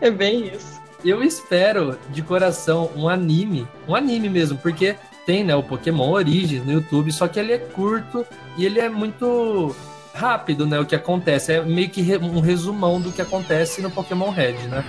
É 0.00 0.10
bem 0.10 0.48
isso. 0.48 0.80
Eu 1.04 1.22
espero 1.22 1.96
de 2.10 2.20
coração 2.20 2.90
um 2.96 3.08
anime, 3.08 3.68
um 3.86 3.94
anime 3.94 4.28
mesmo, 4.28 4.58
porque 4.58 4.96
tem, 5.24 5.44
né, 5.44 5.54
o 5.54 5.62
Pokémon 5.62 6.10
Origins 6.10 6.64
no 6.64 6.72
YouTube, 6.72 7.12
só 7.12 7.28
que 7.28 7.38
ele 7.38 7.52
é 7.52 7.58
curto 7.58 8.26
e 8.56 8.66
ele 8.66 8.80
é 8.80 8.88
muito 8.88 9.76
rápido, 10.12 10.66
né, 10.66 10.80
o 10.80 10.84
que 10.84 10.96
acontece. 10.96 11.52
É 11.52 11.62
meio 11.62 11.88
que 11.88 12.02
um 12.16 12.40
resumão 12.40 13.00
do 13.00 13.12
que 13.12 13.22
acontece 13.22 13.80
no 13.80 13.92
Pokémon 13.92 14.30
Red, 14.30 14.54
né? 14.66 14.84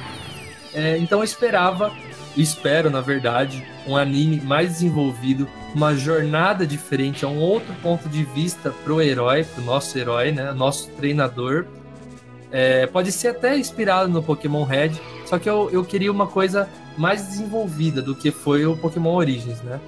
É, 0.73 0.97
então 0.97 1.19
eu 1.19 1.23
esperava, 1.23 1.91
espero, 2.41 2.89
na 2.89 3.01
verdade, 3.01 3.65
um 3.87 3.97
anime 3.97 4.39
mais 4.41 4.73
desenvolvido, 4.73 5.47
uma 5.73 5.95
jornada 5.95 6.65
diferente, 6.65 7.25
um 7.25 7.39
outro 7.39 7.73
ponto 7.81 8.07
de 8.07 8.23
vista 8.23 8.71
pro 8.83 9.01
herói, 9.01 9.43
pro 9.43 9.63
nosso 9.63 9.97
herói, 9.97 10.31
né, 10.31 10.51
nosso 10.53 10.89
treinador. 10.91 11.65
É, 12.51 12.87
pode 12.87 13.11
ser 13.11 13.29
até 13.29 13.57
inspirado 13.57 14.09
no 14.09 14.23
Pokémon 14.23 14.63
Red, 14.63 14.93
só 15.25 15.37
que 15.37 15.49
eu, 15.49 15.69
eu 15.71 15.83
queria 15.83 16.11
uma 16.11 16.25
coisa 16.25 16.67
mais 16.97 17.27
desenvolvida 17.27 18.01
do 18.01 18.15
que 18.15 18.31
foi 18.31 18.65
o 18.65 18.75
Pokémon 18.75 19.13
Origins, 19.13 19.61
né? 19.61 19.79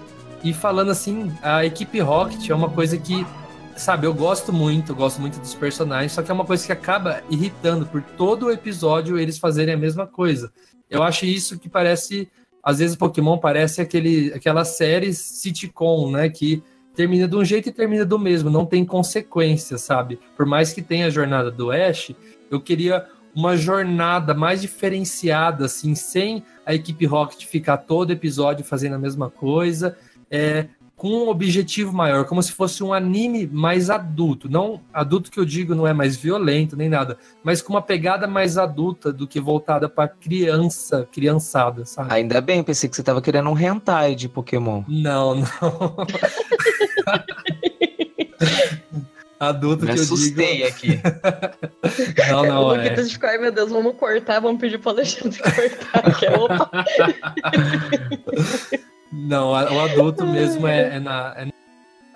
E 0.43 0.54
falando 0.54 0.91
assim, 0.91 1.32
a 1.41 1.66
equipe 1.66 1.99
Rocket 1.99 2.49
é 2.49 2.56
uma 2.56 2.70
coisa 2.70 2.97
que, 2.97 3.26
sabe, 3.76 4.08
eu 4.08 4.14
gosto 4.14 4.52
muito, 4.52 4.91
eu 4.91 4.95
gosto 4.95 5.20
muito 5.20 5.39
dos 5.39 5.54
personagens, 5.54 6.12
só 6.12 6.22
que 6.22 6.32
é 6.32 6.34
uma 6.34 6.45
coisa 6.45 6.66
que 6.66 6.72
acaba 6.72 7.22
irritando 7.30 7.86
por 7.86 8.02
todo 8.02 8.47
o 8.47 8.52
episódio 8.52 9.20
eles 9.20 9.38
fazerem 9.38 9.74
a 9.74 9.78
mesma 9.78 10.06
coisa. 10.06 10.52
Eu 10.89 11.04
acho 11.04 11.26
isso 11.26 11.58
que 11.58 11.70
parece, 11.70 12.30
às 12.64 12.80
vezes 12.80 12.95
Pokémon 12.95 13.38
parece 13.38 13.82
aquele, 13.82 14.32
aquela 14.34 14.64
série 14.64 15.14
sitcom, 15.14 16.12
né, 16.12 16.30
que 16.30 16.64
termina 16.95 17.28
de 17.28 17.36
um 17.36 17.43
jeito 17.43 17.70
e 17.70 17.72
termina 17.72 18.05
do 18.05 18.20
mesmo, 18.20 18.49
não 18.49 18.66
tem 18.66 18.86
consequência, 18.86 19.78
sabe? 19.78 20.20
Por 20.36 20.45
mais 20.45 20.74
que 20.74 20.82
tenha 20.82 21.07
a 21.07 21.09
jornada 21.09 21.49
do 21.49 21.72
Ash, 21.72 22.14
Eu 22.49 22.59
queria 22.59 23.07
uma 23.34 23.55
jornada 23.55 24.34
mais 24.34 24.62
diferenciada, 24.62 25.66
assim, 25.66 25.95
sem 25.95 26.43
a 26.66 26.76
equipe 26.76 27.05
Rocket 27.05 27.45
ficar 27.45 27.78
todo 27.78 28.12
episódio 28.12 28.66
fazendo 28.66 28.95
a 28.95 28.99
mesma 28.99 29.30
coisa, 29.30 29.97
é, 30.30 30.68
com 31.02 31.10
um 31.10 31.30
objetivo 31.30 31.91
maior, 31.91 32.26
como 32.26 32.43
se 32.43 32.52
fosse 32.52 32.84
um 32.84 32.93
anime 32.93 33.47
mais 33.47 33.89
adulto. 33.89 34.47
Não 34.47 34.80
adulto 34.93 35.32
que 35.32 35.39
eu 35.39 35.45
digo 35.45 35.74
não 35.74 35.88
é 35.88 35.93
mais 35.93 36.16
violento 36.16 36.78
nem 36.78 36.88
nada, 36.88 37.18
mas 37.43 37.60
com 37.60 37.74
uma 37.74 37.82
pegada 37.82 38.28
mais 38.28 38.56
adulta 38.56 39.12
do 39.12 39.28
que 39.28 39.39
voltada 39.39 39.89
para 39.89 40.08
criança, 40.08 41.10
criançada, 41.12 41.88
sabe? 41.88 42.14
Ainda 42.14 42.39
bem, 42.39 42.62
pensei 42.62 42.88
que 42.88 42.95
você 42.95 43.02
tava 43.02 43.20
querendo 43.20 43.49
um 43.49 43.58
hentai 43.58 44.14
de 44.14 44.30
Pokémon. 44.30 44.84
Não, 44.88 45.34
não. 45.38 45.45
Adulto 49.39 49.86
Me 49.88 49.93
que 49.93 49.97
eu 49.97 50.04
assustei 50.04 50.58
digo. 50.58 50.68
aqui. 50.68 50.99
Não, 52.30 52.41
o 52.41 52.45
não, 52.45 52.76
é. 52.76 52.84
Luquitas 52.84 53.12
ficou, 53.12 53.28
ai 53.28 53.39
meu 53.39 53.52
Deus, 53.52 53.72
vamos 53.72 53.95
cortar, 53.95 54.39
vamos 54.39 54.62
pedir 54.62 54.78
pro 54.78 54.91
Alexandre 54.91 55.41
cortar. 55.41 56.20
Que 56.20 56.28
é, 56.28 56.38
opa. 56.38 56.70
Não, 59.12 59.49
o 59.51 59.80
adulto 59.80 60.26
mesmo 60.26 60.68
é, 60.68 60.95
é 60.95 60.99
na- 60.99 61.34
é 61.38 61.47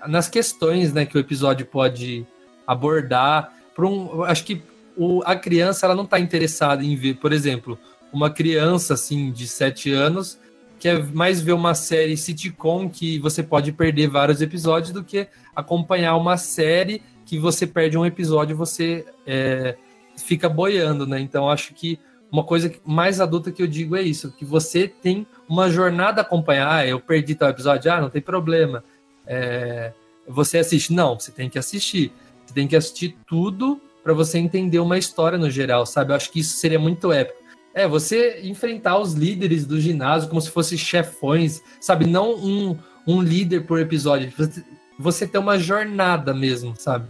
nas 0.08 0.28
questões 0.28 0.92
né, 0.92 1.04
que 1.04 1.16
o 1.16 1.20
episódio 1.20 1.66
pode 1.66 2.26
abordar. 2.66 3.52
Um, 3.78 4.22
acho 4.24 4.44
que 4.44 4.62
o- 4.96 5.22
a 5.24 5.36
criança 5.36 5.84
ela 5.86 5.94
não 5.94 6.04
está 6.04 6.18
interessada 6.18 6.82
em 6.84 6.94
ver, 6.96 7.14
por 7.14 7.32
exemplo, 7.32 7.78
uma 8.12 8.30
criança 8.30 8.94
assim 8.94 9.30
de 9.30 9.46
7 9.46 9.92
anos 9.92 10.38
quer 10.78 11.04
mais 11.12 11.40
ver 11.40 11.52
uma 11.52 11.74
série 11.74 12.16
sitcom 12.16 12.88
que 12.88 13.18
você 13.18 13.42
pode 13.42 13.72
perder 13.72 14.08
vários 14.08 14.40
episódios 14.40 14.92
do 14.92 15.02
que 15.02 15.26
acompanhar 15.54 16.16
uma 16.16 16.36
série 16.36 17.02
que 17.24 17.38
você 17.38 17.66
perde 17.66 17.98
um 17.98 18.06
episódio 18.06 18.56
você 18.56 19.04
é, 19.26 19.76
fica 20.16 20.48
boiando, 20.48 21.06
né? 21.06 21.18
Então 21.20 21.50
acho 21.50 21.74
que 21.74 21.98
uma 22.30 22.44
coisa 22.44 22.72
mais 22.84 23.20
adulta 23.20 23.52
que 23.52 23.62
eu 23.62 23.66
digo 23.66 23.96
é 23.96 24.02
isso, 24.02 24.32
que 24.32 24.44
você 24.44 24.88
tem 24.88 25.26
uma 25.48 25.70
jornada 25.70 26.20
a 26.20 26.22
acompanhar. 26.22 26.70
Ah, 26.70 26.86
eu 26.86 27.00
perdi 27.00 27.34
tal 27.34 27.48
episódio, 27.48 27.92
ah, 27.92 28.00
não 28.00 28.10
tem 28.10 28.20
problema. 28.20 28.82
É, 29.26 29.92
você 30.26 30.58
assiste? 30.58 30.92
Não, 30.92 31.18
você 31.18 31.30
tem 31.30 31.48
que 31.48 31.58
assistir. 31.58 32.12
Você 32.44 32.54
tem 32.54 32.66
que 32.66 32.76
assistir 32.76 33.16
tudo 33.26 33.80
para 34.02 34.12
você 34.12 34.38
entender 34.38 34.78
uma 34.78 34.98
história 34.98 35.38
no 35.38 35.50
geral, 35.50 35.84
sabe? 35.86 36.12
Eu 36.12 36.16
acho 36.16 36.30
que 36.30 36.40
isso 36.40 36.56
seria 36.56 36.78
muito 36.78 37.12
épico. 37.12 37.42
É, 37.74 37.86
você 37.86 38.40
enfrentar 38.42 38.98
os 38.98 39.12
líderes 39.12 39.66
do 39.66 39.80
ginásio 39.80 40.28
como 40.28 40.40
se 40.40 40.50
fossem 40.50 40.78
chefões, 40.78 41.62
sabe? 41.80 42.06
Não 42.06 42.34
um, 42.34 42.78
um 43.06 43.20
líder 43.20 43.66
por 43.66 43.80
episódio. 43.80 44.32
Você, 44.36 44.64
você 44.98 45.26
ter 45.26 45.38
uma 45.38 45.58
jornada 45.58 46.32
mesmo, 46.32 46.74
sabe? 46.76 47.08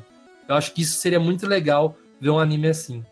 Eu 0.49 0.55
acho 0.55 0.73
que 0.73 0.83
isso 0.83 0.97
seria 0.99 1.21
muito 1.21 1.47
legal 1.47 1.97
ver 2.21 2.31
um 2.31 2.39
anime 2.39 2.69
assim. 2.69 3.05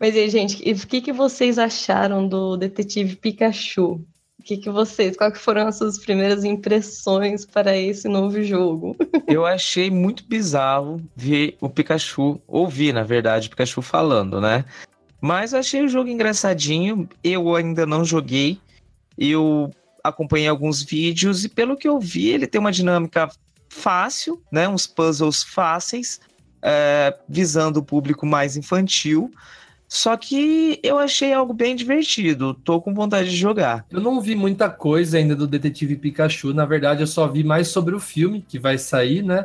Mas 0.00 0.16
aí, 0.16 0.30
gente, 0.30 0.56
o 0.72 0.86
que, 0.86 1.02
que 1.02 1.12
vocês 1.12 1.58
acharam 1.58 2.26
do 2.26 2.56
Detetive 2.56 3.16
Pikachu? 3.16 4.02
O 4.38 4.42
que, 4.42 4.56
que 4.56 4.70
vocês, 4.70 5.14
qual 5.14 5.30
que 5.30 5.38
foram 5.38 5.68
as 5.68 5.76
suas 5.76 5.98
primeiras 5.98 6.42
impressões 6.42 7.44
para 7.44 7.76
esse 7.76 8.08
novo 8.08 8.42
jogo? 8.42 8.96
Eu 9.28 9.44
achei 9.44 9.90
muito 9.90 10.24
bizarro 10.26 10.98
ver 11.14 11.58
o 11.60 11.68
Pikachu, 11.68 12.40
ouvir, 12.48 12.94
na 12.94 13.02
verdade, 13.02 13.48
o 13.48 13.50
Pikachu 13.50 13.82
falando, 13.82 14.40
né? 14.40 14.64
Mas 15.20 15.52
achei 15.52 15.84
o 15.84 15.88
jogo 15.88 16.08
engraçadinho. 16.08 17.06
Eu 17.22 17.54
ainda 17.54 17.84
não 17.84 18.02
joguei. 18.02 18.58
Eu 19.18 19.70
acompanhei 20.02 20.48
alguns 20.48 20.82
vídeos 20.82 21.44
e 21.44 21.48
pelo 21.50 21.76
que 21.76 21.86
eu 21.86 22.00
vi, 22.00 22.30
ele 22.30 22.46
tem 22.46 22.58
uma 22.58 22.72
dinâmica 22.72 23.28
fácil, 23.68 24.42
né? 24.50 24.66
Uns 24.66 24.86
puzzles 24.86 25.42
fáceis, 25.42 26.18
é, 26.62 27.14
visando 27.28 27.80
o 27.80 27.84
público 27.84 28.24
mais 28.24 28.56
infantil. 28.56 29.30
Só 29.92 30.16
que 30.16 30.78
eu 30.84 31.00
achei 31.00 31.32
algo 31.32 31.52
bem 31.52 31.74
divertido. 31.74 32.54
Tô 32.54 32.80
com 32.80 32.94
vontade 32.94 33.28
de 33.28 33.36
jogar. 33.36 33.84
Eu 33.90 34.00
não 34.00 34.20
vi 34.20 34.36
muita 34.36 34.70
coisa 34.70 35.18
ainda 35.18 35.34
do 35.34 35.48
Detetive 35.48 35.96
Pikachu. 35.96 36.54
Na 36.54 36.64
verdade, 36.64 37.02
eu 37.02 37.08
só 37.08 37.26
vi 37.26 37.42
mais 37.42 37.66
sobre 37.66 37.92
o 37.92 37.98
filme 37.98 38.40
que 38.48 38.56
vai 38.56 38.78
sair, 38.78 39.20
né? 39.20 39.44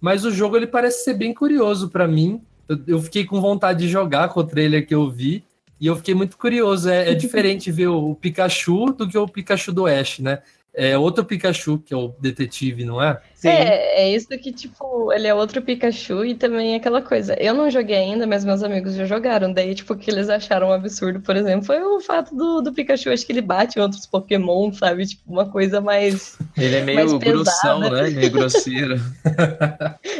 Mas 0.00 0.24
o 0.24 0.32
jogo 0.32 0.56
ele 0.56 0.66
parece 0.66 1.04
ser 1.04 1.12
bem 1.12 1.34
curioso 1.34 1.90
pra 1.90 2.08
mim. 2.08 2.40
Eu, 2.66 2.78
eu 2.86 3.02
fiquei 3.02 3.26
com 3.26 3.42
vontade 3.42 3.80
de 3.80 3.88
jogar 3.88 4.30
com 4.30 4.40
o 4.40 4.44
trailer 4.44 4.86
que 4.86 4.94
eu 4.94 5.10
vi. 5.10 5.44
E 5.78 5.86
eu 5.86 5.96
fiquei 5.96 6.14
muito 6.14 6.38
curioso. 6.38 6.88
É, 6.88 7.10
é 7.10 7.12
diferente 7.14 7.70
ver 7.70 7.88
o, 7.88 8.12
o 8.12 8.14
Pikachu 8.14 8.86
do 8.86 9.06
que 9.06 9.18
o 9.18 9.28
Pikachu 9.28 9.70
do 9.70 9.84
Ash, 9.84 10.18
né? 10.18 10.38
É 10.72 10.96
outro 10.96 11.26
Pikachu 11.26 11.78
que 11.78 11.92
é 11.92 11.96
o 11.96 12.08
detetive, 12.18 12.86
não 12.86 13.02
é? 13.02 13.20
É, 13.48 14.02
é 14.04 14.10
isso 14.14 14.28
que, 14.28 14.52
tipo, 14.52 15.12
ele 15.12 15.26
é 15.26 15.34
outro 15.34 15.62
Pikachu 15.62 16.24
e 16.24 16.34
também 16.34 16.74
aquela 16.74 17.00
coisa. 17.02 17.34
Eu 17.40 17.54
não 17.54 17.70
joguei 17.70 17.96
ainda, 17.96 18.26
mas 18.26 18.44
meus 18.44 18.62
amigos 18.62 18.94
já 18.94 19.04
jogaram. 19.04 19.52
Daí, 19.52 19.74
tipo, 19.74 19.92
o 19.92 19.96
que 19.96 20.10
eles 20.10 20.28
acharam 20.28 20.68
um 20.68 20.72
absurdo, 20.72 21.20
por 21.20 21.36
exemplo, 21.36 21.64
foi 21.66 21.80
o 21.82 22.00
fato 22.00 22.34
do, 22.34 22.60
do 22.60 22.72
Pikachu, 22.72 23.10
acho 23.10 23.26
que 23.26 23.32
ele 23.32 23.40
bate 23.40 23.78
em 23.78 23.82
outros 23.82 24.06
Pokémon, 24.06 24.72
sabe? 24.72 25.06
Tipo, 25.06 25.22
uma 25.32 25.48
coisa 25.50 25.80
mais. 25.80 26.38
Ele 26.56 26.76
é 26.76 26.82
meio 26.82 27.18
grossão, 27.18 27.80
né? 27.80 28.10
Meio 28.10 28.30
grosseiro. 28.30 28.96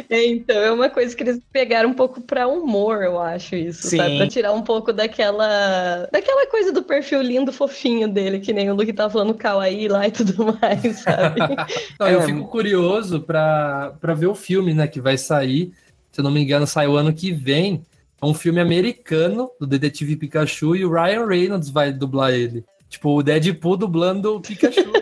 É, 0.09 0.25
então, 0.27 0.55
é 0.57 0.71
uma 0.71 0.89
coisa 0.89 1.15
que 1.15 1.23
eles 1.23 1.39
pegaram 1.51 1.89
um 1.89 1.93
pouco 1.93 2.21
pra 2.21 2.47
humor, 2.47 3.03
eu 3.03 3.19
acho 3.19 3.55
isso, 3.55 3.87
Sim. 3.89 3.97
sabe? 3.97 4.17
Pra 4.17 4.27
tirar 4.27 4.51
um 4.53 4.61
pouco 4.61 4.91
daquela. 4.93 6.07
daquela 6.11 6.47
coisa 6.47 6.71
do 6.71 6.83
perfil 6.83 7.21
lindo, 7.21 7.51
fofinho 7.51 8.07
dele, 8.07 8.39
que 8.39 8.53
nem 8.53 8.69
o 8.69 8.75
Luke 8.75 8.91
tava 8.93 9.09
falando 9.11 9.33
kawaii 9.33 9.87
lá 9.87 10.07
e 10.07 10.11
tudo 10.11 10.35
mais, 10.61 10.99
sabe? 10.99 11.41
Não, 11.99 12.07
eu 12.07 12.21
É. 12.21 12.25
fico 12.25 12.45
curioso 12.47 13.14
pra, 13.21 13.95
pra 13.99 14.13
ver 14.13 14.27
o 14.27 14.35
filme, 14.35 14.73
né? 14.73 14.87
Que 14.87 15.01
vai 15.01 15.17
sair. 15.17 15.73
Se 16.11 16.21
eu 16.21 16.23
não 16.23 16.31
me 16.31 16.41
engano, 16.41 16.65
sai 16.65 16.87
o 16.87 16.95
ano 16.95 17.13
que 17.13 17.31
vem. 17.31 17.85
É 18.21 18.25
um 18.25 18.33
filme 18.33 18.59
americano 18.59 19.51
do 19.59 19.67
Detetive 19.67 20.15
Pikachu 20.15 20.75
e 20.75 20.85
o 20.85 20.91
Ryan 20.91 21.25
Reynolds 21.27 21.69
vai 21.69 21.91
dublar 21.91 22.31
ele. 22.31 22.63
Tipo, 22.89 23.17
o 23.17 23.23
Deadpool 23.23 23.77
dublando 23.77 24.35
o 24.35 24.41
Pikachu. 24.41 24.94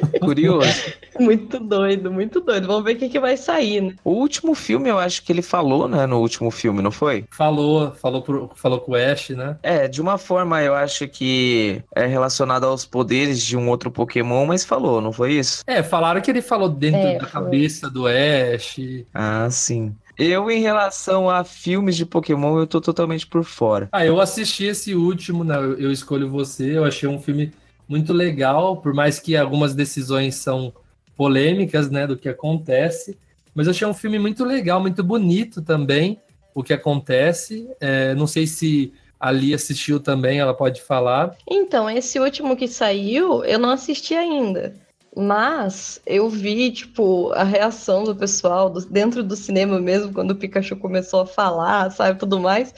Curioso. 0.20 0.92
muito 1.18 1.58
doido, 1.58 2.10
muito 2.12 2.40
doido. 2.40 2.66
Vamos 2.66 2.84
ver 2.84 2.94
o 2.94 2.98
que, 2.98 3.08
que 3.08 3.20
vai 3.20 3.36
sair, 3.36 3.80
né? 3.80 3.94
O 4.04 4.10
último 4.12 4.54
filme, 4.54 4.88
eu 4.88 4.98
acho 4.98 5.22
que 5.22 5.32
ele 5.32 5.42
falou, 5.42 5.88
né? 5.88 6.06
No 6.06 6.18
último 6.20 6.50
filme, 6.50 6.82
não 6.82 6.90
foi? 6.90 7.24
falou, 7.30 7.92
falou, 7.92 8.22
pro, 8.22 8.50
falou 8.54 8.80
com 8.80 8.92
o 8.92 8.94
Ash, 8.94 9.30
né? 9.30 9.56
É, 9.62 9.88
de 9.88 10.00
uma 10.00 10.18
forma 10.18 10.62
eu 10.62 10.74
acho 10.74 11.06
que 11.08 11.82
é 11.94 12.06
relacionado 12.06 12.64
aos 12.64 12.84
poderes 12.84 13.42
de 13.42 13.56
um 13.56 13.68
outro 13.68 13.90
Pokémon, 13.90 14.46
mas 14.46 14.64
falou, 14.64 15.00
não 15.00 15.12
foi 15.12 15.32
isso? 15.34 15.62
É, 15.66 15.82
falaram 15.82 16.20
que 16.20 16.30
ele 16.30 16.42
falou 16.42 16.68
dentro 16.68 17.00
É, 17.00 17.14
da 17.18 17.26
foi. 17.26 17.30
cabeça 17.42 17.90
do 17.90 18.06
Ash. 18.06 18.76
Ah, 19.14 19.48
sim. 19.50 19.94
Eu, 20.18 20.50
em 20.50 20.60
relação 20.62 21.28
a 21.28 21.44
filmes 21.44 21.94
de 21.94 22.06
Pokémon, 22.06 22.58
eu 22.58 22.66
tô 22.66 22.80
totalmente 22.80 23.26
por 23.26 23.44
fora. 23.44 23.86
Ah, 23.92 24.04
eu 24.06 24.18
assisti 24.18 24.64
esse 24.64 24.94
último, 24.94 25.44
né? 25.44 25.56
Eu, 25.56 25.78
eu 25.78 25.92
escolho 25.92 26.30
você. 26.30 26.76
Eu 26.78 26.84
achei 26.84 27.06
um 27.06 27.20
filme 27.20 27.52
muito 27.88 28.12
legal, 28.12 28.76
por 28.78 28.92
mais 28.94 29.18
que 29.18 29.36
algumas 29.36 29.74
decisões 29.74 30.36
são 30.36 30.72
polêmicas, 31.16 31.90
né, 31.90 32.06
do 32.06 32.16
que 32.16 32.28
acontece. 32.28 33.16
Mas 33.54 33.66
eu 33.66 33.70
achei 33.70 33.86
um 33.86 33.94
filme 33.94 34.18
muito 34.18 34.44
legal, 34.44 34.80
muito 34.80 35.02
bonito 35.02 35.62
também, 35.62 36.20
o 36.54 36.62
que 36.62 36.72
acontece. 36.72 37.68
É, 37.80 38.14
não 38.14 38.26
sei 38.26 38.46
se 38.46 38.92
Ali 39.18 39.54
assistiu 39.54 39.98
também, 39.98 40.38
ela 40.38 40.52
pode 40.54 40.82
falar. 40.82 41.34
Então, 41.48 41.88
esse 41.88 42.20
último 42.20 42.54
que 42.54 42.68
saiu, 42.68 43.42
eu 43.44 43.58
não 43.58 43.70
assisti 43.70 44.14
ainda. 44.14 44.74
Mas 45.16 46.00
eu 46.04 46.28
vi, 46.28 46.70
tipo, 46.70 47.32
a 47.32 47.42
reação 47.42 48.04
do 48.04 48.14
pessoal 48.14 48.68
do- 48.68 48.84
dentro 48.84 49.22
do 49.22 49.34
cinema 49.34 49.80
mesmo, 49.80 50.12
quando 50.12 50.32
o 50.32 50.36
Pikachu 50.36 50.76
começou 50.76 51.20
a 51.20 51.26
falar, 51.26 51.90
sabe, 51.90 52.18
tudo 52.18 52.38
mais. 52.38 52.74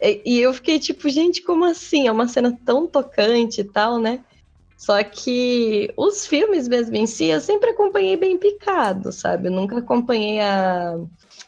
E, 0.00 0.22
e 0.24 0.40
eu 0.40 0.54
fiquei 0.54 0.78
tipo, 0.78 1.08
gente, 1.08 1.42
como 1.42 1.64
assim? 1.64 2.06
É 2.06 2.12
uma 2.12 2.28
cena 2.28 2.56
tão 2.64 2.86
tocante 2.86 3.60
e 3.60 3.64
tal, 3.64 3.98
né? 3.98 4.20
Só 4.80 5.04
que 5.04 5.92
os 5.94 6.26
filmes 6.26 6.66
mesmo 6.66 6.96
em 6.96 7.06
si, 7.06 7.26
eu 7.26 7.38
sempre 7.38 7.68
acompanhei 7.68 8.16
bem 8.16 8.38
picado, 8.38 9.12
sabe? 9.12 9.48
Eu 9.48 9.52
nunca 9.52 9.76
acompanhei 9.78 10.40
a 10.40 10.96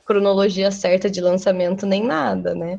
cronologia 0.05 0.71
certa 0.71 1.09
de 1.09 1.19
lançamento 1.19 1.87
nem 1.87 2.05
nada, 2.05 2.55
né? 2.55 2.79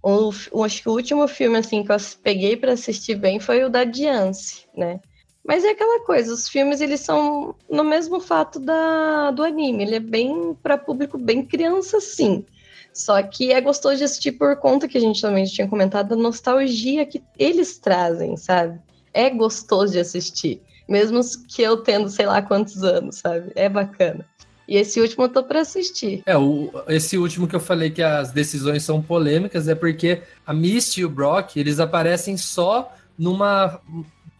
O, 0.00 0.30
o- 0.52 0.64
acho 0.64 0.82
que 0.82 0.88
o 0.88 0.92
último 0.92 1.26
filme 1.26 1.58
assim 1.58 1.82
que 1.82 1.90
eu 1.90 1.96
peguei 2.22 2.56
para 2.56 2.74
assistir 2.74 3.16
bem 3.16 3.40
foi 3.40 3.64
o 3.64 3.68
da 3.68 3.82
Diance, 3.82 4.64
né? 4.76 5.00
Mas 5.44 5.64
é 5.64 5.70
aquela 5.70 6.04
coisa, 6.06 6.32
os 6.32 6.48
filmes 6.48 6.80
eles 6.80 7.00
são 7.00 7.56
no 7.68 7.82
mesmo 7.82 8.20
fato 8.20 8.60
da, 8.60 9.32
do 9.32 9.42
anime, 9.42 9.82
ele 9.82 9.96
é 9.96 10.00
bem 10.00 10.54
para 10.62 10.78
público 10.78 11.18
bem 11.18 11.44
criança 11.44 12.00
sim. 12.00 12.46
Só 12.94 13.20
que 13.24 13.52
é 13.52 13.60
gostoso 13.60 13.96
de 13.96 14.04
assistir 14.04 14.32
por 14.32 14.56
conta 14.56 14.86
que 14.86 14.98
a 14.98 15.00
gente 15.00 15.20
também 15.20 15.44
tinha 15.46 15.66
comentado 15.68 16.10
da 16.10 16.16
nostalgia 16.16 17.04
que 17.06 17.24
eles 17.36 17.78
trazem, 17.80 18.36
sabe? 18.36 18.80
É 19.12 19.30
gostoso 19.30 19.92
de 19.92 19.98
assistir, 19.98 20.62
mesmo 20.88 21.20
que 21.48 21.62
eu 21.62 21.78
tendo 21.78 22.08
sei 22.08 22.26
lá 22.26 22.40
quantos 22.42 22.82
anos, 22.82 23.16
sabe? 23.16 23.52
É 23.54 23.68
bacana. 23.68 24.26
E 24.70 24.76
esse 24.76 25.00
último 25.00 25.24
eu 25.24 25.28
tô 25.28 25.42
para 25.42 25.62
assistir. 25.62 26.22
É, 26.24 26.38
o, 26.38 26.70
esse 26.86 27.18
último 27.18 27.48
que 27.48 27.56
eu 27.56 27.60
falei 27.60 27.90
que 27.90 28.02
as 28.02 28.30
decisões 28.30 28.84
são 28.84 29.02
polêmicas 29.02 29.66
é 29.66 29.74
porque 29.74 30.22
a 30.46 30.54
Misty 30.54 31.00
e 31.00 31.04
o 31.04 31.10
Brock, 31.10 31.56
eles 31.56 31.80
aparecem 31.80 32.36
só 32.36 32.94
numa. 33.18 33.80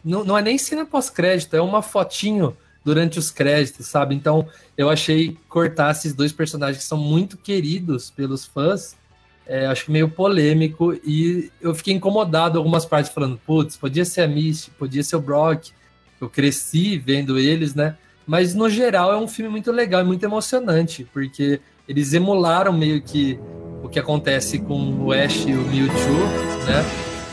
Não, 0.05 0.25
não 0.25 0.39
é 0.39 0.43
nem 0.43 0.57
cena 0.57 0.87
pós-crédito, 0.87 1.57
é 1.57 1.61
uma 1.61 1.83
fotinho 1.83 2.57
durante 2.85 3.19
os 3.19 3.31
créditos, 3.31 3.89
sabe? 3.89 4.15
Então 4.15 4.47
eu 4.79 4.89
achei 4.89 5.37
cortar 5.49 5.91
esses 5.91 6.15
dois 6.15 6.33
personagens 6.33 6.79
que 6.79 6.89
são 6.89 6.97
muito 6.97 7.37
queridos 7.37 8.09
pelos 8.09 8.45
fãs 8.45 8.97
é, 9.47 9.67
acho 9.67 9.87
que 9.87 9.91
meio 9.91 10.09
polêmico, 10.09 10.95
e 11.05 11.51
eu 11.61 11.75
fiquei 11.75 11.95
incomodado 11.95 12.59
algumas 12.59 12.87
partes 12.87 13.13
falando, 13.13 13.39
putz, 13.45 13.77
podia 13.77 14.05
ser 14.05 14.23
a 14.23 14.29
Misty, 14.29 14.71
podia 14.73 15.03
ser 15.03 15.17
o 15.17 15.21
Brock, 15.21 15.71
eu 16.21 16.29
cresci 16.29 16.99
vendo 16.99 17.39
eles, 17.39 17.75
né? 17.75 17.97
Mas 18.27 18.55
no 18.55 18.69
geral 18.69 19.13
é 19.13 19.17
um 19.17 19.27
filme 19.27 19.51
muito 19.51 19.73
legal 19.73 20.03
e 20.03 20.05
muito 20.05 20.23
emocionante, 20.23 21.05
porque 21.13 21.61
eles 21.89 22.13
emularam 22.13 22.73
meio 22.73 23.03
que 23.03 23.39
o 23.83 23.89
que 23.89 23.99
acontece 23.99 24.59
com 24.59 25.05
o 25.05 25.13
Ash 25.13 25.47
e 25.47 25.53
o 25.53 25.63
Mewtwo, 25.63 26.15
né? 26.67 26.85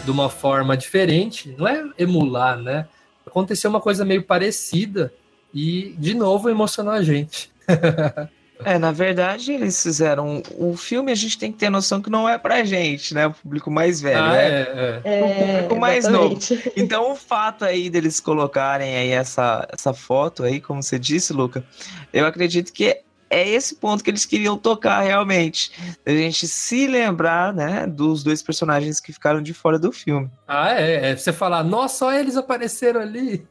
De 0.03 0.09
uma 0.09 0.29
forma 0.29 0.75
diferente. 0.75 1.53
Não 1.57 1.67
é 1.67 1.83
emular, 1.99 2.57
né? 2.57 2.87
Aconteceu 3.25 3.69
uma 3.69 3.81
coisa 3.81 4.05
meio 4.05 4.23
parecida 4.23 5.13
e, 5.53 5.93
de 5.99 6.13
novo, 6.13 6.49
emocionou 6.49 6.93
a 6.93 7.01
gente. 7.01 7.51
É, 8.65 8.77
na 8.77 8.91
verdade, 8.91 9.51
eles 9.53 9.81
fizeram 9.81 10.41
o 10.57 10.75
filme, 10.75 11.11
a 11.11 11.15
gente 11.15 11.37
tem 11.37 11.51
que 11.51 11.57
ter 11.57 11.69
noção 11.69 12.01
que 12.01 12.09
não 12.09 12.27
é 12.27 12.37
pra 12.37 12.63
gente, 12.63 13.13
né? 13.13 13.27
O 13.27 13.33
público 13.33 13.69
mais 13.69 14.01
velho, 14.01 14.19
Ah, 14.23 14.31
né? 14.31 14.45
é, 14.47 15.01
é. 15.03 15.19
É, 15.19 15.21
O 15.23 15.53
público 15.53 15.75
mais 15.79 16.07
novo. 16.07 16.37
exatamente. 16.37 16.71
Então, 16.75 17.11
o 17.11 17.15
fato 17.15 17.63
aí 17.65 17.89
deles 17.89 18.19
colocarem 18.19 18.95
aí 18.95 19.09
essa, 19.09 19.67
essa 19.71 19.93
foto 19.93 20.43
aí, 20.43 20.59
como 20.59 20.81
você 20.81 20.97
disse, 20.97 21.33
Luca, 21.33 21.63
eu 22.11 22.25
acredito 22.25 22.71
que 22.73 23.01
é 23.29 23.49
esse 23.49 23.75
ponto 23.75 24.03
que 24.03 24.09
eles 24.09 24.25
queriam 24.25 24.57
tocar 24.57 25.01
realmente. 25.01 25.71
A 26.05 26.11
gente 26.11 26.47
se 26.47 26.87
lembrar, 26.87 27.53
né, 27.53 27.85
dos 27.85 28.23
dois 28.23 28.41
personagens 28.41 28.99
que 29.01 29.11
ficaram 29.11 29.41
de 29.41 29.53
fora 29.53 29.77
do 29.77 29.91
filme. 29.91 30.29
Ah, 30.47 30.73
é. 30.79 31.11
é. 31.11 31.15
Você 31.15 31.33
falar, 31.33 31.63
nossa, 31.63 31.97
só 31.97 32.13
eles 32.13 32.37
apareceram 32.37 33.01
ali. 33.01 33.45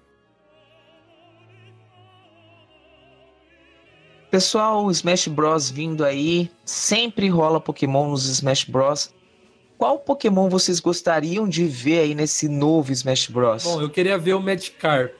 Pessoal, 4.37 4.91
Smash 4.91 5.29
Bros 5.29 5.71
vindo 5.71 6.05
aí, 6.05 6.51
sempre 6.63 7.27
rola 7.27 7.59
Pokémon 7.59 8.11
nos 8.11 8.27
Smash 8.27 8.65
Bros. 8.65 9.15
Qual 9.79 9.99
Pokémon 9.99 10.51
vocês 10.51 10.79
gostariam 10.79 11.49
de 11.49 11.65
ver 11.65 12.01
aí 12.01 12.15
nesse 12.15 12.47
novo 12.47 12.93
Smash 12.93 13.29
Bros? 13.29 13.65
Bom, 13.65 13.81
eu 13.81 13.89
queria 13.89 14.19
ver 14.19 14.35
o 14.35 14.41
Magikarp 14.43 15.15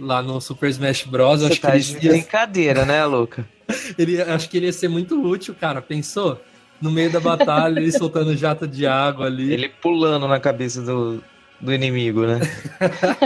lá 0.00 0.22
no 0.22 0.40
Super 0.40 0.70
Smash 0.70 1.04
Bros. 1.04 1.42
Você 1.42 1.46
Acho 1.48 1.54
que, 1.56 1.60
tá 1.60 1.76
ele 1.76 1.84
de 1.84 2.06
ia, 2.06 2.12
brincadeira, 2.12 2.86
né, 2.86 3.04
Luca? 3.04 3.46
ele- 3.98 4.22
acho 4.22 4.48
que 4.48 4.56
ele 4.56 4.64
ia 4.64 4.72
ser 4.72 4.88
muito 4.88 5.22
útil, 5.22 5.54
cara. 5.54 5.82
Pensou? 5.82 6.40
No 6.80 6.90
meio 6.90 7.12
da 7.12 7.20
batalha, 7.20 7.78
ele 7.78 7.92
soltando 7.92 8.34
jato 8.34 8.66
de 8.66 8.86
água 8.86 9.26
ali. 9.26 9.52
Ele 9.52 9.68
pulando 9.68 10.26
na 10.26 10.40
cabeça 10.40 10.80
do, 10.80 11.22
do 11.60 11.70
inimigo, 11.70 12.26
né? 12.26 12.40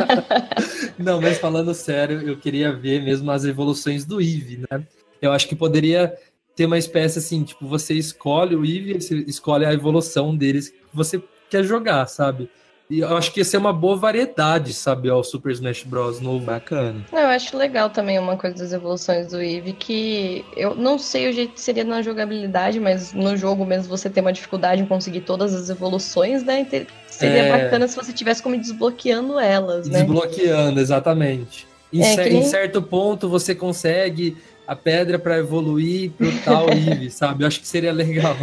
Não, 0.98 1.20
mas 1.20 1.38
falando 1.38 1.72
sério, 1.74 2.22
eu 2.22 2.36
queria 2.36 2.72
ver 2.72 3.00
mesmo 3.04 3.30
as 3.30 3.44
evoluções 3.44 4.04
do 4.04 4.20
Eevee, 4.20 4.64
né? 4.68 4.82
Eu 5.20 5.32
acho 5.32 5.48
que 5.48 5.56
poderia 5.56 6.14
ter 6.54 6.66
uma 6.66 6.78
espécie 6.78 7.18
assim, 7.18 7.42
tipo, 7.44 7.66
você 7.66 7.94
escolhe 7.94 8.54
o 8.56 8.64
Eevee, 8.64 9.00
você 9.00 9.14
escolhe 9.26 9.64
a 9.64 9.72
evolução 9.72 10.36
deles 10.36 10.70
que 10.70 10.76
você 10.92 11.22
quer 11.48 11.62
jogar, 11.64 12.06
sabe? 12.08 12.50
E 12.90 13.00
eu 13.00 13.16
acho 13.18 13.32
que 13.32 13.40
ia 13.40 13.44
ser 13.44 13.58
uma 13.58 13.72
boa 13.72 13.96
variedade, 13.96 14.72
sabe, 14.72 15.10
ao 15.10 15.22
Super 15.22 15.52
Smash 15.52 15.82
Bros. 15.84 16.20
novo. 16.20 16.46
Bacana. 16.46 17.04
Eu 17.12 17.26
acho 17.26 17.54
legal 17.56 17.90
também 17.90 18.18
uma 18.18 18.34
coisa 18.36 18.56
das 18.56 18.72
evoluções 18.72 19.26
do 19.28 19.42
Eevee, 19.42 19.74
que 19.74 20.42
eu 20.56 20.74
não 20.74 20.98
sei 20.98 21.28
o 21.28 21.32
jeito 21.34 21.52
que 21.52 21.60
seria 21.60 21.84
na 21.84 22.00
jogabilidade, 22.00 22.80
mas 22.80 23.12
no 23.12 23.36
jogo 23.36 23.66
mesmo 23.66 23.88
você 23.94 24.08
tem 24.08 24.22
uma 24.22 24.32
dificuldade 24.32 24.80
em 24.80 24.86
conseguir 24.86 25.20
todas 25.20 25.52
as 25.54 25.68
evoluções, 25.68 26.42
né? 26.42 26.66
Seria 27.08 27.42
É. 27.42 27.64
bacana 27.64 27.86
se 27.86 27.94
você 27.94 28.10
tivesse 28.12 28.42
como 28.42 28.56
desbloqueando 28.56 29.38
elas, 29.38 29.86
né? 29.86 29.98
Desbloqueando, 29.98 30.80
exatamente. 30.80 31.66
Em, 31.92 32.00
É, 32.00 32.14
cer- 32.14 32.24
que 32.24 32.30
nem- 32.30 32.40
em 32.42 32.44
certo 32.46 32.80
ponto 32.82 33.28
você 33.28 33.54
consegue 33.54 34.34
a 34.68 34.76
pedra 34.76 35.18
para 35.18 35.38
evoluir 35.38 36.10
pro 36.12 36.30
tal 36.44 36.68
Eevee, 36.70 37.10
sabe? 37.10 37.42
Eu 37.42 37.48
acho 37.48 37.60
que 37.60 37.66
seria 37.66 37.92
legal. 37.92 38.36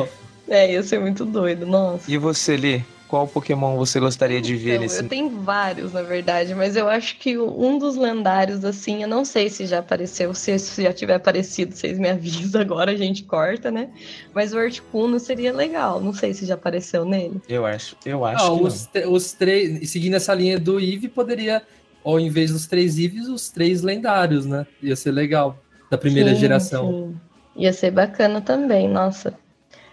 É, 0.50 0.74
ia 0.74 0.84
ser 0.84 1.00
muito 1.00 1.24
doido, 1.24 1.66
nossa. 1.66 2.12
E 2.12 2.18
você, 2.18 2.58
Lee? 2.58 2.84
Qual 3.08 3.28
Pokémon 3.28 3.78
você 3.78 4.00
gostaria 4.00 4.42
de 4.42 4.56
ver 4.56 4.72
Então, 4.72 4.82
nesse... 4.82 5.04
eu 5.04 5.08
tenho 5.08 5.30
vários, 5.30 5.94
na 5.94 6.02
verdade, 6.02 6.56
mas 6.56 6.76
eu 6.76 6.90
acho 6.90 7.18
que 7.20 7.38
um 7.38 7.78
dos 7.78 7.96
lendários, 7.96 8.66
assim, 8.66 9.04
eu 9.04 9.08
não 9.08 9.24
sei 9.24 9.48
se 9.48 9.68
já 9.68 9.78
apareceu, 9.78 10.34
se 10.34 10.58
se 10.58 10.82
já 10.82 10.92
tiver 10.92 11.14
aparecido, 11.14 11.76
vocês 11.76 12.00
me 12.00 12.10
avisam 12.10 12.60
agora, 12.62 12.92
a 12.92 12.96
gente 12.96 13.24
corta, 13.24 13.70
né? 13.70 13.90
Mas 14.34 14.54
o 14.54 14.58
Articuno 14.58 15.20
seria 15.20 15.54
legal, 15.54 16.02
não 16.02 16.14
sei 16.14 16.34
se 16.34 16.48
já 16.48 16.56
apareceu 16.56 17.06
nele. 17.06 17.40
Eu 17.48 17.64
acho, 17.64 17.96
eu 18.04 18.26
acho 18.26 18.44
Ah, 18.44 18.50
que 18.50 18.56
não. 18.58 18.64
os, 18.64 18.90
os 19.24 19.32
três, 19.34 19.88
seguindo 19.92 20.16
essa 20.16 20.34
linha 20.34 20.60
do 20.60 20.80
Eevee, 20.80 21.08
poderia, 21.08 21.62
ao 22.04 22.20
invés 22.20 22.52
dos 22.52 22.66
três 22.66 22.98
Eevees, 22.98 23.28
os 23.28 23.50
três 23.50 23.84
lendários, 23.84 24.48
né? 24.48 24.66
Ia 24.82 24.96
ser 24.96 25.12
legal, 25.12 25.64
da 25.96 25.98
primeira 25.98 26.34
Sim, 26.34 26.40
geração. 26.40 26.90
sim. 26.92 27.16
Ia 27.58 27.72
ser 27.74 27.92
bacana 27.92 28.42
também, 28.42 28.88
nossa. 28.90 29.34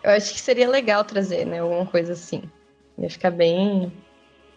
Eu 0.03 0.11
acho 0.11 0.33
que 0.33 0.41
seria 0.41 0.69
legal 0.69 1.05
trazer, 1.05 1.47
né? 1.47 1.61
Alguma 1.61 1.87
coisa 1.87 2.13
assim. 2.13 2.43
Ia 2.99 3.09
ficar 3.09 3.31
bem. 3.31 3.93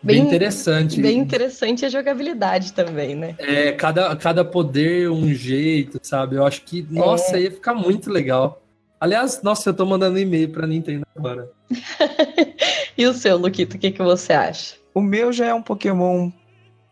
Bem, 0.01 0.17
Bem- 0.17 0.19
interessante. 0.21 0.99
Bem 0.99 1.19
interessante 1.19 1.85
a 1.85 1.89
jogabilidade 1.89 2.73
também, 2.73 3.15
né? 3.15 3.35
É, 3.37 3.71
cada, 3.73 4.15
cada 4.15 4.43
poder 4.43 5.09
um 5.09 5.31
jeito, 5.33 5.99
sabe? 6.01 6.35
Eu 6.35 6.45
acho 6.45 6.61
que, 6.63 6.85
nossa, 6.89 7.39
ia 7.39 7.51
ficar 7.51 7.75
muito 7.75 8.09
legal. 8.11 8.61
Aliás, 8.99 9.41
nossa, 9.43 9.69
eu 9.69 9.73
tô 9.73 9.85
mandando 9.85 10.17
e-mail 10.17 10.49
pra 10.49 10.65
Nintendo 10.67 11.05
agora. 11.15 11.49
E 12.97 13.05
o 13.05 13.13
seu, 13.13 13.37
Luquito, 13.37 13.75
o 13.75 13.79
que, 13.79 13.91
que 13.91 14.01
você 14.01 14.31
acha? 14.31 14.75
O 14.93 15.01
meu 15.01 15.33
já 15.33 15.47
é 15.47 15.53
um 15.53 15.61
Pokémon 15.61 16.31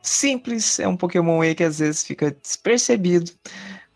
simples, 0.01 0.77
é 0.77 0.85
um 0.87 0.97
Pokémon 0.97 1.39
aí 1.39 1.55
que 1.55 1.63
às 1.63 1.79
vezes 1.79 2.03
fica 2.03 2.29
despercebido, 2.43 3.31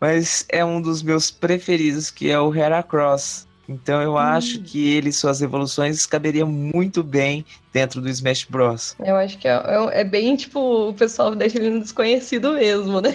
mas 0.00 0.44
é 0.48 0.64
um 0.64 0.80
dos 0.80 1.02
meus 1.02 1.30
preferidos, 1.30 2.10
que 2.10 2.30
é 2.30 2.38
o 2.38 2.54
Heracross. 2.54 3.46
Então 3.70 4.00
eu 4.00 4.16
acho 4.16 4.62
que 4.62 4.88
ele 4.94 5.10
e 5.10 5.12
suas 5.12 5.42
evoluções 5.42 6.06
caberiam 6.06 6.48
muito 6.48 7.02
bem 7.02 7.44
dentro 7.70 8.00
do 8.00 8.08
Smash 8.08 8.44
Bros. 8.48 8.96
Eu 8.98 9.14
acho 9.16 9.36
que 9.36 9.46
é, 9.46 9.52
é- 9.52 10.00
é 10.00 10.04
bem, 10.04 10.34
tipo, 10.36 10.88
o 10.88 10.94
pessoal 10.94 11.34
deixa 11.34 11.58
ele 11.58 11.68
no 11.68 11.80
desconhecido 11.80 12.54
mesmo, 12.54 12.98
né? 13.02 13.10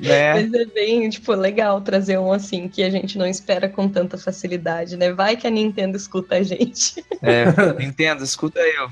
Né? 0.00 0.32
Mas 0.48 0.54
é 0.54 0.64
bem, 0.64 1.10
tipo, 1.10 1.34
legal 1.34 1.82
trazer 1.82 2.18
um 2.18 2.32
assim 2.32 2.66
que 2.66 2.82
a 2.82 2.88
gente 2.88 3.18
não 3.18 3.26
espera 3.26 3.68
com 3.68 3.90
tanta 3.90 4.16
facilidade, 4.16 4.96
né? 4.96 5.12
Vai 5.12 5.36
que 5.36 5.46
a 5.46 5.50
Nintendo 5.50 5.98
escuta 5.98 6.36
a 6.36 6.42
gente. 6.42 7.04
É, 7.20 7.44
Nintendo, 7.78 8.24
escuta 8.24 8.58
eu. 8.58 8.88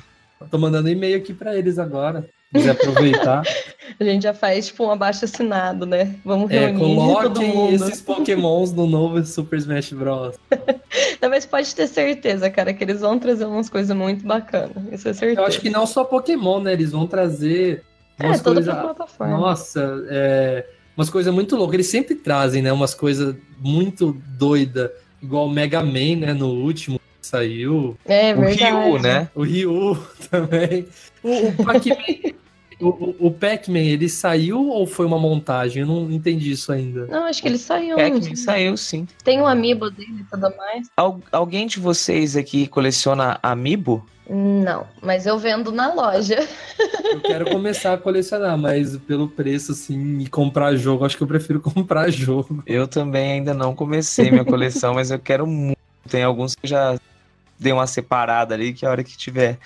Tô 0.51 0.59
mandando 0.59 0.91
e-mail 0.91 1.17
aqui 1.17 1.33
pra 1.33 1.57
eles 1.57 1.79
agora. 1.79 2.29
Se 2.49 2.59
quiser 2.59 2.71
aproveitar. 2.71 3.43
A 4.01 4.05
gente 4.05 4.23
já 4.23 4.33
faz, 4.33 4.69
tipo, 4.69 4.85
um 4.85 4.91
abaixo 4.91 5.25
assinado, 5.25 5.85
né? 5.85 6.15
Vamos 6.25 6.51
é, 6.51 6.67
reunir 6.67 6.79
todo 6.79 7.41
coloquem 7.41 7.75
esses 7.75 8.01
pokémons 8.01 8.73
no 8.73 8.87
novo 8.87 9.25
Super 9.25 9.59
Smash 9.59 9.93
Bros. 9.93 10.37
Não, 11.21 11.29
mas 11.29 11.45
pode 11.45 11.75
ter 11.75 11.87
certeza, 11.87 12.49
cara, 12.49 12.73
que 12.73 12.85
eles 12.85 13.01
vão 13.01 13.19
trazer 13.19 13.45
umas 13.45 13.69
coisas 13.69 13.95
muito 13.97 14.25
bacanas. 14.25 14.77
Isso 14.93 15.09
é 15.09 15.13
certeza. 15.13 15.41
Eu 15.41 15.47
acho 15.47 15.61
que 15.61 15.69
não 15.69 15.87
só 15.87 16.05
Pokémon, 16.05 16.61
né? 16.61 16.73
Eles 16.73 16.93
vão 16.93 17.07
trazer 17.07 17.83
É, 18.19 18.27
umas 18.27 18.41
toda 18.41 18.63
coisas. 18.63 19.19
Nossa, 19.19 20.07
é, 20.09 20.67
umas 20.97 21.11
coisas 21.11 21.35
muito 21.35 21.57
loucas. 21.57 21.75
Eles 21.75 21.89
sempre 21.89 22.15
trazem, 22.15 22.63
né? 22.63 22.73
Umas 22.73 22.95
coisas 22.95 23.35
muito 23.59 24.17
doidas, 24.39 24.91
igual 25.21 25.47
o 25.47 25.51
Mega 25.51 25.83
Man, 25.83 26.17
né? 26.21 26.35
No 26.35 26.49
último 26.49 27.01
saiu. 27.29 27.97
É 28.05 28.35
O 28.35 28.41
verdade. 28.41 28.65
Ryu, 28.65 28.99
né? 29.03 29.29
O 29.35 29.43
Ryu 29.43 29.99
também. 30.31 30.87
O, 31.23 31.49
o 31.49 31.65
Pac-Man. 31.65 31.97
o, 32.81 33.27
o- 33.27 33.31
Pac-Man, 33.33 33.79
ele 33.81 34.09
saiu 34.09 34.69
ou 34.69 34.87
foi 34.87 35.05
uma 35.07 35.19
montagem? 35.19 35.83
Eu 35.83 35.87
não 35.89 36.11
entendi 36.11 36.53
isso 36.53 36.73
ainda. 36.73 37.07
Não, 37.07 37.25
acho 37.25 37.43
que 37.43 37.49
ele 37.49 37.59
saiu. 37.59 37.97
Pac-Man 37.97 38.37
saiu 38.37 38.77
sim. 38.77 39.07
Tem 39.25 39.41
um 39.41 39.47
amiibo 39.47 39.91
dele 39.91 40.21
e 40.21 40.25
tudo 40.25 40.49
mais? 40.57 40.89
Al- 40.97 41.21
alguém 41.33 41.67
de 41.67 41.79
vocês 41.81 42.37
aqui 42.37 42.67
coleciona 42.67 43.39
Amiibo? 43.43 44.05
Não, 44.31 44.87
mas 45.03 45.25
eu 45.25 45.39
vendo 45.39 45.73
na 45.73 45.93
loja. 45.95 46.37
Eu 47.11 47.21
quero 47.23 47.49
começar 47.51 47.95
a 47.95 47.97
colecionar, 47.99 48.59
mas 48.59 48.95
pelo 48.99 49.27
preço, 49.27 49.73
assim, 49.73 50.19
e 50.19 50.27
comprar 50.29 50.77
jogo, 50.77 51.07
acho 51.07 51.17
que 51.17 51.23
eu 51.23 51.27
prefiro 51.27 51.59
comprar 51.59 52.11
jogo. 52.11 52.63
Eu 52.67 52.87
também 52.87 53.33
ainda 53.33 53.55
não 53.55 53.75
comecei 53.75 54.31
minha 54.31 54.45
coleção, 54.45 54.93
mas 54.95 55.11
eu 55.11 55.19
quero 55.19 55.47
muito. 55.47 55.79
Tem 56.11 56.23
alguns 56.23 56.55
que 56.55 56.67
já 56.69 56.99
dei 57.59 57.73
uma 57.73 57.87
separada 57.87 58.55
ali, 58.55 58.73
que 58.73 58.87
a 58.87 58.91
hora 58.91 59.05
que 59.05 59.17
tiver 59.17 59.59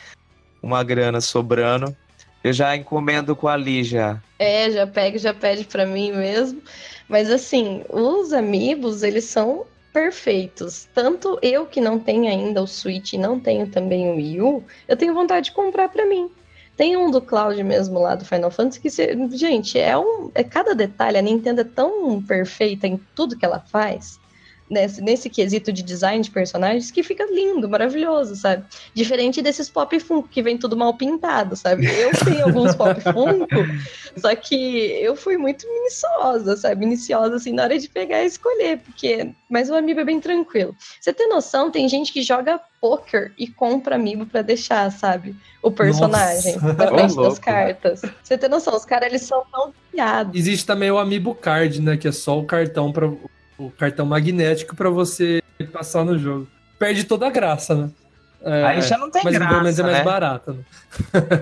uma 0.62 0.82
grana 0.82 1.20
sobrando, 1.20 1.94
eu 2.42 2.52
já 2.52 2.76
encomendo 2.76 3.36
com 3.36 3.48
a 3.48 3.56
Lígia. 3.56 4.22
É, 4.38 4.70
já 4.70 4.86
pega, 4.86 5.18
já 5.18 5.34
pede 5.34 5.64
pra 5.64 5.86
mim 5.86 6.12
mesmo. 6.12 6.62
Mas 7.08 7.30
assim, 7.30 7.84
os 7.88 8.32
amigos, 8.32 9.02
eles 9.02 9.24
são 9.24 9.66
perfeitos. 9.92 10.88
Tanto 10.94 11.38
eu 11.42 11.66
que 11.66 11.80
não 11.80 11.98
tenho 11.98 12.28
ainda 12.28 12.62
o 12.62 12.66
Switch 12.66 13.12
e 13.12 13.18
não 13.18 13.38
tenho 13.38 13.66
também 13.66 14.08
o 14.10 14.16
Wii 14.16 14.40
U, 14.40 14.64
eu 14.88 14.96
tenho 14.96 15.14
vontade 15.14 15.46
de 15.46 15.52
comprar 15.52 15.88
pra 15.88 16.06
mim. 16.06 16.30
Tem 16.76 16.96
um 16.96 17.10
do 17.10 17.20
Cloud 17.20 17.62
mesmo 17.62 17.98
lá 18.00 18.14
do 18.14 18.24
Final 18.24 18.50
Fantasy 18.50 18.80
que, 18.80 18.88
gente, 19.36 19.78
é 19.78 19.96
um. 19.96 20.30
É 20.34 20.42
cada 20.42 20.74
detalhe. 20.74 21.18
A 21.18 21.22
Nintendo 21.22 21.60
é 21.60 21.64
tão 21.64 22.20
perfeita 22.22 22.86
em 22.86 22.98
tudo 23.14 23.36
que 23.36 23.44
ela 23.44 23.60
faz. 23.60 24.18
Nesse, 24.72 25.02
nesse 25.02 25.28
quesito 25.28 25.72
de 25.72 25.82
design 25.82 26.24
de 26.24 26.30
personagens 26.30 26.90
que 26.90 27.02
fica 27.02 27.24
lindo, 27.26 27.68
maravilhoso, 27.68 28.34
sabe? 28.34 28.64
Diferente 28.94 29.42
desses 29.42 29.68
pop 29.68 30.00
Funko 30.00 30.28
que 30.28 30.42
vem 30.42 30.56
tudo 30.56 30.76
mal 30.76 30.94
pintado, 30.94 31.54
sabe? 31.54 31.86
Eu 31.86 32.10
tenho 32.24 32.44
alguns 32.46 32.74
pop 32.74 32.98
Funko, 33.00 33.46
só 34.16 34.34
que 34.34 34.56
eu 35.00 35.14
fui 35.14 35.36
muito 35.36 35.68
minuciosa, 35.68 36.56
sabe? 36.56 36.86
Minuciosa, 36.86 37.36
assim, 37.36 37.52
na 37.52 37.64
hora 37.64 37.78
de 37.78 37.88
pegar 37.88 38.22
e 38.22 38.26
escolher, 38.26 38.78
porque... 38.78 39.30
Mas 39.48 39.68
o 39.68 39.74
amiibo 39.74 40.00
é 40.00 40.04
bem 40.04 40.18
tranquilo. 40.18 40.74
Você 40.98 41.12
tem 41.12 41.28
noção, 41.28 41.70
tem 41.70 41.86
gente 41.86 42.10
que 42.10 42.22
joga 42.22 42.58
poker 42.80 43.32
e 43.38 43.46
compra 43.46 43.96
amiibo 43.96 44.24
para 44.24 44.40
deixar, 44.40 44.90
sabe? 44.90 45.36
O 45.62 45.70
personagem 45.70 46.54
Nossa. 46.54 46.72
na 46.74 46.86
frente 46.88 47.18
Ô, 47.18 47.22
das 47.22 47.38
cartas. 47.38 48.02
Você 48.22 48.38
tem 48.38 48.48
noção, 48.48 48.74
os 48.74 48.86
caras, 48.86 49.08
eles 49.08 49.22
são 49.22 49.44
tão 49.52 49.74
viados. 49.92 50.34
Existe 50.34 50.66
também 50.66 50.90
o 50.90 50.98
Amiibo 50.98 51.34
Card, 51.34 51.82
né? 51.82 51.96
Que 51.98 52.08
é 52.08 52.12
só 52.12 52.38
o 52.38 52.46
cartão 52.46 52.90
para 52.90 53.12
o 53.66 53.70
cartão 53.78 54.04
magnético 54.06 54.74
para 54.76 54.90
você 54.90 55.42
passar 55.72 56.04
no 56.04 56.18
jogo. 56.18 56.46
Perde 56.78 57.04
toda 57.04 57.26
a 57.26 57.30
graça, 57.30 57.74
né? 57.74 57.90
É, 58.44 58.64
Aí 58.64 58.82
já 58.82 58.98
não 58.98 59.08
tem 59.08 59.22
mas 59.22 59.38
pelo 59.38 59.62
menos 59.62 59.78
é 59.78 59.82
graça, 59.82 59.82
mais 59.84 59.98
né? 59.98 60.04
barato. 60.04 60.52
Né? 60.52 60.64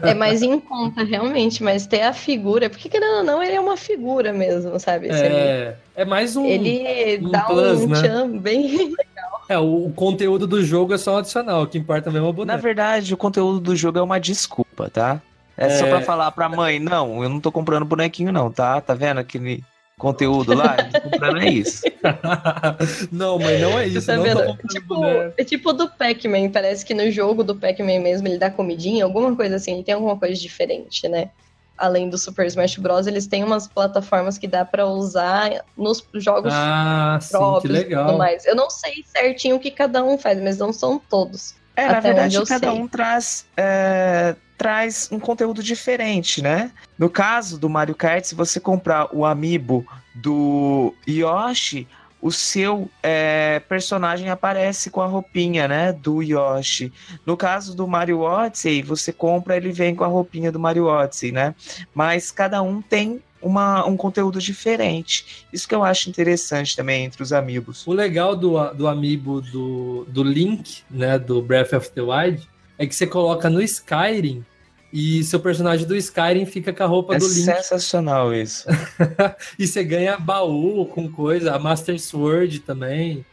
É 0.11 0.15
mais 0.15 0.43
em 0.43 0.61
conta, 0.61 1.03
realmente, 1.03 1.63
mas 1.63 1.87
ter 1.87 2.03
a 2.03 2.13
figura, 2.13 2.69
porque 2.69 2.91
querendo 2.91 3.17
ou 3.19 3.23
não, 3.25 3.43
ele 3.43 3.55
é 3.55 3.61
uma 3.61 3.77
figura 3.77 4.33
mesmo, 4.35 4.79
sabe? 4.79 5.09
Esse 5.09 5.25
ali. 5.25 5.35
É, 5.35 5.77
é 5.97 6.05
mais 6.05 6.37
um. 6.37 6.45
Ele 6.45 7.19
um 7.27 7.31
dá 7.31 7.41
plus, 7.45 7.81
um 7.81 7.89
né? 7.89 8.01
tchan 8.03 8.39
bem. 8.39 8.95
É, 9.49 9.59
o, 9.59 9.87
o 9.87 9.93
conteúdo 9.93 10.47
do 10.47 10.63
jogo 10.63 10.95
é 10.95 10.99
só 10.99 11.15
um 11.15 11.19
adicional. 11.19 11.63
O 11.63 11.67
que 11.67 11.77
importa 11.77 12.09
mesmo 12.09 12.25
é 12.27 12.31
o 12.31 12.33
Na 12.33 12.37
boneco. 12.37 12.63
verdade, 12.63 13.13
o 13.13 13.17
conteúdo 13.17 13.59
do 13.59 13.75
jogo 13.75 13.99
é 13.99 14.03
uma 14.03 14.21
desculpa, 14.21 14.89
tá? 14.89 15.21
É, 15.57 15.69
só 15.71 15.87
É. 15.87 15.91
pra 15.91 16.01
falar 16.03 16.31
pra 16.31 16.49
mãe, 16.49 16.79
não, 16.79 17.21
eu 17.25 17.29
não 17.29 17.41
tô 17.41 17.51
comprando 17.51 17.85
bonequinho 17.85 18.31
não, 18.33 18.49
tá? 18.49 18.81
Tá 18.81 18.95
vendo 18.95 19.19
aquele 19.19 19.65
conteúdo 20.01 20.55
lá? 20.55 20.77
Eu 20.79 21.01
tô 21.01 21.11
comprando 21.11 21.39
é 21.39 21.49
isso. 21.49 21.83
não, 23.13 23.39
mas 23.39 23.61
não 23.61 23.79
é 23.79 23.87
isso. 23.87 24.07
Tá 24.07 24.17
não 24.17 24.57
Tipo, 24.69 25.05
é 25.37 25.45
tipo 25.45 25.73
do 25.73 25.89
Pac-Man, 25.89 26.51
parece 26.51 26.85
que 26.85 26.95
no 26.95 27.11
jogo 27.11 27.45
do 27.45 27.55
Pac-Man 27.55 28.01
mesmo 28.01 28.27
ele 28.27 28.39
dá 28.39 28.51
comidinha, 28.51 29.05
alguma 29.05 29.37
coisa 29.37 29.57
assim, 29.57 29.75
ele 29.75 29.85
tem 29.85 29.95
alguma 29.95 30.17
coisa 30.17 30.35
diferente, 30.41 31.09
né? 31.09 31.31
Além 31.79 32.11
do 32.11 32.19
Super 32.19 32.47
Smash 32.47 32.77
Bros, 32.77 33.07
eles 33.07 33.27
têm 33.27 33.43
umas 33.43 33.67
plataformas 33.67 34.37
que 34.37 34.47
dá 34.47 34.65
pra 34.65 34.87
usar 34.87 35.65
nos 35.77 36.07
jogos 36.15 36.53
Ah, 36.55 37.19
sim, 37.21 37.29
que 37.29 37.37
próprios 37.39 37.79
e 37.79 37.83
legal. 37.85 38.07
tudo 38.07 38.19
mais. 38.19 38.45
Eu 38.45 38.55
não 38.55 38.69
sei 38.69 39.03
certinho 39.07 39.57
o 39.57 39.61
que 39.61 39.71
cada 39.71 40.03
um 40.05 40.19
faz, 40.19 40.41
mas 40.43 40.59
não 40.59 40.73
são 40.73 40.99
todos. 40.99 41.55
É, 41.77 41.87
na 41.89 42.01
verdade, 42.01 42.37
onde 42.37 42.37
eu 42.37 42.47
cada 42.47 42.71
sei. 42.71 42.81
um 42.83 42.87
traz, 42.87 43.47
é, 43.57 44.37
traz 44.61 45.09
um 45.11 45.19
conteúdo 45.19 45.63
diferente, 45.63 46.43
né? 46.43 46.71
No 46.99 47.09
caso 47.09 47.59
do 47.59 47.67
Mario 47.67 47.95
Kart, 47.95 48.23
se 48.27 48.35
você 48.35 48.61
comprar 48.61 49.09
o 49.11 49.25
amiibo 49.25 49.87
do 50.15 50.93
Yoshi, 51.09 51.89
o 52.21 52.31
seu 52.31 52.91
é, 53.03 53.63
personagem 53.67 54.29
aparece 54.29 54.91
com 54.91 55.01
a 55.01 55.07
roupinha, 55.07 55.67
né, 55.67 55.95
do 55.95 56.23
Yoshi. 56.23 56.93
No 57.25 57.39
caso 57.39 57.75
do 57.75 57.89
Mario 57.89 58.21
Odyssey, 58.21 58.83
você 58.83 59.15
compra, 59.15 59.57
ele 59.57 59.73
vem 59.73 59.95
com 59.95 60.05
a 60.05 60.09
roupinha 60.09 60.53
do 60.53 60.61
Mario 60.61 60.85
Odyssey, 60.85 61.33
né? 61.33 61.55
Mas 61.95 62.31
cada 62.31 62.61
um 62.61 62.83
tem 62.83 63.23
uma, 63.41 63.87
um 63.87 63.97
conteúdo 63.97 64.39
diferente. 64.43 65.47
Isso 65.51 65.67
que 65.67 65.75
eu 65.75 65.83
acho 65.83 66.11
interessante 66.11 66.77
também 66.77 67.07
entre 67.07 67.23
os 67.23 67.33
amigos. 67.33 67.87
O 67.87 67.95
legal 67.95 68.37
do, 68.37 68.63
do 68.75 68.87
amiibo 68.87 69.41
do, 69.41 70.05
do 70.07 70.23
Link, 70.23 70.83
né, 70.91 71.19
do 71.19 71.41
Breath 71.41 71.73
of 71.73 71.91
the 71.93 72.03
Wild, 72.03 72.47
é 72.77 72.87
que 72.87 72.95
você 72.95 73.07
coloca 73.07 73.49
no 73.49 73.63
Skyrim 73.63 74.45
e 74.93 75.23
seu 75.25 75.39
personagem 75.41 75.87
do 75.87 75.97
Skyrim 75.97 76.47
fica 76.47 76.73
com 76.73 76.83
a 76.83 76.87
roupa 76.87 77.15
É 77.15 77.19
do 77.19 77.27
Link. 77.27 77.45
sensacional 77.45 78.35
isso. 78.35 78.67
e 79.59 79.67
você 79.67 79.85
ganha 79.85 80.17
baú 80.19 80.87
com 80.87 81.11
coisa, 81.11 81.55
a 81.55 81.59
Master 81.59 82.01
Sword 82.01 82.61
também. 82.61 83.25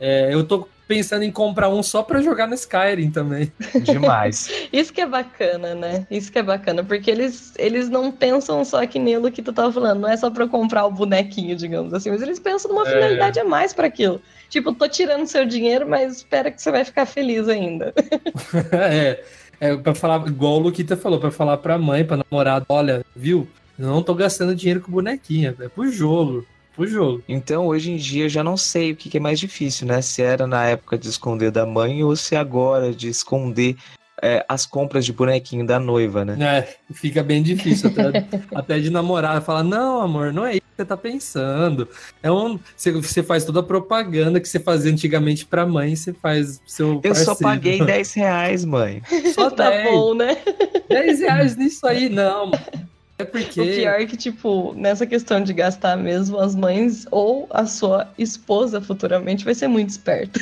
É, 0.00 0.32
eu 0.32 0.44
tô 0.44 0.68
pensando 0.86 1.22
em 1.22 1.30
comprar 1.30 1.68
um 1.68 1.82
só 1.82 2.02
pra 2.02 2.22
jogar 2.22 2.46
no 2.46 2.54
Skyrim 2.54 3.10
também. 3.10 3.52
Demais. 3.84 4.50
Isso 4.72 4.90
que 4.92 5.02
é 5.02 5.06
bacana, 5.06 5.74
né? 5.74 6.06
Isso 6.10 6.32
que 6.32 6.38
é 6.38 6.42
bacana, 6.42 6.82
porque 6.82 7.10
eles, 7.10 7.52
eles 7.58 7.90
não 7.90 8.10
pensam 8.10 8.64
só 8.64 8.86
que 8.86 8.98
nilo 8.98 9.30
que 9.30 9.42
tu 9.42 9.52
tava 9.52 9.70
falando, 9.70 10.00
não 10.00 10.08
é 10.08 10.16
só 10.16 10.30
pra 10.30 10.44
eu 10.44 10.48
comprar 10.48 10.86
o 10.86 10.90
bonequinho, 10.90 11.54
digamos 11.56 11.92
assim, 11.92 12.10
mas 12.10 12.22
eles 12.22 12.38
pensam 12.38 12.70
numa 12.70 12.88
É. 12.88 12.92
finalidade 12.92 13.38
a 13.38 13.44
mais 13.44 13.74
pra 13.74 13.86
aquilo. 13.86 14.22
Tipo, 14.48 14.72
tô 14.72 14.88
tirando 14.88 15.26
seu 15.26 15.44
dinheiro, 15.44 15.86
mas 15.86 16.16
espera 16.16 16.50
que 16.50 16.62
você 16.62 16.70
vai 16.70 16.84
ficar 16.84 17.04
feliz 17.04 17.48
ainda. 17.48 17.92
é, 18.72 19.22
é 19.60 19.76
para 19.76 19.94
falar, 19.94 20.26
igual 20.26 20.54
o 20.54 20.58
Luquita 20.60 20.96
falou, 20.96 21.18
pra 21.18 21.30
falar 21.30 21.56
pra 21.58 21.78
mãe, 21.78 22.04
pra 22.04 22.18
namorada, 22.18 22.64
olha, 22.68 23.04
viu? 23.14 23.48
Não 23.78 24.02
tô 24.02 24.14
gastando 24.14 24.54
dinheiro 24.54 24.80
com 24.80 24.90
bonequinha, 24.90 25.54
é 25.60 25.68
pro 25.68 25.90
jogo, 25.90 26.44
pro 26.74 26.86
jogo. 26.86 27.22
Então, 27.28 27.66
hoje 27.66 27.92
em 27.92 27.96
dia, 27.96 28.24
eu 28.24 28.28
já 28.28 28.42
não 28.42 28.56
sei 28.56 28.92
o 28.92 28.96
que 28.96 29.08
que 29.08 29.18
é 29.18 29.20
mais 29.20 29.38
difícil, 29.38 29.86
né? 29.86 30.02
Se 30.02 30.22
era 30.22 30.46
na 30.46 30.64
época 30.66 30.98
de 30.98 31.08
esconder 31.08 31.50
da 31.50 31.64
mãe 31.64 32.02
ou 32.02 32.16
se 32.16 32.34
agora 32.34 32.92
de 32.92 33.08
esconder 33.08 33.76
é, 34.22 34.44
as 34.48 34.66
compras 34.66 35.04
de 35.04 35.12
bonequinho 35.12 35.66
da 35.66 35.78
noiva, 35.78 36.24
né? 36.24 36.58
É, 36.58 36.92
fica 36.92 37.22
bem 37.22 37.42
difícil 37.42 37.90
até, 37.90 38.26
até 38.54 38.78
de 38.80 38.90
namorar, 38.90 39.40
falar, 39.42 39.62
não, 39.62 40.00
amor, 40.00 40.32
não 40.32 40.44
é 40.44 40.57
você 40.78 40.84
tá 40.84 40.96
pensando. 40.96 41.88
É 42.22 42.30
um, 42.30 42.58
você, 42.76 42.92
você 42.92 43.22
faz 43.22 43.44
toda 43.44 43.60
a 43.60 43.62
propaganda 43.62 44.40
que 44.40 44.48
você 44.48 44.60
fazia 44.60 44.92
antigamente 44.92 45.44
pra 45.44 45.66
mãe, 45.66 45.96
você 45.96 46.12
faz 46.12 46.60
seu 46.66 47.00
Eu 47.02 47.14
só 47.14 47.34
parceiro. 47.34 47.42
paguei 47.42 47.78
10 47.84 48.12
reais, 48.14 48.64
mãe. 48.64 49.02
Só 49.34 49.50
tá 49.50 49.70
10, 49.70 49.90
bom, 49.90 50.14
né? 50.14 50.36
10 50.88 51.20
reais 51.20 51.56
nisso 51.58 51.86
aí, 51.86 52.08
não. 52.08 52.52
É 53.18 53.24
porque... 53.24 53.60
O 53.60 53.64
pior 53.64 54.00
é 54.00 54.06
que, 54.06 54.16
tipo, 54.16 54.72
nessa 54.74 55.04
questão 55.04 55.42
de 55.42 55.52
gastar 55.52 55.96
mesmo, 55.96 56.38
as 56.38 56.54
mães 56.54 57.04
ou 57.10 57.48
a 57.50 57.66
sua 57.66 58.06
esposa 58.16 58.80
futuramente 58.80 59.44
vai 59.44 59.56
ser 59.56 59.66
muito 59.66 59.90
esperta. 59.90 60.38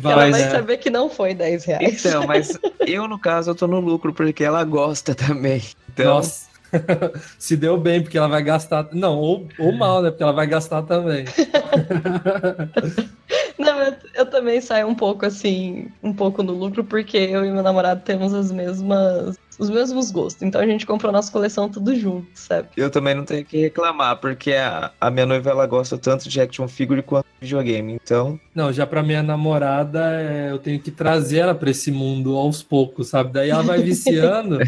vai, 0.00 0.12
ela 0.12 0.30
vai 0.30 0.40
né? 0.40 0.50
saber 0.50 0.78
que 0.78 0.88
não 0.88 1.10
foi 1.10 1.34
10 1.34 1.64
reais. 1.66 2.06
Então, 2.06 2.26
mas 2.26 2.58
eu, 2.86 3.06
no 3.06 3.18
caso, 3.18 3.50
eu 3.50 3.54
tô 3.54 3.66
no 3.66 3.78
lucro 3.80 4.14
porque 4.14 4.42
ela 4.42 4.64
gosta 4.64 5.14
também. 5.14 5.62
Então, 5.92 6.14
Nossa. 6.14 6.51
Se 7.38 7.56
deu 7.56 7.78
bem, 7.78 8.02
porque 8.02 8.18
ela 8.18 8.28
vai 8.28 8.42
gastar. 8.42 8.88
Não, 8.92 9.18
ou, 9.18 9.46
ou 9.58 9.72
mal, 9.72 10.02
né? 10.02 10.10
Porque 10.10 10.22
ela 10.22 10.32
vai 10.32 10.46
gastar 10.46 10.82
também. 10.82 11.24
Não, 13.58 13.80
eu, 13.80 13.94
eu 14.14 14.26
também 14.26 14.60
saio 14.60 14.88
um 14.88 14.94
pouco 14.94 15.24
assim, 15.24 15.88
um 16.02 16.12
pouco 16.12 16.42
no 16.42 16.52
lucro, 16.52 16.82
porque 16.82 17.16
eu 17.16 17.44
e 17.44 17.50
meu 17.50 17.62
namorado 17.62 18.02
temos 18.04 18.34
as 18.34 18.50
mesmas, 18.50 19.38
os 19.56 19.70
mesmos 19.70 20.10
gostos. 20.10 20.42
Então 20.42 20.60
a 20.60 20.66
gente 20.66 20.84
comprou 20.84 21.12
nossa 21.12 21.30
coleção 21.30 21.68
tudo 21.68 21.94
junto, 21.94 22.26
sabe? 22.34 22.68
eu 22.76 22.90
também 22.90 23.14
não 23.14 23.24
tenho 23.24 23.44
que 23.44 23.58
reclamar, 23.58 24.16
porque 24.16 24.52
a, 24.52 24.90
a 25.00 25.10
minha 25.10 25.26
noiva, 25.26 25.50
ela 25.50 25.66
gosta 25.66 25.96
tanto 25.96 26.28
de 26.28 26.40
action 26.40 26.66
figure 26.66 27.02
quanto 27.02 27.26
de 27.40 27.46
videogame. 27.46 27.98
Então, 28.02 28.38
Não, 28.52 28.72
já 28.72 28.84
pra 28.84 29.02
minha 29.02 29.22
namorada, 29.22 30.20
é, 30.20 30.50
eu 30.50 30.58
tenho 30.58 30.80
que 30.80 30.90
trazer 30.90 31.38
ela 31.38 31.54
pra 31.54 31.70
esse 31.70 31.92
mundo 31.92 32.36
aos 32.36 32.62
poucos, 32.62 33.08
sabe? 33.08 33.32
Daí 33.32 33.50
ela 33.50 33.62
vai 33.62 33.78
viciando, 33.82 34.58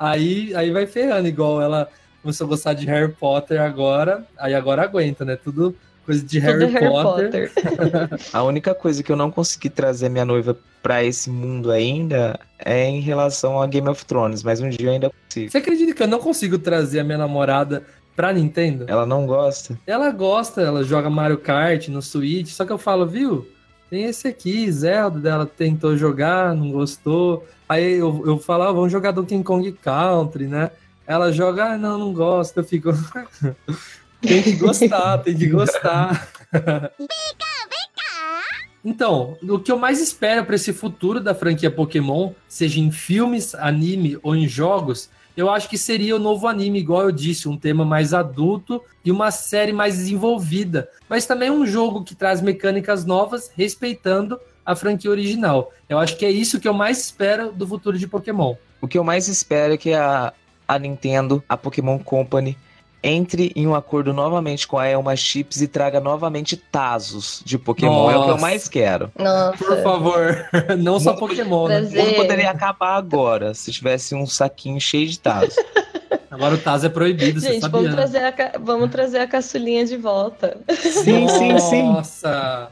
aí, 0.00 0.54
aí 0.54 0.70
vai 0.70 0.86
ferrando, 0.86 1.28
igual 1.28 1.60
ela 1.60 1.88
começou 2.22 2.46
a 2.46 2.48
gostar 2.48 2.72
de 2.72 2.86
Harry 2.86 3.12
Potter 3.12 3.60
agora, 3.60 4.26
aí 4.38 4.54
agora 4.54 4.82
aguenta, 4.82 5.24
né? 5.24 5.36
Tudo 5.36 5.76
coisa 6.04 6.24
de 6.24 6.38
Harry, 6.38 6.64
Harry 6.66 6.88
Potter. 6.88 7.52
Potter. 7.52 8.20
a 8.32 8.42
única 8.42 8.74
coisa 8.74 9.02
que 9.02 9.12
eu 9.12 9.16
não 9.16 9.30
consegui 9.30 9.68
trazer 9.68 10.08
minha 10.08 10.24
noiva 10.24 10.56
pra 10.82 11.04
esse 11.04 11.30
mundo 11.30 11.70
ainda 11.70 12.40
é 12.58 12.86
em 12.86 13.00
relação 13.00 13.60
a 13.60 13.66
Game 13.66 13.88
of 13.88 14.04
Thrones, 14.06 14.42
mas 14.42 14.60
um 14.60 14.70
dia 14.70 14.88
eu 14.88 14.92
ainda 14.92 15.10
consigo. 15.10 15.50
Você 15.50 15.58
acredita 15.58 15.94
que 15.94 16.02
eu 16.02 16.08
não 16.08 16.18
consigo 16.18 16.58
trazer 16.58 17.00
a 17.00 17.04
minha 17.04 17.18
namorada 17.18 17.84
pra 18.16 18.32
Nintendo? 18.32 18.86
Ela 18.88 19.06
não 19.06 19.26
gosta? 19.26 19.78
Ela 19.86 20.10
gosta, 20.10 20.62
ela 20.62 20.82
joga 20.82 21.10
Mario 21.10 21.38
Kart 21.38 21.88
no 21.88 22.00
Switch, 22.00 22.48
só 22.48 22.64
que 22.64 22.72
eu 22.72 22.78
falo, 22.78 23.06
viu? 23.06 23.46
Tem 23.90 24.04
esse 24.04 24.28
aqui, 24.28 24.70
Zelda, 24.70 25.18
dela 25.18 25.44
tentou 25.44 25.96
jogar, 25.96 26.54
não 26.54 26.70
gostou. 26.70 27.44
Aí 27.68 27.94
eu, 27.94 28.22
eu 28.24 28.38
falo, 28.38 28.62
ah, 28.62 28.72
vamos 28.72 28.92
jogar 28.92 29.10
Donkey 29.10 29.42
Kong 29.42 29.72
Country, 29.72 30.46
né? 30.46 30.70
Ela 31.04 31.32
joga, 31.32 31.72
ah, 31.72 31.76
não, 31.76 31.98
não 31.98 32.12
gosta. 32.12 32.60
Eu 32.60 32.64
fico. 32.64 32.92
tem 34.22 34.42
que 34.42 34.52
gostar, 34.52 35.18
tem 35.18 35.36
que 35.36 35.48
gostar. 35.48 36.28
Então, 38.82 39.36
o 39.42 39.58
que 39.58 39.70
eu 39.70 39.78
mais 39.78 40.00
espero 40.00 40.42
para 40.46 40.54
esse 40.54 40.72
futuro 40.72 41.20
da 41.20 41.34
franquia 41.34 41.70
Pokémon, 41.70 42.32
seja 42.48 42.80
em 42.80 42.90
filmes, 42.90 43.54
anime 43.54 44.18
ou 44.22 44.34
em 44.34 44.48
jogos, 44.48 45.10
eu 45.36 45.50
acho 45.50 45.68
que 45.68 45.78
seria 45.78 46.16
o 46.16 46.18
novo 46.18 46.46
anime, 46.46 46.78
igual 46.78 47.02
eu 47.02 47.12
disse, 47.12 47.48
um 47.48 47.56
tema 47.56 47.84
mais 47.84 48.12
adulto 48.12 48.82
e 49.04 49.10
uma 49.10 49.30
série 49.30 49.72
mais 49.72 49.96
desenvolvida, 49.96 50.88
mas 51.08 51.26
também 51.26 51.50
um 51.50 51.66
jogo 51.66 52.04
que 52.04 52.14
traz 52.14 52.40
mecânicas 52.40 53.04
novas, 53.04 53.50
respeitando 53.56 54.38
a 54.64 54.74
franquia 54.76 55.10
original. 55.10 55.72
Eu 55.88 55.98
acho 55.98 56.16
que 56.16 56.24
é 56.24 56.30
isso 56.30 56.60
que 56.60 56.68
eu 56.68 56.74
mais 56.74 56.98
espero 56.98 57.52
do 57.52 57.66
futuro 57.66 57.98
de 57.98 58.06
Pokémon. 58.06 58.54
O 58.80 58.88
que 58.88 58.98
eu 58.98 59.04
mais 59.04 59.28
espero 59.28 59.74
é 59.74 59.76
que 59.76 59.92
a, 59.92 60.32
a 60.66 60.78
Nintendo, 60.78 61.42
a 61.48 61.56
Pokémon 61.56 61.98
Company, 61.98 62.56
entre 63.02 63.52
em 63.56 63.66
um 63.66 63.74
acordo 63.74 64.12
novamente 64.12 64.66
com 64.66 64.78
a 64.78 64.86
Elma 64.86 65.16
Chips 65.16 65.60
e 65.60 65.66
traga 65.68 66.00
novamente 66.00 66.56
Tazos 66.56 67.42
de 67.44 67.56
Pokémon. 67.58 68.10
É 68.10 68.16
o 68.16 68.20
que 68.22 68.28
eu 68.28 68.32
Nossa. 68.32 68.40
mais 68.42 68.68
quero. 68.68 69.10
Nossa. 69.18 69.56
Por 69.56 69.82
favor, 69.82 70.48
não 70.78 71.00
só 71.00 71.14
Pokémon, 71.14 71.68
né? 71.68 71.80
O 71.80 71.82
mundo 71.84 72.14
poderia 72.16 72.50
acabar 72.50 72.96
agora 72.96 73.54
se 73.54 73.72
tivesse 73.72 74.14
um 74.14 74.26
saquinho 74.26 74.80
cheio 74.80 75.06
de 75.08 75.18
Tazos. 75.18 75.56
Agora 76.30 76.54
o 76.54 76.58
Taz 76.58 76.84
é 76.84 76.88
proibido, 76.88 77.40
você 77.40 77.54
Gente, 77.54 77.60
sabia, 77.62 77.80
vamos 77.80 77.90
né? 77.90 77.96
trazer, 77.96 78.24
a, 78.24 78.32
ca- 78.32 78.52
vamos 78.60 78.90
trazer 78.90 79.18
a 79.18 79.26
caçulinha 79.26 79.84
de 79.84 79.96
volta. 79.96 80.58
sim, 80.70 81.26
sim, 81.28 81.58
sim. 81.58 81.82
Nossa! 81.82 82.68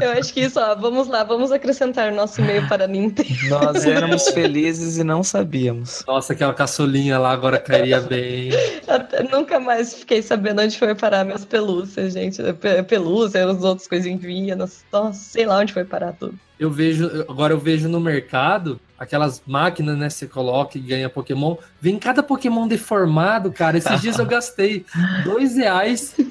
Eu 0.00 0.12
acho 0.12 0.32
que 0.32 0.40
isso, 0.40 0.58
ó, 0.60 0.74
vamos 0.74 1.08
lá, 1.08 1.22
vamos 1.24 1.50
acrescentar 1.52 2.12
nosso 2.12 2.40
e-mail 2.40 2.66
para 2.68 2.84
a 2.84 2.88
Nintendo. 2.88 3.30
Nós 3.48 3.84
éramos 3.86 4.28
felizes 4.28 4.98
e 4.98 5.04
não 5.04 5.22
sabíamos. 5.22 6.04
Nossa, 6.06 6.32
aquela 6.32 6.54
caçulinha 6.54 7.18
lá 7.18 7.32
agora 7.32 7.58
cairia 7.58 8.00
bem. 8.02 8.50
Até 8.86 9.22
nunca 9.22 9.58
mais 9.60 9.94
fiquei 9.94 10.22
sabendo 10.22 10.62
onde 10.62 10.78
foi 10.78 10.94
parar 10.94 11.24
minhas 11.24 11.44
pelúcias, 11.44 12.12
gente. 12.14 12.42
Pe- 12.54 12.82
Pelúcia, 12.82 13.44
as 13.48 13.62
outras 13.62 13.86
coisinhas 13.88 14.20
que 14.20 14.26
vinha. 14.26 14.56
Nossa, 14.56 14.82
nossa, 14.92 15.18
sei 15.18 15.46
lá 15.46 15.58
onde 15.58 15.72
foi 15.72 15.84
parar 15.84 16.12
tudo. 16.12 16.38
Eu 16.58 16.70
vejo, 16.70 17.06
agora 17.28 17.52
eu 17.52 17.58
vejo 17.58 17.88
no 17.88 17.98
mercado 17.98 18.78
aquelas 18.96 19.42
máquinas, 19.44 19.98
né? 19.98 20.08
Você 20.08 20.28
coloca 20.28 20.78
e 20.78 20.80
ganha 20.80 21.08
Pokémon. 21.08 21.56
Vem 21.80 21.98
cada 21.98 22.22
Pokémon 22.22 22.68
deformado, 22.68 23.50
cara. 23.50 23.78
Esses 23.78 24.00
dias 24.00 24.18
eu 24.18 24.26
gastei 24.26 24.84
dois 25.24 25.56
reais. 25.56 26.14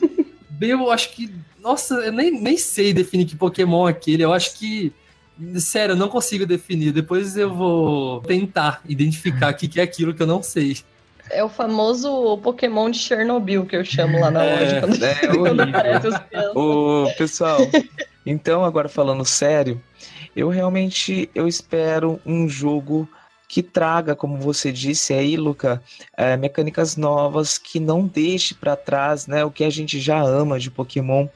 Eu 0.61 0.91
acho 0.91 1.09
que. 1.13 1.33
Nossa, 1.61 1.95
eu 1.95 2.11
nem, 2.11 2.31
nem 2.31 2.57
sei 2.57 2.93
definir 2.93 3.25
que 3.25 3.35
Pokémon 3.35 3.87
é 3.87 3.91
aquele. 3.91 4.23
Eu 4.23 4.33
acho 4.33 4.57
que. 4.57 4.91
Sério, 5.57 5.93
eu 5.93 5.97
não 5.97 6.07
consigo 6.09 6.45
definir. 6.45 6.91
Depois 6.91 7.37
eu 7.37 7.53
vou 7.53 8.21
tentar 8.21 8.81
identificar 8.87 9.51
o 9.51 9.55
que, 9.55 9.67
que 9.67 9.79
é 9.79 9.83
aquilo 9.83 10.13
que 10.13 10.21
eu 10.21 10.27
não 10.27 10.43
sei. 10.43 10.77
É 11.29 11.43
o 11.43 11.49
famoso 11.49 12.37
Pokémon 12.39 12.89
de 12.89 12.99
Chernobyl 12.99 13.65
que 13.65 13.75
eu 13.75 13.85
chamo 13.85 14.19
lá 14.19 14.29
na 14.29 14.43
É, 14.43 14.59
loja. 14.59 14.79
Quando, 14.81 15.03
é 15.03 15.15
quando 15.37 15.61
aparece 15.61 16.07
os 16.07 16.17
crianças. 16.17 16.55
Ô, 16.55 17.07
pessoal, 17.17 17.59
então 18.25 18.65
agora 18.65 18.89
falando 18.89 19.23
sério, 19.23 19.81
eu 20.35 20.49
realmente 20.49 21.29
eu 21.33 21.47
espero 21.47 22.19
um 22.25 22.49
jogo 22.49 23.07
que 23.51 23.61
traga, 23.61 24.15
como 24.15 24.37
você 24.37 24.71
disse 24.71 25.13
aí, 25.13 25.35
Luca, 25.35 25.83
é, 26.15 26.37
mecânicas 26.37 26.95
novas, 26.95 27.57
que 27.57 27.81
não 27.81 28.07
deixe 28.07 28.55
para 28.55 28.77
trás, 28.77 29.27
né, 29.27 29.43
o 29.43 29.51
que 29.51 29.65
a 29.65 29.69
gente 29.69 29.99
já 29.99 30.21
ama 30.21 30.57
de 30.57 30.71
Pokémon. 30.71 31.27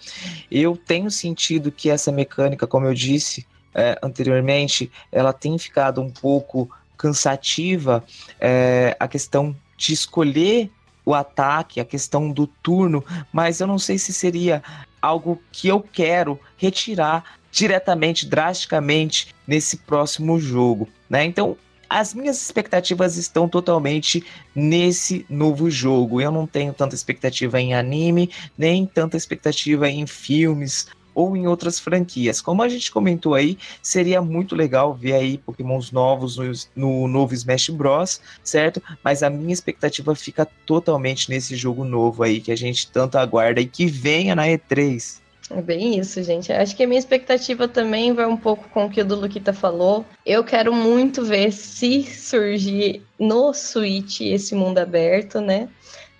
Eu 0.49 0.77
tenho 0.77 1.11
sentido 1.11 1.73
que 1.73 1.89
essa 1.89 2.13
mecânica, 2.13 2.65
como 2.65 2.85
eu 2.85 2.93
disse 2.93 3.45
é, 3.73 3.99
anteriormente, 4.01 4.89
ela 5.11 5.33
tem 5.33 5.59
ficado 5.59 5.99
um 6.01 6.09
pouco 6.09 6.69
cansativa, 6.97 8.01
é, 8.39 8.95
a 8.97 9.09
questão 9.09 9.53
de 9.75 9.91
escolher 9.91 10.71
o 11.03 11.13
ataque, 11.13 11.81
a 11.81 11.85
questão 11.85 12.31
do 12.31 12.47
turno, 12.47 13.03
mas 13.33 13.59
eu 13.59 13.67
não 13.67 13.77
sei 13.77 13.97
se 13.97 14.13
seria 14.13 14.63
algo 15.01 15.41
que 15.51 15.67
eu 15.67 15.81
quero 15.81 16.39
retirar 16.55 17.25
diretamente, 17.51 18.25
drasticamente 18.25 19.35
nesse 19.45 19.75
próximo 19.75 20.39
jogo, 20.39 20.87
né? 21.09 21.25
Então, 21.25 21.57
as 21.89 22.13
minhas 22.13 22.41
expectativas 22.41 23.17
estão 23.17 23.47
totalmente 23.47 24.23
nesse 24.53 25.25
novo 25.29 25.69
jogo. 25.69 26.21
Eu 26.21 26.31
não 26.31 26.47
tenho 26.47 26.73
tanta 26.73 26.95
expectativa 26.95 27.59
em 27.59 27.73
anime, 27.73 28.29
nem 28.57 28.85
tanta 28.85 29.17
expectativa 29.17 29.89
em 29.89 30.05
filmes 30.05 30.87
ou 31.15 31.35
em 31.35 31.47
outras 31.47 31.79
franquias. 31.79 32.41
Como 32.41 32.61
a 32.61 32.67
gente 32.67 32.91
comentou 32.91 33.33
aí, 33.33 33.57
seria 33.81 34.21
muito 34.21 34.53
legal 34.53 34.93
ver 34.93 35.13
aí 35.13 35.37
Pokémons 35.37 35.91
novos 35.91 36.37
no, 36.37 36.51
no 36.75 37.07
novo 37.07 37.33
Smash 37.33 37.69
Bros, 37.69 38.19
certo? 38.43 38.83
Mas 39.01 39.23
a 39.23 39.29
minha 39.29 39.53
expectativa 39.53 40.13
fica 40.13 40.45
totalmente 40.65 41.29
nesse 41.29 41.55
jogo 41.55 41.85
novo 41.85 42.21
aí 42.21 42.41
que 42.41 42.51
a 42.51 42.57
gente 42.57 42.91
tanto 42.91 43.17
aguarda 43.17 43.61
e 43.61 43.65
que 43.65 43.85
venha 43.85 44.35
na 44.35 44.45
E3. 44.45 45.24
É 45.51 45.61
bem 45.61 45.99
isso, 45.99 46.23
gente. 46.23 46.51
Acho 46.51 46.75
que 46.75 46.83
a 46.83 46.87
minha 46.87 46.99
expectativa 46.99 47.67
também 47.67 48.13
vai 48.13 48.25
um 48.25 48.37
pouco 48.37 48.67
com 48.69 48.85
o 48.85 48.89
que 48.89 49.01
o 49.01 49.05
do 49.05 49.15
Luquita 49.15 49.53
falou. 49.53 50.03
Eu 50.25 50.43
quero 50.43 50.73
muito 50.73 51.23
ver 51.23 51.51
se 51.51 52.03
surgir 52.03 53.03
no 53.19 53.53
Switch 53.53 54.21
esse 54.21 54.55
mundo 54.55 54.79
aberto, 54.79 55.39
né? 55.39 55.69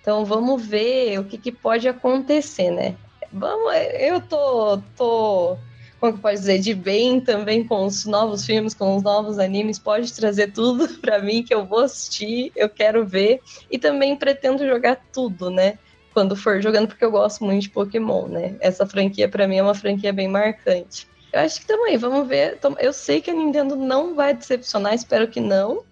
Então 0.00 0.24
vamos 0.24 0.64
ver 0.64 1.18
o 1.18 1.24
que, 1.24 1.36
que 1.38 1.50
pode 1.50 1.88
acontecer, 1.88 2.70
né? 2.70 2.94
Vamos, 3.32 3.74
eu 3.98 4.20
tô, 4.20 4.78
tô, 4.96 5.58
como 5.98 6.12
que 6.12 6.20
pode 6.20 6.38
dizer, 6.38 6.60
de 6.60 6.72
bem 6.72 7.20
também 7.20 7.66
com 7.66 7.84
os 7.84 8.04
novos 8.04 8.46
filmes, 8.46 8.74
com 8.74 8.94
os 8.96 9.02
novos 9.02 9.40
animes. 9.40 9.76
Pode 9.76 10.12
trazer 10.12 10.52
tudo 10.52 10.86
pra 11.02 11.18
mim 11.18 11.42
que 11.42 11.52
eu 11.52 11.66
vou 11.66 11.80
assistir, 11.80 12.52
eu 12.54 12.68
quero 12.68 13.04
ver. 13.04 13.40
E 13.68 13.76
também 13.76 14.14
pretendo 14.14 14.64
jogar 14.64 15.04
tudo, 15.12 15.50
né? 15.50 15.78
Quando 16.16 16.34
for 16.34 16.62
jogando, 16.62 16.88
porque 16.88 17.04
eu 17.04 17.10
gosto 17.10 17.44
muito 17.44 17.64
de 17.64 17.68
Pokémon, 17.68 18.26
né? 18.26 18.56
Essa 18.60 18.86
franquia, 18.86 19.28
para 19.28 19.46
mim, 19.46 19.56
é 19.56 19.62
uma 19.62 19.74
franquia 19.74 20.14
bem 20.14 20.26
marcante. 20.26 21.06
Eu 21.30 21.40
acho 21.40 21.60
que 21.60 21.66
também, 21.66 21.98
vamos 21.98 22.26
ver. 22.26 22.58
Eu 22.78 22.90
sei 22.90 23.20
que 23.20 23.30
a 23.30 23.34
Nintendo 23.34 23.76
não 23.76 24.14
vai 24.14 24.32
decepcionar, 24.32 24.94
espero 24.94 25.28
que 25.28 25.40
não. 25.40 25.84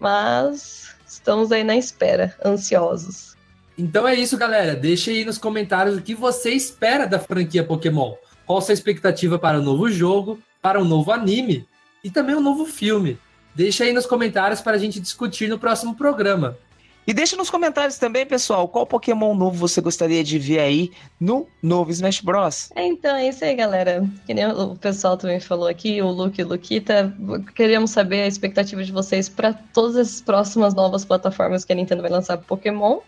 Mas 0.00 0.96
estamos 1.06 1.52
aí 1.52 1.62
na 1.62 1.76
espera, 1.76 2.36
ansiosos. 2.44 3.36
Então 3.78 4.08
é 4.08 4.16
isso, 4.16 4.36
galera. 4.36 4.74
Deixe 4.74 5.12
aí 5.12 5.24
nos 5.24 5.38
comentários 5.38 5.96
o 5.96 6.02
que 6.02 6.12
você 6.12 6.50
espera 6.50 7.06
da 7.06 7.20
franquia 7.20 7.62
Pokémon. 7.62 8.14
Qual 8.44 8.60
sua 8.60 8.74
expectativa 8.74 9.38
para 9.38 9.60
o 9.60 9.62
novo 9.62 9.88
jogo, 9.88 10.40
para 10.60 10.82
o 10.82 10.84
novo 10.84 11.12
anime 11.12 11.68
e 12.02 12.10
também 12.10 12.34
o 12.34 12.40
novo 12.40 12.66
filme. 12.66 13.16
Deixe 13.54 13.84
aí 13.84 13.92
nos 13.92 14.06
comentários 14.06 14.60
para 14.60 14.76
a 14.76 14.80
gente 14.80 14.98
discutir 14.98 15.48
no 15.48 15.56
próximo 15.56 15.94
programa. 15.94 16.58
E 17.06 17.12
deixa 17.12 17.36
nos 17.36 17.50
comentários 17.50 17.98
também, 17.98 18.24
pessoal, 18.24 18.68
qual 18.68 18.86
Pokémon 18.86 19.34
novo 19.34 19.56
você 19.56 19.80
gostaria 19.80 20.22
de 20.22 20.38
ver 20.38 20.60
aí 20.60 20.92
no 21.18 21.48
novo 21.60 21.90
Smash 21.90 22.20
Bros. 22.20 22.70
É, 22.76 22.86
então, 22.86 23.16
é 23.16 23.28
isso 23.28 23.44
aí, 23.44 23.54
galera. 23.56 24.08
Que 24.24 24.32
nem 24.32 24.46
o 24.46 24.76
pessoal 24.76 25.16
também 25.16 25.40
falou 25.40 25.66
aqui, 25.66 26.00
o 26.00 26.08
Luke 26.08 26.40
e 26.40 26.44
o 26.44 26.48
Luquita. 26.48 27.12
Queríamos 27.56 27.90
saber 27.90 28.22
a 28.22 28.26
expectativa 28.26 28.84
de 28.84 28.92
vocês 28.92 29.28
para 29.28 29.52
todas 29.52 29.96
as 29.96 30.20
próximas 30.20 30.74
novas 30.74 31.04
plataformas 31.04 31.64
que 31.64 31.72
a 31.72 31.76
Nintendo 31.76 32.02
vai 32.02 32.10
lançar 32.10 32.36
pro 32.36 32.46
Pokémon. 32.46 33.00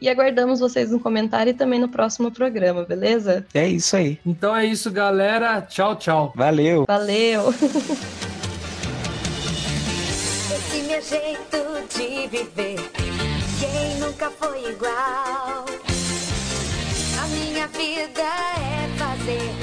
E 0.00 0.08
aguardamos 0.08 0.60
vocês 0.60 0.90
no 0.90 0.98
comentário 0.98 1.50
e 1.50 1.54
também 1.54 1.78
no 1.78 1.88
próximo 1.88 2.30
programa, 2.30 2.84
beleza? 2.84 3.46
É 3.54 3.68
isso 3.68 3.96
aí. 3.96 4.18
Então 4.26 4.54
é 4.54 4.64
isso, 4.66 4.90
galera. 4.90 5.62
Tchau, 5.62 5.96
tchau. 5.96 6.32
Valeu. 6.34 6.84
Valeu! 6.86 7.54
Esse 10.54 10.82
meu 10.82 11.00
jeito 11.00 11.64
de 11.96 12.26
viver, 12.28 12.76
quem 13.58 13.96
nunca 13.98 14.30
foi 14.30 14.70
igual? 14.70 15.64
A 17.22 17.26
minha 17.28 17.66
vida 17.68 18.22
é 18.22 18.88
fazer 18.98 19.53